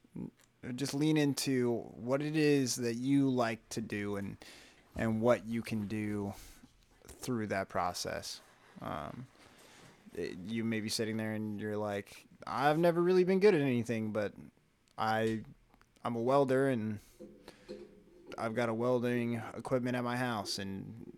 [0.76, 4.38] just lean into what it is that you like to do and
[4.96, 6.34] and what you can do
[7.08, 8.42] through that process.
[8.82, 9.26] Um,
[10.14, 13.62] it- you may be sitting there and you're like, I've never really been good at
[13.62, 14.34] anything, but
[14.98, 15.42] I
[16.04, 17.00] I'm a welder and
[18.38, 21.12] I've got a welding equipment at my house, and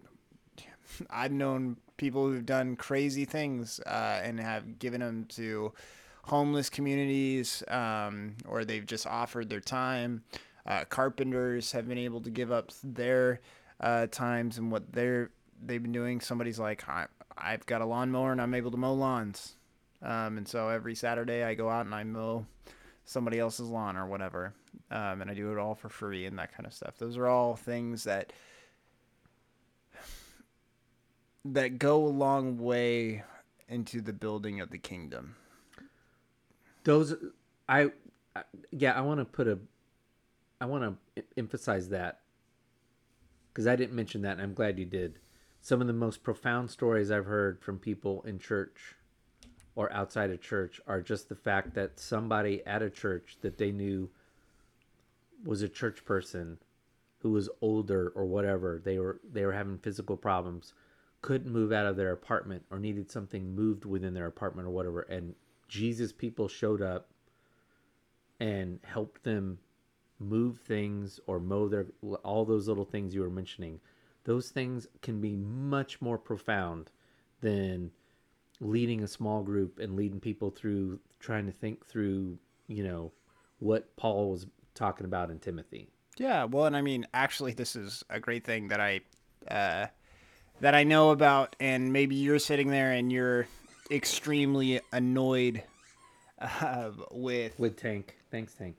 [1.10, 5.74] I've known people who've done crazy things uh, and have given them to
[6.24, 10.24] homeless communities, um, or they've just offered their time.
[10.66, 13.42] Uh, carpenters have been able to give up their
[13.80, 15.32] uh, times and what they're
[15.66, 16.22] they've been doing.
[16.22, 17.08] Somebody's like, I,
[17.38, 19.56] I've got a lawnmower and I'm able to mow lawns,
[20.02, 22.46] um, and so every Saturday I go out and I mow
[23.06, 24.54] somebody else's lawn or whatever.
[24.90, 26.98] Um, and I do it all for free and that kind of stuff.
[26.98, 28.32] Those are all things that
[31.46, 33.24] that go a long way
[33.68, 35.36] into the building of the kingdom.
[36.84, 37.16] Those,
[37.68, 37.92] I,
[38.36, 39.60] I yeah, I want to put a,
[40.62, 42.20] I want to emphasize that
[43.52, 45.20] because I didn't mention that, and I'm glad you did.
[45.62, 48.96] Some of the most profound stories I've heard from people in church
[49.76, 53.72] or outside of church are just the fact that somebody at a church that they
[53.72, 54.10] knew
[55.44, 56.58] was a church person
[57.20, 60.74] who was older or whatever they were they were having physical problems
[61.24, 65.02] couldn't move out of their apartment or needed something moved within their apartment or whatever
[65.02, 65.34] and
[65.68, 67.10] Jesus people showed up
[68.40, 69.58] and helped them
[70.20, 71.88] move things or mow their
[72.24, 73.80] all those little things you were mentioning.
[74.26, 76.92] Those things can be much more profound
[77.42, 77.92] than
[78.60, 82.38] leading a small group and leading people through trying to think through
[82.68, 83.12] you know
[83.60, 84.46] what paul was
[84.76, 85.90] talking about in timothy.
[86.18, 89.02] Yeah, well, and I mean, actually, this is a great thing that I
[89.50, 89.88] uh,
[90.62, 93.48] that I know about, and maybe you're sitting there and you're
[93.92, 95.64] extremely annoyed
[96.40, 98.16] uh, with With Tank.
[98.32, 98.78] Thanks, Tank.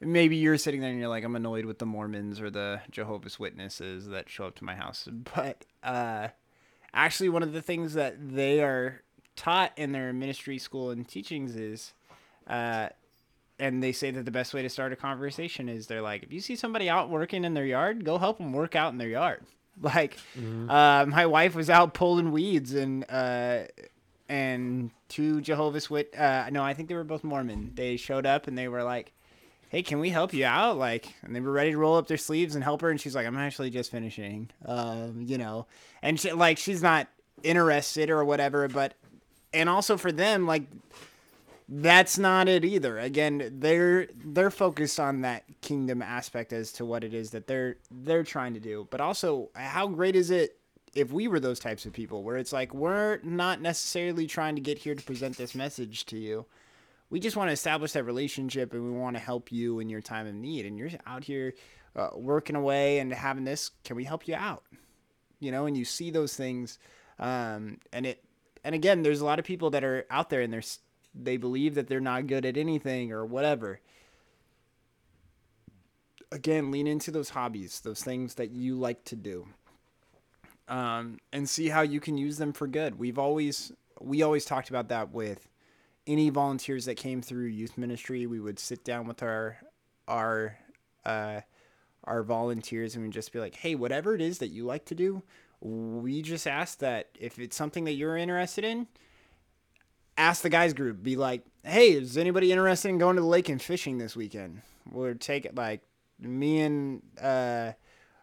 [0.00, 3.38] maybe you're sitting there and you're like, I'm annoyed with the Mormons or the Jehovah's
[3.38, 5.08] Witnesses that show up to my house.
[5.34, 6.28] But uh,
[6.94, 9.02] actually, one of the things that they are
[9.36, 11.92] taught in their ministry school and teachings is,
[12.46, 12.88] uh,
[13.58, 16.32] and they say that the best way to start a conversation is they're like, if
[16.32, 19.08] you see somebody out working in their yard, go help them work out in their
[19.08, 19.44] yard.
[19.82, 20.18] Like,
[20.68, 23.62] uh, my wife was out pulling weeds and uh,
[24.28, 26.14] and two Jehovah's Wit.
[26.16, 27.72] Uh, no, I think they were both Mormon.
[27.74, 29.12] They showed up and they were like,
[29.70, 32.18] "Hey, can we help you out?" Like, and they were ready to roll up their
[32.18, 32.90] sleeves and help her.
[32.90, 35.66] And she's like, "I'm actually just finishing," um, you know.
[36.02, 37.08] And she, like, she's not
[37.42, 38.68] interested or whatever.
[38.68, 38.94] But
[39.52, 40.64] and also for them, like,
[41.72, 42.98] that's not it either.
[42.98, 47.76] Again, they're they're focused on that kingdom aspect as to what it is that they're
[47.92, 48.88] they're trying to do.
[48.90, 50.58] But also, how great is it
[50.94, 54.60] if we were those types of people where it's like we're not necessarily trying to
[54.60, 56.44] get here to present this message to you.
[57.08, 60.00] We just want to establish that relationship and we want to help you in your
[60.00, 60.66] time of need.
[60.66, 61.54] And you're out here
[61.94, 63.70] uh, working away and having this.
[63.84, 64.64] Can we help you out?
[65.38, 66.78] You know, and you see those things,
[67.18, 68.24] um, and it.
[68.62, 70.62] And again, there's a lot of people that are out there and they're
[71.14, 73.80] they believe that they're not good at anything or whatever.
[76.32, 79.46] Again, lean into those hobbies, those things that you like to do
[80.70, 82.98] um, and see how you can use them for good.
[82.98, 85.48] We've always we always talked about that with
[86.06, 88.26] any volunteers that came through youth ministry.
[88.26, 89.58] We would sit down with our
[90.06, 90.56] our
[91.04, 91.40] uh,
[92.04, 94.94] our volunteers and we'd just be like, hey, whatever it is that you like to
[94.94, 95.22] do,
[95.60, 98.86] we just ask that if it's something that you're interested in,
[100.20, 101.02] ask the guys group.
[101.02, 104.62] Be like, hey, is anybody interested in going to the lake and fishing this weekend?
[104.90, 105.82] We'll take it like
[106.18, 107.72] me and uh,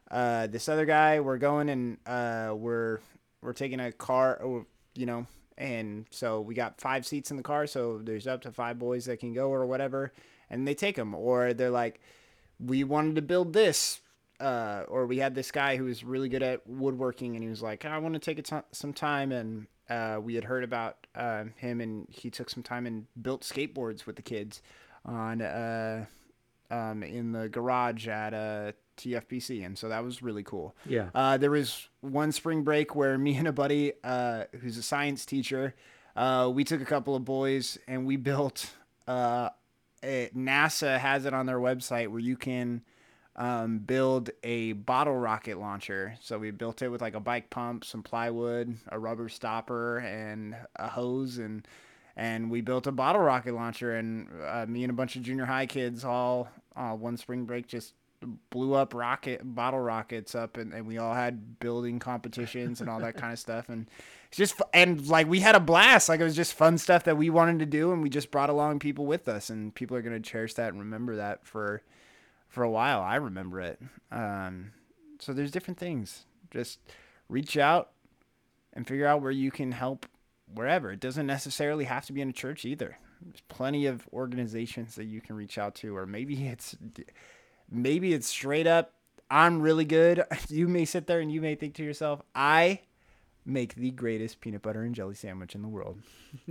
[0.09, 1.19] uh, this other guy.
[1.19, 2.99] We're going and uh, we're
[3.41, 4.65] we're taking a car, or,
[4.95, 7.67] you know, and so we got five seats in the car.
[7.67, 10.13] So there's up to five boys that can go or whatever,
[10.49, 11.15] and they take them.
[11.15, 11.99] Or they're like,
[12.59, 14.01] we wanted to build this.
[14.39, 17.63] Uh, or we had this guy who was really good at woodworking, and he was
[17.63, 21.45] like, "I want to take t- some time." And uh, we had heard about uh,
[21.55, 24.61] him, and he took some time and built skateboards with the kids
[25.05, 26.05] on uh,
[26.69, 30.75] um, in the garage at uh, TFBC, and so that was really cool.
[30.85, 31.09] Yeah.
[31.15, 35.25] Uh, there was one spring break where me and a buddy, uh, who's a science
[35.25, 35.75] teacher,
[36.15, 38.71] uh, we took a couple of boys and we built.
[39.07, 39.49] Uh,
[40.03, 42.81] a, NASA has it on their website where you can
[43.37, 46.15] um, build a bottle rocket launcher.
[46.21, 50.55] So we built it with like a bike pump, some plywood, a rubber stopper, and
[50.75, 51.67] a hose, and
[52.15, 53.95] and we built a bottle rocket launcher.
[53.95, 57.67] And uh, me and a bunch of junior high kids all uh, one spring break
[57.67, 57.93] just
[58.49, 62.99] blew up rocket bottle rockets up and, and we all had building competitions and all
[62.99, 63.87] that kind of stuff and
[64.27, 67.15] it's just and like we had a blast like it was just fun stuff that
[67.15, 70.01] we wanted to do and we just brought along people with us and people are
[70.01, 71.83] going to cherish that and remember that for
[72.47, 73.79] for a while i remember it.
[74.11, 74.71] Um,
[75.19, 76.25] so there's different things.
[76.51, 76.79] Just
[77.29, 77.91] reach out
[78.73, 80.05] and figure out where you can help
[80.53, 80.91] wherever.
[80.91, 82.97] It doesn't necessarily have to be in a church either.
[83.21, 86.75] There's plenty of organizations that you can reach out to or maybe it's
[87.69, 88.93] maybe it's straight up
[89.29, 90.23] i'm really good.
[90.49, 92.81] You may sit there and you may think to yourself i
[93.47, 95.97] make the greatest peanut butter and jelly sandwich in the world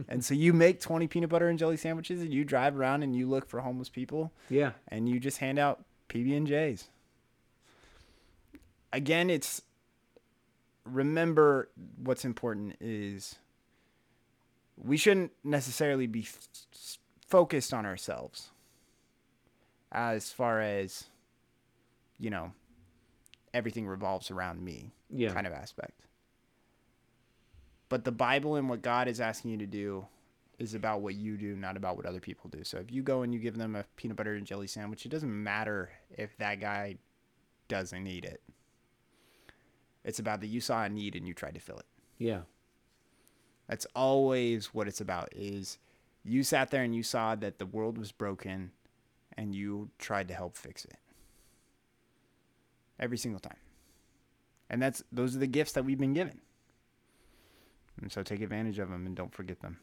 [0.09, 3.15] and so you make 20 peanut butter and jelly sandwiches and you drive around and
[3.15, 4.73] you look for homeless people Yeah.
[4.89, 6.89] and you just hand out pb&j's
[8.93, 9.63] again it's
[10.85, 11.69] remember
[12.03, 13.37] what's important is
[14.83, 16.49] we shouldn't necessarily be f-
[17.27, 18.51] focused on ourselves
[19.93, 21.05] as far as
[22.19, 22.53] you know
[23.53, 25.33] everything revolves around me Yeah.
[25.33, 26.01] kind of aspect
[27.89, 30.07] but the bible and what god is asking you to do
[30.59, 33.23] is about what you do not about what other people do so if you go
[33.23, 36.61] and you give them a peanut butter and jelly sandwich it doesn't matter if that
[36.61, 36.97] guy
[37.69, 38.41] doesn't eat it
[40.05, 41.87] it's about that you saw a need and you tried to fill it
[42.19, 42.43] Yeah.
[43.67, 45.79] that's always what it's about is
[46.25, 48.73] you sat there and you saw that the world was broken
[49.37, 50.97] and you tried to help fix it.
[52.99, 53.59] Every single time.
[54.71, 56.41] And that's those are the gifts that we've been given.
[58.01, 59.79] And so take advantage of them and don't forget them.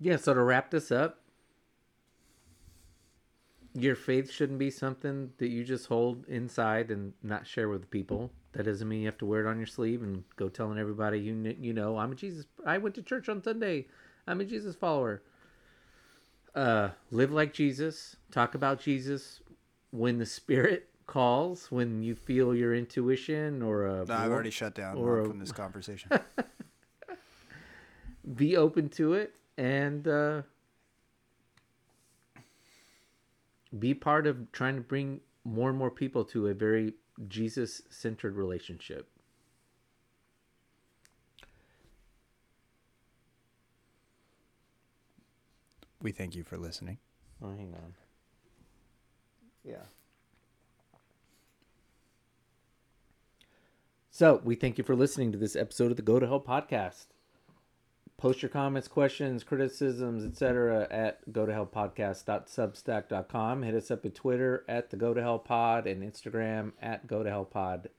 [0.00, 1.20] Yeah, so to wrap this up,
[3.74, 8.30] your faith shouldn't be something that you just hold inside and not share with people.
[8.52, 11.20] That doesn't mean you have to wear it on your sleeve and go telling everybody
[11.20, 12.46] you you know I'm a Jesus.
[12.66, 13.86] I went to church on Sunday.
[14.26, 15.22] I'm a Jesus follower.
[16.54, 18.16] Uh, live like Jesus.
[18.30, 19.40] Talk about Jesus
[19.90, 21.72] when the Spirit calls.
[21.72, 25.50] When you feel your intuition or a I've already shut down or a- from this
[25.50, 26.12] conversation.
[28.36, 30.42] be open to it and uh,
[33.76, 36.92] be part of trying to bring more and more people to a very
[37.26, 39.08] Jesus centered relationship.
[46.00, 46.98] We thank you for listening.
[47.42, 47.94] Oh, hang on.
[49.64, 49.82] Yeah.
[54.18, 57.06] So we thank you for listening to this episode of the Go to Hell podcast.
[58.16, 60.88] Post your comments, questions, criticisms, etc.
[60.90, 63.62] at go to hell podcast.substack.com.
[63.62, 67.22] Hit us up at Twitter at the Go to Hell Pod and Instagram at Go
[67.22, 67.90] to Hell Pod.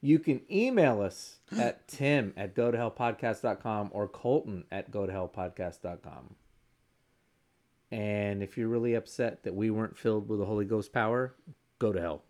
[0.00, 5.06] You can email us at tim at go to hell podcast.com or colton at go
[5.06, 6.36] to hell podcast.com.
[7.90, 11.34] And if you're really upset that we weren't filled with the Holy Ghost power,
[11.80, 12.22] go to hell.